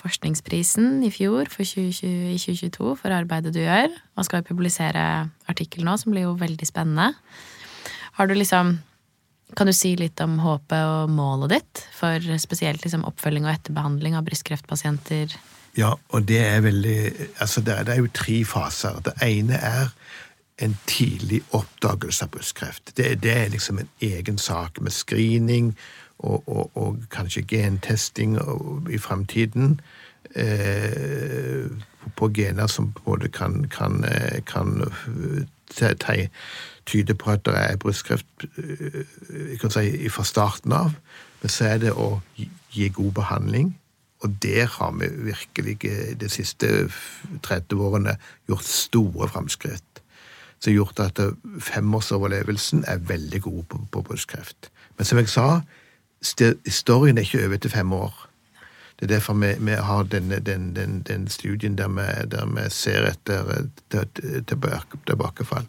forskningsprisen 0.00 1.02
i 1.04 1.10
fjor, 1.12 1.50
for 1.52 1.60
2020, 1.68 2.32
i 2.32 2.38
2022, 2.40 2.94
for 3.02 3.12
arbeidet 3.12 3.52
du 3.52 3.60
gjør. 3.60 3.92
Man 4.16 4.24
skal 4.24 4.40
jo 4.40 4.48
publisere 4.48 5.04
artikkel 5.52 5.84
nå, 5.84 5.98
som 6.00 6.14
blir 6.16 6.24
jo 6.24 6.32
veldig 6.40 6.70
spennende. 6.70 7.10
Har 8.16 8.30
du 8.30 8.34
liksom 8.38 8.78
Kan 9.54 9.70
du 9.70 9.74
si 9.76 9.94
litt 9.96 10.20
om 10.24 10.38
håpet 10.42 10.82
og 10.82 11.10
målet 11.14 11.52
ditt 11.54 11.82
for 11.94 12.22
spesielt 12.42 12.82
liksom 12.82 13.04
oppfølging 13.06 13.46
og 13.46 13.54
etterbehandling 13.54 14.16
av 14.18 14.26
brystkreftpasienter? 14.26 15.36
Ja, 15.78 15.94
og 16.14 16.26
det 16.30 16.40
er 16.42 16.60
veldig 16.62 16.98
Altså, 17.42 17.60
det 17.60 17.74
er, 17.74 17.86
det 17.86 17.94
er 17.94 18.02
jo 18.02 18.12
tre 18.14 18.44
faser. 18.46 19.00
Det 19.06 19.14
ene 19.22 19.58
er 19.58 19.90
en 20.62 20.76
tidlig 20.86 21.42
oppdagelse 21.50 22.26
av 22.26 22.30
brystkreft. 22.34 22.96
Det, 22.96 23.22
det 23.22 23.32
er 23.34 23.50
liksom 23.50 23.78
en 23.82 23.90
egen 24.00 24.38
sak 24.38 24.80
med 24.80 24.94
screening 24.94 25.72
og, 26.18 26.42
og, 26.46 26.70
og 26.74 27.02
kanskje 27.10 27.42
gentesting 27.50 28.38
i 28.90 28.98
framtiden. 28.98 29.80
Eh, 30.34 31.66
på 32.14 32.28
gener 32.34 32.66
som 32.66 32.92
både 33.04 33.28
kan, 33.28 33.68
kan, 33.68 34.04
eh, 34.04 34.40
kan 34.46 34.86
te- 35.70 35.94
på 37.14 37.30
at 37.30 37.44
det 37.46 37.54
er 37.56 37.76
brystkreft 37.80 38.26
eh, 38.58 39.70
si, 39.70 40.08
fra 40.12 40.24
starten 40.24 40.72
av. 40.72 40.90
Men 41.42 41.50
så 41.52 41.64
er 41.64 41.78
det 41.78 41.92
å 41.92 42.20
gi- 42.36 42.50
god 42.92 43.12
behandling 43.12 43.74
Og 44.24 44.30
der 44.42 44.66
har 44.66 44.92
vi 44.96 45.08
virkelig 45.32 45.78
eh, 45.84 46.14
de 46.20 46.28
siste 46.32 46.88
30 47.42 47.74
årene 47.80 48.16
gjort 48.48 48.64
store 48.64 49.28
framskritt. 49.28 50.00
Som 50.60 50.70
har 50.72 50.76
gjort 50.78 51.00
at 51.00 51.20
femårsoverlevelsen 51.60 52.84
er 52.88 53.02
veldig 53.04 53.40
god 53.42 53.62
på, 53.68 53.80
på 53.92 54.02
brystkreft. 54.02 54.70
Men 54.96 55.04
som 55.04 55.18
jeg 55.18 55.28
sa, 55.28 55.60
historien 56.64 57.18
er 57.18 57.22
ikke 57.26 57.44
over 57.46 57.56
til 57.60 57.70
fem 57.70 57.92
år. 57.92 58.14
Det 59.00 59.06
er 59.06 59.14
derfor 59.16 59.34
vi, 59.34 59.52
vi 59.58 59.72
har 59.72 60.02
denne, 60.02 60.38
den, 60.40 60.76
den, 60.76 61.02
den 61.02 61.28
studien 61.28 61.78
der 61.78 61.88
vi, 61.88 62.06
der 62.30 62.46
vi 62.46 62.70
ser 62.70 63.10
etter 63.10 63.64
tilbake, 64.46 64.98
tilbakefall. 65.06 65.66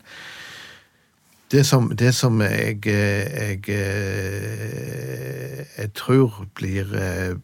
Det 1.51 1.65
som, 1.65 1.91
det 1.97 2.15
som 2.15 2.41
jeg, 2.41 2.87
jeg, 2.87 3.69
eh, 3.69 5.65
jeg 5.77 5.93
tror 5.93 6.45
blir 6.55 6.95
eh, 6.95 7.35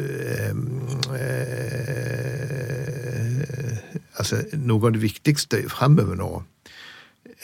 eh, 0.00 0.56
Altså, 4.16 4.36
noe 4.56 4.86
av 4.86 4.92
det 4.96 5.02
viktigste 5.02 5.68
framover 5.68 6.16
nå, 6.16 6.42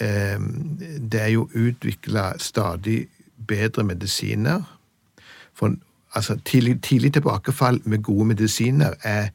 det 0.00 1.20
er 1.20 1.28
jo 1.34 1.42
å 1.44 1.52
utvikle 1.68 2.22
stadig 2.40 3.08
bedre 3.36 3.84
medisiner. 3.84 4.64
For 5.52 5.76
altså, 6.14 6.38
tidlig, 6.44 6.82
tidlig 6.82 7.12
tilbakefall 7.12 7.80
med 7.84 8.02
gode 8.02 8.24
medisiner 8.24 8.94
er, 9.02 9.28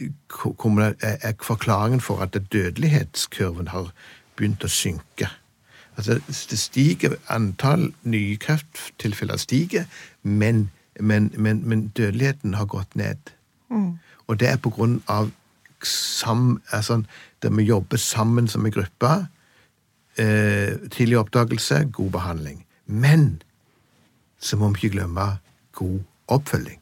er, 0.00 1.32
forklaringen 1.42 2.00
for 2.00 2.18
at 2.18 2.36
dødelighetskurven 2.52 3.68
har 3.68 3.92
begynt 4.36 4.64
å 4.64 4.68
synke. 4.68 5.28
Altså, 5.96 6.18
det 6.50 6.58
stiger, 6.58 7.14
Antall 7.28 7.92
nye 8.02 8.36
krefttilfeller 8.36 9.36
stiger, 9.36 9.84
men, 10.22 10.70
men, 11.00 11.32
men, 11.36 11.62
men 11.68 11.88
dødeligheten 11.88 12.54
har 12.54 12.64
gått 12.64 12.96
ned. 12.96 13.30
Og 14.26 14.40
det 14.40 14.48
er 14.48 14.56
på 14.56 14.70
grunn 14.70 15.02
av 15.08 15.30
sam, 15.84 16.62
altså, 16.72 17.02
der 17.42 17.50
vi 17.50 17.62
jobber 17.62 17.96
sammen 17.96 18.48
som 18.48 18.66
en 18.66 18.72
gruppe. 18.72 19.26
Eh, 20.18 20.78
tidlig 20.90 21.18
oppdagelse, 21.18 21.84
god 21.92 22.10
behandling. 22.10 22.64
Men 22.86 23.42
så 24.38 24.56
må 24.56 24.68
vi 24.68 24.74
ikke 24.74 24.96
glemme 24.98 25.38
god 25.74 26.00
oppfølging. 26.28 26.80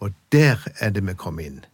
Og 0.00 0.12
der 0.32 0.60
er 0.78 0.90
det 0.90 1.06
vi 1.06 1.14
kommer 1.14 1.42
inn. 1.42 1.64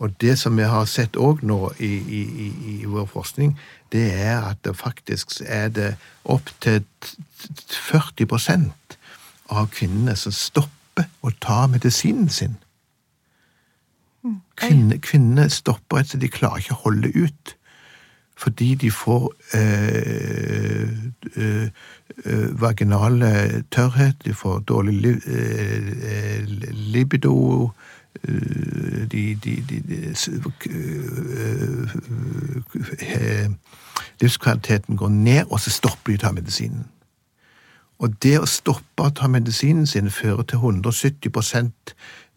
Og 0.00 0.20
det 0.20 0.38
som 0.38 0.56
vi 0.56 0.64
har 0.64 0.86
sett 0.88 1.16
òg 1.20 1.42
nå 1.44 1.58
i, 1.78 1.90
i, 1.98 2.20
i, 2.46 2.48
i 2.80 2.84
vår 2.88 3.04
forskning, 3.10 3.52
det 3.92 4.06
er 4.14 4.40
at 4.48 4.62
det 4.64 4.76
faktisk 4.76 5.42
er 5.44 5.68
det 5.68 5.90
opptil 6.24 6.84
40% 7.68 8.96
av 9.50 9.68
kvinnene 9.74 10.16
som 10.16 10.32
stopper 10.32 11.10
å 11.20 11.32
ta 11.44 11.66
medisinen 11.68 12.32
sin. 12.32 12.56
Kvinner, 14.60 14.96
kvinner 15.04 15.48
stopper 15.52 16.00
etter 16.00 16.20
de 16.20 16.28
klarer 16.32 16.64
ikke 16.64 16.76
å 16.76 16.84
holde 16.86 17.12
ut. 17.16 17.56
Fordi 18.40 18.74
de 18.74 18.90
får 18.90 19.32
øh, 19.56 20.88
øh, 21.36 21.68
vaginal 22.60 23.22
tørrhet, 23.70 24.16
de 24.24 24.34
får 24.34 24.58
dårlig 24.68 24.94
li, 24.94 25.08
øh, 25.08 26.42
libido, 26.70 27.70
de, 29.12 29.34
de, 29.34 29.64
de, 29.68 30.14
Livskvaliteten 34.20 34.96
går 34.96 35.08
ned, 35.08 35.44
og 35.50 35.60
så 35.60 35.70
stopper 35.70 36.12
de 36.12 36.18
å 36.18 36.24
ta 36.26 36.32
medisinen. 36.36 36.84
Og 38.00 38.16
det 38.22 38.38
å 38.40 38.48
stoppe 38.48 39.04
å 39.04 39.12
ta 39.16 39.28
medisinen 39.28 39.86
sin 39.88 40.10
fører 40.10 40.42
til 40.48 40.60
170 40.60 41.30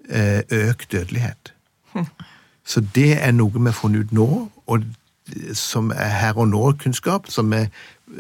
eh, 0.10 0.42
økt 0.52 0.92
dødelighet. 0.92 1.54
Så 2.66 2.84
det 2.96 3.18
er 3.20 3.32
noe 3.32 3.52
vi 3.52 3.66
har 3.66 3.76
funnet 3.76 4.06
ut 4.06 4.12
nå, 4.16 4.28
og 4.68 4.84
som 5.56 5.92
er 5.92 6.12
her 6.20 6.38
og 6.40 6.48
nå-kunnskap, 6.52 7.28
som 7.32 7.52
vi 7.52 7.66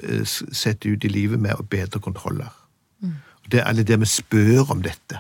eh, 0.02 0.22
s- 0.26 0.44
setter 0.52 0.90
ut 0.96 1.06
i 1.06 1.12
livet 1.12 1.40
med 1.40 1.62
bedre 1.70 2.00
kontroller. 2.00 2.50
Mm. 3.02 3.16
Det 3.52 3.60
er 3.60 3.68
alle 3.70 3.84
det 3.84 4.00
vi 4.00 4.06
spør 4.10 4.72
om 4.72 4.82
dette, 4.82 5.20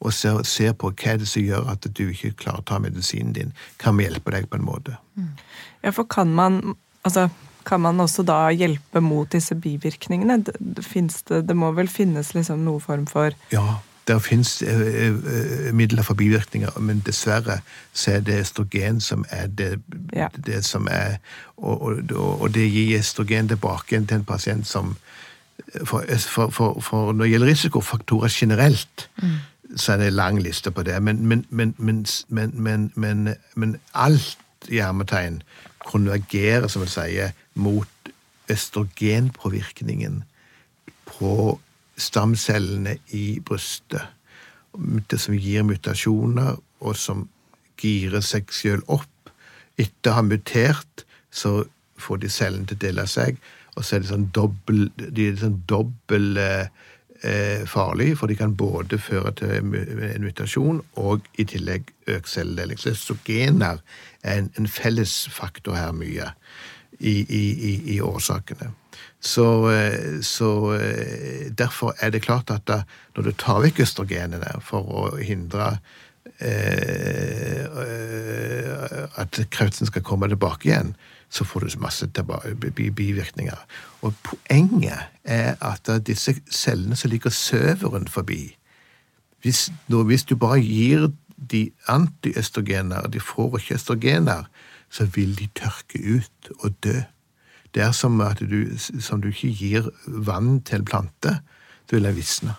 og 0.00 0.12
ser, 0.14 0.42
ser 0.46 0.72
på 0.78 0.92
hva 0.92 1.16
det 1.18 1.26
som 1.28 1.42
gjør 1.42 1.70
at 1.72 1.86
du 1.96 2.04
ikke 2.10 2.34
klarer 2.44 2.60
å 2.62 2.66
ta 2.68 2.78
medisinen 2.78 3.32
din. 3.34 3.52
Kan 3.82 3.96
vi 3.98 4.04
hjelpe 4.06 4.30
deg 4.30 4.46
på 4.50 4.56
en 4.60 4.66
måte? 4.68 4.96
Ja, 5.82 5.90
for 5.90 6.04
kan 6.04 6.30
man 6.34 6.76
altså, 7.04 7.28
kan 7.68 7.80
man 7.80 7.98
også 8.00 8.22
da 8.24 8.48
hjelpe 8.54 9.00
mot 9.02 9.28
disse 9.32 9.54
bivirkningene? 9.58 10.38
Det, 10.44 10.54
det, 10.60 10.84
det, 11.28 11.40
det 11.48 11.56
må 11.56 11.72
vel 11.76 11.88
finnes 11.90 12.30
liksom 12.36 12.62
noe 12.64 12.80
form 12.80 13.06
for 13.10 13.34
Ja, 13.52 13.80
det 14.08 14.22
fins 14.24 14.62
midler 15.72 16.02
for 16.02 16.14
bivirkninger, 16.18 16.78
men 16.80 17.02
dessverre 17.06 17.60
så 17.92 18.16
er 18.16 18.24
det 18.26 18.40
estrogen 18.40 19.00
som 19.04 19.24
er 19.30 19.46
det, 19.46 19.78
Ja. 20.16 20.28
det 20.46 20.64
som 20.64 20.88
er 20.90 21.18
og, 21.56 21.82
og, 21.82 22.40
og 22.40 22.54
det 22.54 22.70
gir 22.72 22.98
estrogen 22.98 23.48
tilbake 23.48 24.00
til 24.00 24.16
en 24.16 24.24
pasient 24.24 24.66
som 24.66 24.96
for, 25.84 26.04
for, 26.18 26.50
for, 26.50 26.80
for 26.80 27.12
når 27.12 27.24
det 27.24 27.30
gjelder 27.30 27.46
risikofaktorer 27.50 28.28
generelt, 28.32 29.08
så 29.76 29.92
er 29.92 29.96
det 29.96 30.06
en 30.06 30.14
lang 30.14 30.42
liste 30.42 30.70
på 30.70 30.82
det. 30.82 31.02
Men, 31.02 31.26
men, 31.26 31.44
men, 31.50 31.74
men, 31.78 32.06
men, 32.28 32.52
men, 32.54 32.92
men, 32.94 33.34
men 33.54 33.76
alt 33.94 34.38
i 34.68 34.80
hermetegn 34.80 35.42
konvergerer, 35.84 36.68
som 36.68 36.82
vi 36.82 36.88
sier, 36.92 37.34
mot 37.54 37.88
østrogenpåvirkningen 38.48 40.22
på 41.06 41.60
stamcellene 41.98 42.96
i 43.16 43.40
brystet. 43.44 44.14
Det 45.10 45.18
som 45.20 45.34
gir 45.34 45.66
mutasjoner, 45.66 46.58
og 46.80 46.96
som 46.96 47.26
girer 47.78 48.22
seg 48.24 48.50
sjøl 48.54 48.82
opp. 48.86 49.32
Etter 49.78 50.12
å 50.12 50.18
ha 50.18 50.26
mutert, 50.26 51.04
så 51.30 51.64
får 51.98 52.22
de 52.22 52.30
cellene 52.30 52.68
til 52.68 52.78
å 52.78 52.84
dele 52.86 53.06
seg, 53.10 53.38
og 53.76 53.84
så 53.84 53.96
er 53.96 54.02
det 54.02 54.10
sånn 54.10 54.30
dobbel, 54.34 54.88
de 54.98 55.28
er 55.28 55.36
sånn 55.38 55.60
dobbel 55.70 56.38
eh, 56.38 57.62
farlig, 57.66 58.12
for 58.18 58.30
de 58.30 58.38
kan 58.38 58.56
både 58.58 58.98
føre 59.02 59.34
til 59.38 59.54
en 59.58 60.24
mutasjon 60.24 60.80
og 61.02 61.26
i 61.38 61.46
tillegg 61.46 61.92
økt 62.10 62.32
celledeling. 62.32 62.80
Så 62.80 62.94
østrogener 62.94 63.82
er 64.22 64.42
en, 64.42 64.50
en 64.58 64.70
fellesfaktor 64.70 65.78
her 65.78 65.94
mye 65.94 66.32
i, 66.98 67.14
i, 67.22 67.74
i 67.94 68.00
årsakene. 68.02 68.72
Så, 69.20 69.70
eh, 69.72 70.20
så 70.22 70.74
eh, 70.78 71.48
derfor 71.58 71.94
er 72.00 72.10
det 72.14 72.22
klart 72.22 72.50
at 72.54 72.66
da, 72.70 72.82
når 73.16 73.28
du 73.28 73.32
tar 73.32 73.62
vekk 73.64 73.82
østrogenene 73.86 74.60
for 74.62 74.86
å 74.86 75.04
hindre 75.18 75.78
eh, 76.38 77.64
eh, 77.66 79.18
at 79.18 79.40
kreften 79.50 79.90
skal 79.90 80.06
komme 80.06 80.30
tilbake 80.30 80.70
igjen, 80.70 80.94
så 81.28 81.44
får 81.44 81.66
du 81.66 81.80
masse 81.82 82.06
bivirkninger. 82.76 83.58
Og 84.02 84.14
poenget 84.24 85.10
er 85.24 85.58
at 85.60 85.90
disse 86.06 86.38
cellene 86.50 86.96
som 86.96 87.10
ligger 87.10 87.34
søveren 87.34 88.08
forbi, 88.08 88.54
hvis, 89.42 89.68
når, 89.86 90.06
hvis 90.08 90.24
du 90.24 90.36
bare 90.36 90.60
gir 90.62 91.10
de 91.38 91.70
antiøstrogener, 91.86 93.06
de 93.06 93.20
får 93.20 93.58
ikke 93.58 93.74
østrogener, 93.74 94.48
så 94.90 95.04
vil 95.04 95.36
de 95.38 95.46
tørke 95.54 96.00
ut 96.16 96.50
og 96.58 96.74
dø. 96.84 97.00
Det 97.78 97.84
er 97.86 97.92
som 97.94 98.18
at 98.26 98.40
du, 98.42 98.64
som 98.76 99.20
du 99.22 99.28
ikke 99.30 99.52
gir 99.54 99.84
vann 100.06 100.56
til 100.66 100.80
en 100.80 100.88
plante, 100.88 101.36
så 101.86 101.94
vil 101.94 102.08
den 102.08 102.16
visne. 102.16 102.56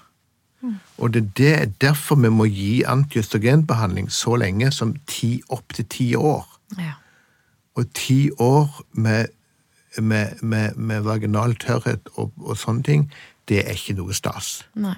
Og 0.97 1.13
det, 1.13 1.38
det 1.38 1.49
er 1.55 1.65
derfor 1.82 2.15
vi 2.15 2.30
må 2.32 2.45
gi 2.51 2.84
antiøstrogenbehandling 2.88 4.07
så 4.11 4.36
lenge 4.39 4.72
som 4.76 4.93
opptil 4.95 5.41
opp 5.49 5.76
til 5.76 5.88
ti 5.91 6.07
år. 6.15 6.47
Ja. 6.78 6.93
Og 7.76 7.91
ti 7.95 8.30
år 8.39 8.82
med, 8.91 9.28
med, 9.97 10.39
med, 10.41 10.76
med 10.76 11.01
vaginal 11.01 11.55
tørrhet 11.55 12.09
og, 12.15 12.32
og 12.39 12.57
sånne 12.57 12.84
ting, 12.84 13.05
det 13.47 13.63
er 13.65 13.76
ikke 13.76 13.97
noe 13.99 14.15
stas. 14.15 14.63
Nei. 14.76 14.95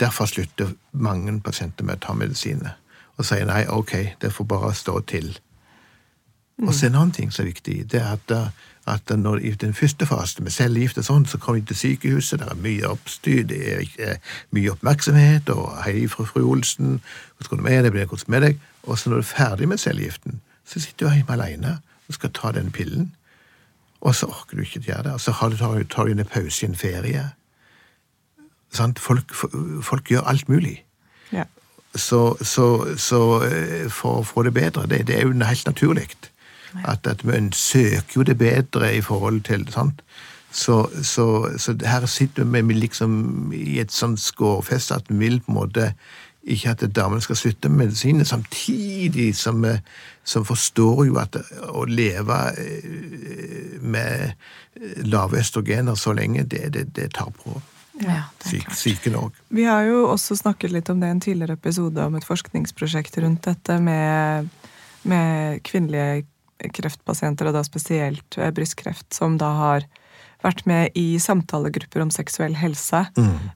Derfor 0.00 0.26
slutter 0.26 0.72
mange 0.92 1.40
pasienter 1.40 1.84
med 1.84 2.00
å 2.00 2.06
ta 2.06 2.16
medisiner. 2.16 2.76
Og 3.16 3.28
sier 3.28 3.48
nei, 3.48 3.64
ok, 3.68 4.16
det 4.20 4.32
får 4.32 4.48
bare 4.48 4.74
stå 4.74 5.00
til. 5.08 5.32
Og 6.62 6.72
så 6.74 6.86
en 6.86 6.96
annen 6.96 7.12
ting 7.16 7.32
som 7.32 7.44
er 7.44 7.52
viktig, 7.52 7.76
det 7.92 8.00
er 8.00 8.16
at, 8.16 8.32
uh, 8.32 8.71
at 8.86 9.10
når, 9.18 9.36
i 9.36 9.50
den 9.50 9.74
første 9.74 10.06
fasen 10.06 10.42
med 10.44 10.52
cellegift 10.52 10.98
og 10.98 11.04
sånn, 11.06 11.26
så 11.26 11.38
kommer 11.38 11.60
de 11.60 11.66
til 11.70 11.76
sykehuset, 11.76 12.40
det 12.40 12.48
er 12.50 12.54
mye 12.58 12.88
oppstyr, 12.90 13.44
det 13.46 13.60
er 13.72 13.78
ikke- 13.84 14.16
mye 14.50 14.70
oppmerksomhet, 14.72 15.48
og 15.54 15.84
hei 15.84 16.06
fra 16.08 16.24
fru 16.24 16.42
Olsen, 16.50 17.00
hvordan 17.38 17.48
går 17.48 17.56
det 17.56 17.64
med 17.64 17.84
deg, 17.84 17.92
'blir 17.92 18.16
det 18.16 18.28
med 18.28 18.42
deg? 18.42 18.58
Og 18.82 18.98
så 18.98 19.08
når 19.10 19.16
du 19.16 19.20
er 19.20 19.34
ferdig 19.36 19.68
med 19.68 19.78
cellegiften, 19.78 20.40
så 20.66 20.80
sitter 20.80 21.06
du 21.08 21.14
hjemme 21.14 21.30
alene 21.32 21.78
og 22.08 22.14
skal 22.14 22.30
ta 22.30 22.52
den 22.52 22.70
pillen, 22.72 23.12
og 24.00 24.14
så 24.14 24.26
orker 24.26 24.56
du 24.56 24.62
ikke 24.62 24.80
å 24.80 24.84
gjøre 24.84 25.02
det, 25.02 25.12
og 25.12 25.20
så 25.20 25.32
tar, 25.32 25.48
du- 25.78 25.84
tar 25.84 26.04
du 26.04 26.10
en 26.10 26.24
pause 26.24 26.62
i 26.66 26.68
en 26.68 26.74
ferie. 26.76 27.30
Sant? 28.72 28.98
Folk, 28.98 29.34
folk 29.82 30.08
gjør 30.10 30.26
alt 30.26 30.48
mulig. 30.48 30.84
ja. 31.32 31.44
Så, 31.94 32.36
så, 32.42 32.96
så 32.96 33.42
eh, 33.44 33.90
for 33.90 34.20
å 34.20 34.24
få 34.24 34.42
det 34.42 34.54
bedre, 34.54 34.86
det, 34.88 35.06
det 35.06 35.16
er 35.18 35.22
jo 35.22 35.32
helt 35.44 35.66
naturlig. 35.66 36.08
At, 36.84 37.06
at 37.06 37.24
vi 37.26 37.40
søker 37.52 38.16
jo 38.16 38.22
det 38.22 38.38
bedre 38.38 38.94
i 38.96 39.00
forhold 39.00 39.42
til 39.48 39.66
sant? 39.72 40.02
Så, 40.52 40.88
så, 41.02 41.48
så 41.56 41.76
her 41.86 42.06
sitter 42.06 42.44
vi 42.44 42.62
med 42.62 42.76
liksom 42.76 43.52
i 43.56 43.78
et 43.80 43.92
sånt 43.92 44.20
skårfest 44.20 44.92
at 44.92 45.08
vi 45.08 45.16
vil 45.16 45.40
på 45.40 45.52
en 45.52 45.54
måte 45.54 45.92
ikke 46.42 46.70
at 46.74 46.82
damene 46.96 47.22
skal 47.22 47.38
slutte 47.38 47.68
med 47.68 47.86
medisiner, 47.86 48.24
samtidig 48.24 49.36
som 49.36 49.62
vi 49.62 49.76
som 50.24 50.44
forstår 50.46 51.06
jo 51.08 51.18
at 51.18 51.36
å 51.70 51.84
leve 51.90 52.38
eh, 52.62 53.78
med 53.82 54.34
lave 55.06 55.40
østrogener 55.42 55.98
så 55.98 56.14
lenge, 56.16 56.44
det, 56.46 56.68
det, 56.74 56.88
det 56.96 57.12
tar 57.18 57.32
på 57.34 57.58
Ja, 58.00 58.22
det 58.40 58.48
syk, 58.48 58.64
klart. 58.64 58.76
psyken 58.76 59.16
òg. 59.18 59.40
Vi 59.52 59.66
har 59.68 59.84
jo 59.84 60.06
også 60.08 60.36
snakket 60.38 60.72
litt 60.72 60.90
om 60.90 61.02
det 61.02 61.10
i 61.10 61.16
en 61.16 61.22
tidligere 61.22 61.58
episode 61.58 62.06
om 62.06 62.14
et 62.16 62.26
forskningsprosjekt 62.26 63.18
rundt 63.20 63.44
dette 63.50 63.78
med, 63.82 64.48
med 65.02 65.60
kvinnelige 65.66 66.24
kreftpasienter, 66.70 67.48
og 67.50 67.54
da 67.56 67.62
spesielt 67.66 68.38
eh, 68.38 68.50
brystkreft, 68.54 69.08
som 69.14 69.38
da 69.38 69.50
har 69.58 69.88
vært 70.42 70.64
med 70.66 70.90
i 70.98 71.18
samtalegrupper 71.22 72.02
om 72.02 72.10
seksuell 72.10 72.54
helse. 72.58 73.04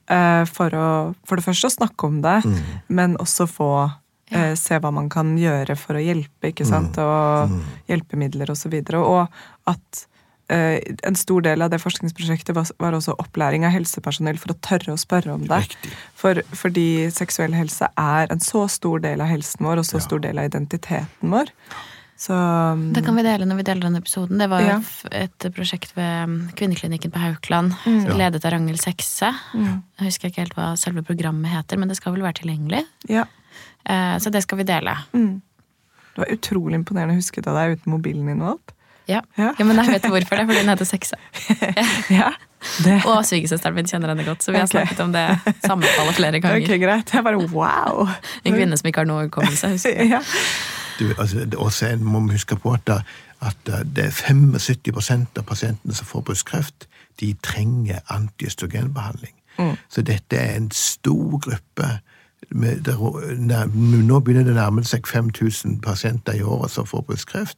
eh, 0.07 0.45
For, 0.47 0.71
å, 0.71 1.15
for 1.27 1.37
det 1.37 1.45
første 1.45 1.67
å 1.67 1.77
snakke 1.77 2.07
om 2.07 2.21
det, 2.23 2.41
men 2.89 3.17
også 3.19 3.47
få 3.51 3.71
eh, 4.31 4.55
se 4.55 4.79
hva 4.79 4.93
man 4.95 5.09
kan 5.09 5.37
gjøre 5.39 5.75
for 5.77 5.99
å 5.99 6.03
hjelpe, 6.03 6.53
ikke 6.53 6.65
sant? 6.67 6.97
Og 6.99 7.57
hjelpemidler 7.91 8.51
osv. 8.51 8.55
Og, 8.55 8.61
så 8.63 8.69
videre, 8.71 8.99
og 9.03 9.27
at 9.67 10.07
eh, 10.49 10.79
en 11.03 11.17
stor 11.19 11.43
del 11.43 11.63
av 11.63 11.71
det 11.75 11.81
forskningsprosjektet 11.83 12.55
var, 12.55 12.71
var 12.79 12.95
også 12.95 13.17
opplæring 13.19 13.67
av 13.67 13.75
helsepersonell 13.75 14.39
for 14.39 14.55
å 14.55 14.59
tørre 14.63 14.95
å 14.95 14.97
spørre 14.97 15.35
om 15.35 15.43
det. 15.51 15.65
For, 16.15 16.39
fordi 16.55 17.11
seksuell 17.11 17.55
helse 17.59 17.91
er 17.99 18.31
en 18.31 18.39
så 18.41 18.69
stor 18.71 19.03
del 19.03 19.21
av 19.21 19.27
helsen 19.35 19.67
vår, 19.67 19.83
og 19.83 19.87
så 19.91 19.99
stor 20.07 20.23
del 20.23 20.39
av 20.39 20.47
identiteten 20.47 21.35
vår. 21.35 21.51
Så 22.17 22.33
Det 22.97 23.03
kan 23.05 23.15
vi 23.19 23.23
dele 23.27 23.45
når 23.45 23.59
vi 23.59 23.65
deler 23.69 23.81
den 23.91 23.97
episoden. 24.01 24.39
Det 24.41 24.47
var 24.49 24.63
jo 24.65 24.69
Ja. 24.69 24.81
et 25.13 25.47
prosjekt 25.53 25.93
ved 25.97 26.25
um, 26.25 26.37
Kvinneklinikken 26.57 27.13
på 27.13 27.21
Haukeland, 27.21 27.75
ledet 28.17 28.45
av 28.45 28.53
Ragnhild 28.55 28.81
Sekse. 28.81 29.29
Jeg 29.53 30.07
husker 30.09 30.29
ikke 30.31 30.41
helt 30.47 30.55
hva 30.57 30.71
selve 30.81 31.03
programmet 31.05 31.53
heter, 31.53 31.77
men 31.77 31.89
det 31.93 31.97
skal 31.99 32.15
vel 32.17 32.23
være 32.25 32.41
tilgjengelig. 32.43 32.85
ja. 33.09 33.27
Eh, 33.89 34.17
Så 34.19 34.31
det 34.33 34.43
skal 34.43 34.59
vi 34.59 34.65
dele. 34.65 34.97
Det 35.13 36.17
var 36.25 36.33
utrolig 36.33 36.75
imponerende 36.81 37.15
å 37.15 37.21
huske 37.21 37.43
det 37.45 37.53
deg 37.53 37.77
uten 37.77 37.93
mobilen 37.93 38.27
din 38.27 38.41
og 38.43 38.49
alt. 38.57 38.73
Ja. 39.07 39.21
Ja. 39.39 39.53
ja, 39.59 39.65
men 39.65 39.77
jeg 39.77 39.87
vet 39.93 40.03
hvorfor 40.11 40.37
det, 40.41 40.47
fordi 40.49 40.59
den 40.65 40.69
heter 40.73 40.89
Sekse. 40.89 41.15
Ja, 42.19 42.33
det 42.83 42.97
Og 43.07 43.21
svigersøsteren 43.29 43.75
min 43.77 43.87
kjenner 43.87 44.09
henne 44.11 44.25
godt, 44.27 44.43
så 44.43 44.51
vi 44.51 44.59
har 44.59 44.67
okay. 44.67 44.83
snakket 44.83 45.01
om 45.05 45.13
det 45.13 45.27
sammenfallet 45.63 46.17
flere 46.17 46.37
Ok, 46.41 46.49
ganger. 46.49 46.79
greit. 46.83 47.13
Jeg 47.15 47.23
bare 47.29 47.39
wow! 47.53 48.09
En 48.45 48.57
kvinne 48.57 48.77
som 48.81 48.89
ikke 48.89 49.05
har 49.05 49.07
noe 49.07 49.29
hukommelse. 49.29 49.77
Du, 50.99 51.13
altså, 51.19 51.47
og 51.57 51.73
en- 51.93 52.05
må 52.05 52.21
vi 52.27 52.33
huske 52.39 52.57
på 52.57 52.73
at, 52.73 52.89
at 53.43 53.57
det 53.97 54.05
er 54.05 54.11
75 54.11 55.37
av 55.39 55.43
pasientene 55.45 55.95
som 55.95 56.07
får 56.07 56.21
brystkreft, 56.23 56.87
de 57.21 57.35
trenger 57.43 57.99
antiøstrogenbehandling. 58.09 59.33
Så 59.89 60.03
dette 60.03 60.37
er 60.37 60.57
en 60.57 60.71
stor 60.71 61.39
gruppe. 61.39 62.01
Er- 62.53 63.37
nær- 63.39 63.71
nå 64.07 64.21
begynner 64.21 64.45
det 64.45 64.53
å 64.53 64.59
nærme 64.61 64.85
seg 64.85 65.07
5000 65.09 65.81
pasienter 65.83 66.33
i 66.37 66.43
året 66.43 66.71
som 66.71 66.87
får 66.87 67.03
brystkreft. 67.09 67.57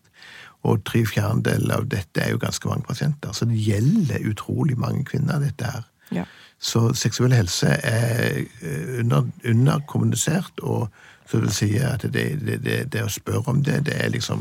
Og 0.65 0.85
tre 0.85 1.05
fjerdedeler 1.07 1.75
av 1.77 1.89
dette 1.89 2.21
er 2.23 2.31
jo 2.31 2.39
ganske 2.39 2.69
mange 2.69 2.83
pasienter. 2.87 3.33
Så 3.33 3.45
det 3.45 3.59
gjelder 3.67 4.25
utrolig 4.31 4.79
mange 4.79 5.05
kvinner, 5.05 5.39
dette 5.39 5.65
her. 5.65 5.83
Ja. 6.13 6.25
Så 6.59 6.93
seksuell 6.95 7.33
helse 7.33 7.67
er 7.67 8.41
eh, 8.63 8.99
under, 9.01 9.23
underkommunisert, 9.45 10.59
og 10.63 10.89
så 11.29 11.37
det 11.37 11.43
vil 11.45 11.55
si 11.55 11.71
at 11.85 12.03
det, 12.09 12.27
det, 12.41 12.59
det, 12.65 12.79
det 12.93 13.05
å 13.05 13.13
spørre 13.13 13.53
om 13.53 13.63
det, 13.63 13.83
det 13.85 13.99
er 14.01 14.15
liksom 14.15 14.41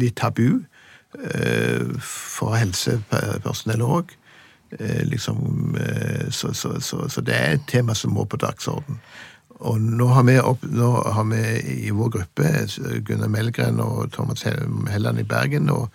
litt 0.00 0.16
tabu 0.18 0.64
eh, 1.22 1.84
for 2.02 2.58
helsepersonell 2.58 3.84
òg. 3.86 4.16
Liksom, 5.08 5.38
eh, 5.80 6.26
så, 6.34 6.50
så, 6.52 6.74
så, 6.84 7.06
så 7.08 7.22
det 7.24 7.36
er 7.36 7.54
et 7.56 7.68
tema 7.70 7.94
som 7.96 8.12
må 8.12 8.26
på 8.28 8.36
dagsorden. 8.36 8.98
Og 9.58 9.80
nå 9.80 10.06
har 10.14 10.26
vi, 10.28 10.36
opp, 10.38 10.62
nå 10.62 10.88
har 11.14 11.24
vi 11.32 11.42
i 11.88 11.90
vår 11.94 12.12
gruppe 12.14 12.50
Gunnar 13.06 13.30
Melgren 13.32 13.80
og 13.82 14.12
Thomas 14.14 14.44
Helland 14.46 15.18
i 15.18 15.26
Bergen 15.26 15.70
og, 15.74 15.88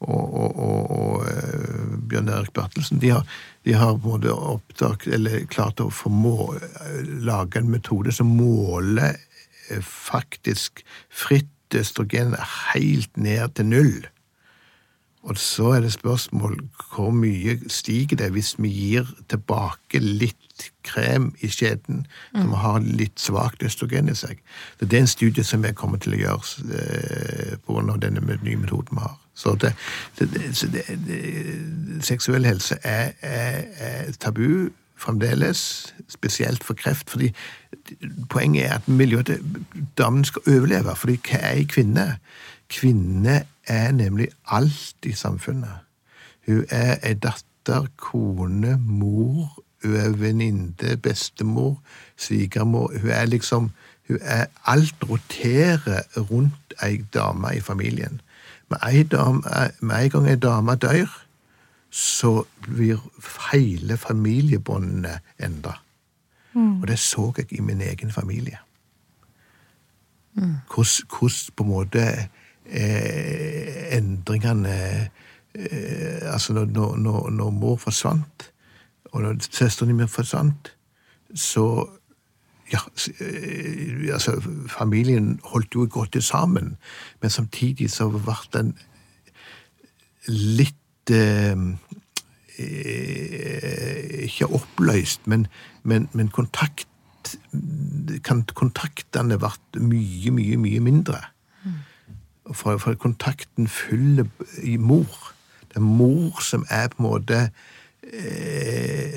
og, 0.00 0.34
og, 0.34 0.90
og, 0.90 1.28
eh, 1.30 1.92
Bjørn 2.10 2.32
Erik 2.34 2.52
Bertelsen 2.56 2.98
de 3.00 3.14
har, 3.14 3.22
de 3.64 3.76
har 3.78 3.94
måte 4.02 4.34
oppdaget, 4.34 5.06
eller 5.14 5.46
klart 5.50 5.80
å 5.80 5.88
formå, 5.94 6.56
eh, 6.58 6.98
lage 7.24 7.62
en 7.62 7.70
metode 7.70 8.12
som 8.12 8.34
måler 8.36 9.14
eh, 9.14 9.25
faktisk 9.82 10.82
fritt 11.10 11.74
østrogen 11.74 12.36
helt 12.72 13.16
ned 13.16 13.48
til 13.58 13.66
null. 13.66 14.06
Og 15.26 15.38
så 15.38 15.70
er 15.74 15.80
det 15.80 15.92
spørsmål 15.92 16.60
hvor 16.94 17.10
mye 17.10 17.58
stiger 17.68 18.16
det 18.16 18.30
hvis 18.32 18.54
vi 18.58 18.68
gir 18.68 19.08
tilbake 19.28 19.98
litt 19.98 20.70
krem 20.86 21.32
i 21.42 21.50
skjeden 21.50 22.04
som 22.30 22.52
har 22.54 22.78
litt 22.78 23.18
svakt 23.20 23.64
østrogen 23.66 24.08
i 24.08 24.14
seg. 24.14 24.38
Så 24.78 24.86
Det 24.86 24.96
er 24.96 25.00
en 25.02 25.10
studie 25.10 25.44
som 25.44 25.62
vi 25.66 25.74
kommer 25.74 25.98
til 25.98 26.14
å 26.14 26.20
gjøre 26.20 26.78
eh, 26.78 27.90
av 27.90 28.00
denne 28.00 28.22
nye 28.22 28.56
metoden 28.56 28.94
vi 28.94 29.02
har. 29.02 29.18
Så, 29.34 29.54
det, 29.60 29.74
det, 30.18 30.30
det, 30.32 30.54
så 30.56 30.66
seksuell 32.00 32.46
helse 32.46 32.78
er, 32.84 33.12
er, 33.20 33.64
er 33.78 34.12
tabu 34.20 34.70
fremdeles, 34.96 35.94
spesielt 36.08 36.64
for 36.64 36.74
kreft. 36.74 37.10
fordi 37.10 37.32
Poenget 38.30 38.66
er 38.66 38.74
at 38.74 39.28
at 39.28 39.40
damen 39.98 40.24
skal 40.24 40.42
overleve. 40.46 40.96
fordi 40.96 41.20
hva 41.28 41.38
er 41.38 41.50
ei 41.50 41.64
kvinne? 41.64 42.18
Kvinne 42.68 43.44
er 43.66 43.92
nemlig 43.92 44.28
alt 44.46 44.96
i 45.02 45.12
samfunnet. 45.12 45.78
Hun 46.46 46.64
er 46.70 46.96
ei 47.02 47.14
datter, 47.14 47.86
kone, 47.96 48.78
mor, 48.78 49.62
hun 49.84 49.94
er 49.94 50.10
venninne, 50.10 50.96
bestemor, 51.02 51.82
svigermor. 52.16 52.92
Hun 53.00 53.10
er 53.10 53.26
liksom 53.26 53.70
hun 54.08 54.18
er, 54.20 54.46
Alt 54.64 54.94
roterer 55.10 56.02
rundt 56.30 56.74
ei 56.82 57.04
dame 57.14 57.56
i 57.56 57.60
familien. 57.60 58.20
Med 58.70 58.78
en 60.04 60.10
gang 60.10 60.28
ei 60.28 60.36
dame 60.36 60.74
dør, 60.74 61.25
så 61.96 62.44
blir 62.60 63.00
hele 63.52 63.96
familiebåndene 63.96 65.14
endra. 65.40 65.78
Og 66.56 66.88
det 66.88 66.98
så 66.98 67.32
jeg 67.36 67.52
i 67.52 67.60
min 67.60 67.80
egen 67.80 68.12
familie. 68.12 68.58
Hvordan, 70.34 71.08
hvordan 71.08 71.52
på 71.56 71.64
en 71.64 71.68
måte 71.68 72.28
eh, 72.66 73.96
endringene 73.96 75.08
eh, 75.54 76.32
Altså 76.32 76.52
når, 76.52 76.96
når, 76.96 77.30
når, 77.30 77.50
mor 77.50 77.76
forsvant, 77.76 78.52
og 79.04 79.22
når 79.22 79.36
søsteren 79.50 79.96
min 79.96 80.08
forsvant, 80.08 80.76
så 81.34 81.86
ja, 82.72 82.78
eh, 83.20 84.12
altså 84.12 84.42
Familien 84.68 85.40
holdt 85.44 85.74
jo 85.74 85.88
godt 85.90 86.24
sammen, 86.24 86.76
men 87.22 87.30
samtidig 87.30 87.90
så 87.90 88.08
ble 88.08 88.36
den 88.52 88.76
litt 90.28 91.10
eh, 91.10 91.56
Ikke 92.58 94.46
oppløst, 94.46 95.26
men, 95.26 95.46
men, 95.82 96.08
men 96.12 96.28
kontakt 96.28 96.88
kan, 98.24 98.44
Kontaktene 98.54 99.38
ble 99.40 99.50
mye, 99.82 100.30
mye, 100.30 100.56
mye 100.60 100.80
mindre. 100.80 101.18
For, 102.52 102.78
for 102.78 102.94
kontakten 102.94 103.68
fyller 103.68 104.24
mor. 104.78 105.32
Det 105.68 105.76
er 105.76 105.80
mor 105.80 106.40
som 106.40 106.66
er 106.70 106.88
på 106.88 107.02
en 107.02 107.06
måte 107.08 107.50
eh, 108.06 109.16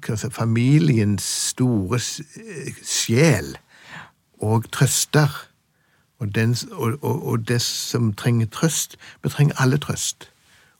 hva 0.00 0.16
si, 0.16 0.30
familiens 0.32 1.26
store 1.50 2.00
eh, 2.00 2.72
sjel 2.80 3.58
og 4.40 4.70
trøster. 4.72 5.28
Og, 6.18 6.34
den, 6.34 6.56
og, 6.72 6.96
og, 7.04 7.26
og 7.28 7.48
det 7.48 7.60
som 7.60 8.14
trenger 8.16 8.46
trøst 8.48 8.96
Vi 9.20 9.28
trenger 9.28 9.60
alle 9.60 9.76
trøst. 9.76 10.30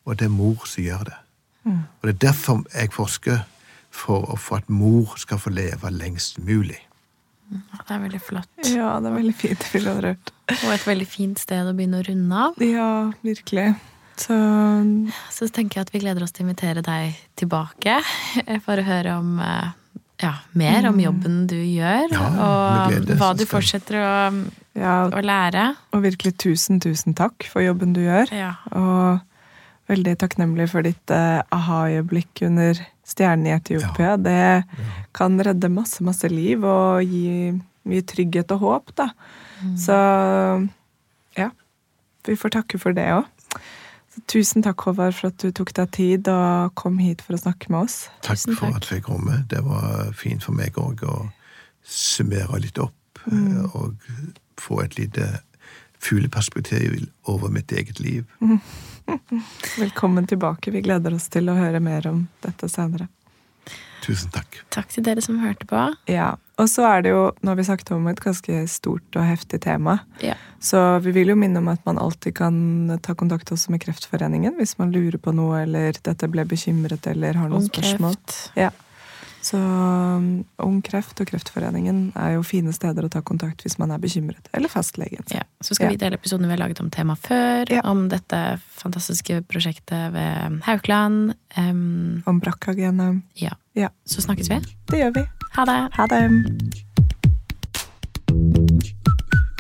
Og 0.07 0.17
det 0.19 0.29
er 0.29 0.35
mor 0.35 0.67
som 0.71 0.85
gjør 0.85 1.05
det. 1.11 1.17
Og 1.67 2.03
det 2.07 2.13
er 2.15 2.19
derfor 2.29 2.61
jeg 2.73 2.93
forsker 2.95 3.41
for, 3.91 4.37
for 4.39 4.61
at 4.61 4.69
mor 4.71 5.17
skal 5.19 5.41
få 5.43 5.51
leve 5.51 5.91
lengst 5.91 6.39
mulig. 6.39 6.79
Det 7.51 7.91
er 7.95 8.01
veldig 8.03 8.21
flott. 8.23 8.51
ja, 8.71 8.93
det 9.03 9.11
er 9.11 9.17
veldig 9.17 9.35
fint. 9.39 9.67
Rørt. 9.87 10.31
Og 10.57 10.71
et 10.75 10.87
veldig 10.87 11.07
fint 11.11 11.39
sted 11.43 11.67
å 11.67 11.75
begynne 11.75 12.01
å 12.03 12.07
runde 12.07 12.39
av. 12.47 12.63
Ja, 12.63 12.89
virkelig. 13.27 13.75
Så 14.17 14.37
Så 15.35 15.49
tenker 15.53 15.81
jeg 15.81 15.87
at 15.89 15.93
vi 15.95 16.01
gleder 16.03 16.23
oss 16.25 16.33
til 16.33 16.45
å 16.45 16.49
invitere 16.49 16.83
deg 16.87 17.19
tilbake 17.37 17.99
eh, 18.47 18.61
for 18.65 18.81
å 18.81 18.87
høre 18.87 19.19
om 19.21 19.37
eh, 19.45 19.69
ja, 20.23 20.33
mer 20.57 20.87
om 20.89 20.99
jobben 21.03 21.43
du 21.51 21.59
gjør, 21.59 22.07
Ja, 22.15 22.27
og 22.47 22.95
glede, 22.95 23.17
hva 23.21 23.33
du 23.37 23.45
fortsetter 23.47 23.99
å, 24.01 24.13
ja, 24.79 24.95
å 25.13 25.21
lære. 25.23 25.67
og 25.93 26.03
virkelig 26.07 26.33
tusen, 26.41 26.81
tusen 26.81 27.13
takk 27.19 27.45
for 27.53 27.61
jobben 27.67 27.93
du 27.93 28.01
gjør. 28.07 28.33
Ja. 28.33 28.55
Og 28.73 29.21
veldig 29.91 30.17
takknemlig 30.21 30.69
for 30.73 30.87
ditt 30.87 31.13
eh, 31.15 31.41
aha-øyeblikk 31.55 32.43
under 32.49 32.79
stjernen 33.07 33.47
i 33.51 33.55
Etiopia. 33.55 34.17
Det 34.19 34.65
kan 35.17 35.39
redde 35.39 35.71
masse, 35.73 36.03
masse 36.07 36.29
liv 36.33 36.65
og 36.67 37.05
gi 37.07 37.55
mye 37.87 38.03
trygghet 38.03 38.51
og 38.57 38.65
håp, 38.65 38.97
da. 38.99 39.11
Så 39.79 39.97
ja. 41.39 41.51
Vi 42.27 42.37
får 42.37 42.57
takke 42.59 42.81
for 42.83 42.97
det 42.97 43.07
òg. 43.15 43.31
Tusen 44.33 44.65
takk, 44.65 44.81
Håvard, 44.87 45.13
for 45.15 45.29
at 45.29 45.43
du 45.43 45.53
tok 45.55 45.75
deg 45.77 45.91
tid 45.93 46.29
og 46.33 46.73
kom 46.79 46.97
hit 47.03 47.21
for 47.25 47.37
å 47.37 47.41
snakke 47.41 47.69
med 47.73 47.85
oss. 47.85 48.07
Takk 48.25 48.41
takk. 48.41 48.55
for 48.57 48.79
at 48.79 48.89
jeg 48.89 48.99
fikk 48.99 49.11
komme. 49.11 49.43
Det 49.51 49.61
var 49.65 50.09
fint 50.17 50.45
for 50.45 50.57
meg 50.57 50.79
òg 50.81 51.05
å 51.05 51.19
summere 51.87 52.63
litt 52.65 52.81
opp 52.83 53.21
mm. 53.29 53.69
og 53.77 54.01
få 54.59 54.81
et 54.87 54.97
lite 54.99 55.29
fugleperspektiv 56.03 57.07
over 57.25 57.49
mitt 57.51 57.73
eget 57.73 58.01
liv. 58.01 58.25
Velkommen 59.79 60.27
tilbake. 60.27 60.71
Vi 60.71 60.81
gleder 60.83 61.15
oss 61.15 61.29
til 61.33 61.49
å 61.51 61.55
høre 61.59 61.81
mer 61.81 62.07
om 62.11 62.27
dette 62.45 62.69
senere. 62.71 63.09
Tusen 64.07 64.31
takk. 64.31 64.61
Takk 64.71 64.91
til 64.93 65.03
dere 65.07 65.23
som 65.25 65.39
hørte 65.43 65.67
på. 65.67 65.81
Ja, 66.13 66.37
Og 66.57 66.69
så 66.73 66.85
er 66.89 67.03
det 67.05 67.11
jo, 67.11 67.23
nå 67.45 67.51
har 67.51 67.57
vi 67.59 67.65
sagt 67.67 67.91
om 67.93 68.07
et 68.09 68.21
ganske 68.23 68.63
stort 68.71 69.17
og 69.19 69.25
heftig 69.29 69.59
tema, 69.61 69.99
Ja. 70.23 70.35
så 70.63 71.01
vi 71.05 71.11
vil 71.13 71.29
jo 71.29 71.35
minne 71.37 71.59
om 71.59 71.69
at 71.69 71.83
man 71.85 71.99
alltid 71.99 72.35
kan 72.39 72.99
ta 73.03 73.13
kontakt 73.15 73.51
også 73.53 73.71
med 73.75 73.81
Kreftforeningen 73.83 74.55
hvis 74.57 74.79
man 74.79 74.91
lurer 74.95 75.19
på 75.19 75.35
noe, 75.37 75.59
eller 75.67 75.93
dette 76.03 76.29
ble 76.33 76.45
bekymret, 76.49 77.05
eller 77.07 77.35
har 77.37 77.49
noen 77.51 77.67
Om 77.67 77.69
spørsmål. 77.69 78.17
kreft. 78.17 78.53
Ja. 78.57 78.71
Så 79.47 79.59
um, 79.61 80.45
Ung 80.65 80.81
Kreft 80.83 81.21
og 81.23 81.29
Kreftforeningen 81.31 82.09
er 82.19 82.33
jo 82.35 82.43
fine 82.47 82.73
steder 82.75 83.07
å 83.07 83.11
ta 83.13 83.21
kontakt 83.23 83.63
hvis 83.63 83.77
man 83.79 83.93
er 83.95 84.01
bekymret. 84.03 84.49
Eller 84.57 84.73
fastlegen. 84.73 85.23
Ja. 85.31 85.45
Så 85.63 85.77
skal 85.77 85.87
Ja. 85.87 85.91
vi 85.95 86.01
dele 86.03 86.19
episoden 86.19 86.49
vi 86.49 86.55
har 86.57 86.63
laget 86.65 86.81
om 86.83 86.91
temaet 86.91 87.23
før, 87.29 87.71
Ja. 87.71 87.83
om 87.85 88.09
dette 88.09 88.41
fantastiske 88.81 89.43
prosjektet 89.47 90.13
ved 90.17 90.61
Haukeland. 90.67 91.35
Um, 91.57 92.23
Om 92.27 92.41
brakkagenet. 92.41 93.23
ja. 93.37 93.55
Ja. 93.77 93.89
Så 94.09 94.23
snakkes 94.25 94.49
vi. 94.49 94.59
Det 94.89 94.99
gjør 95.05 95.15
vi. 95.21 95.27
Ha 95.55 95.65
det! 95.65 95.81
Ha 95.95 96.07
det! 96.07 96.85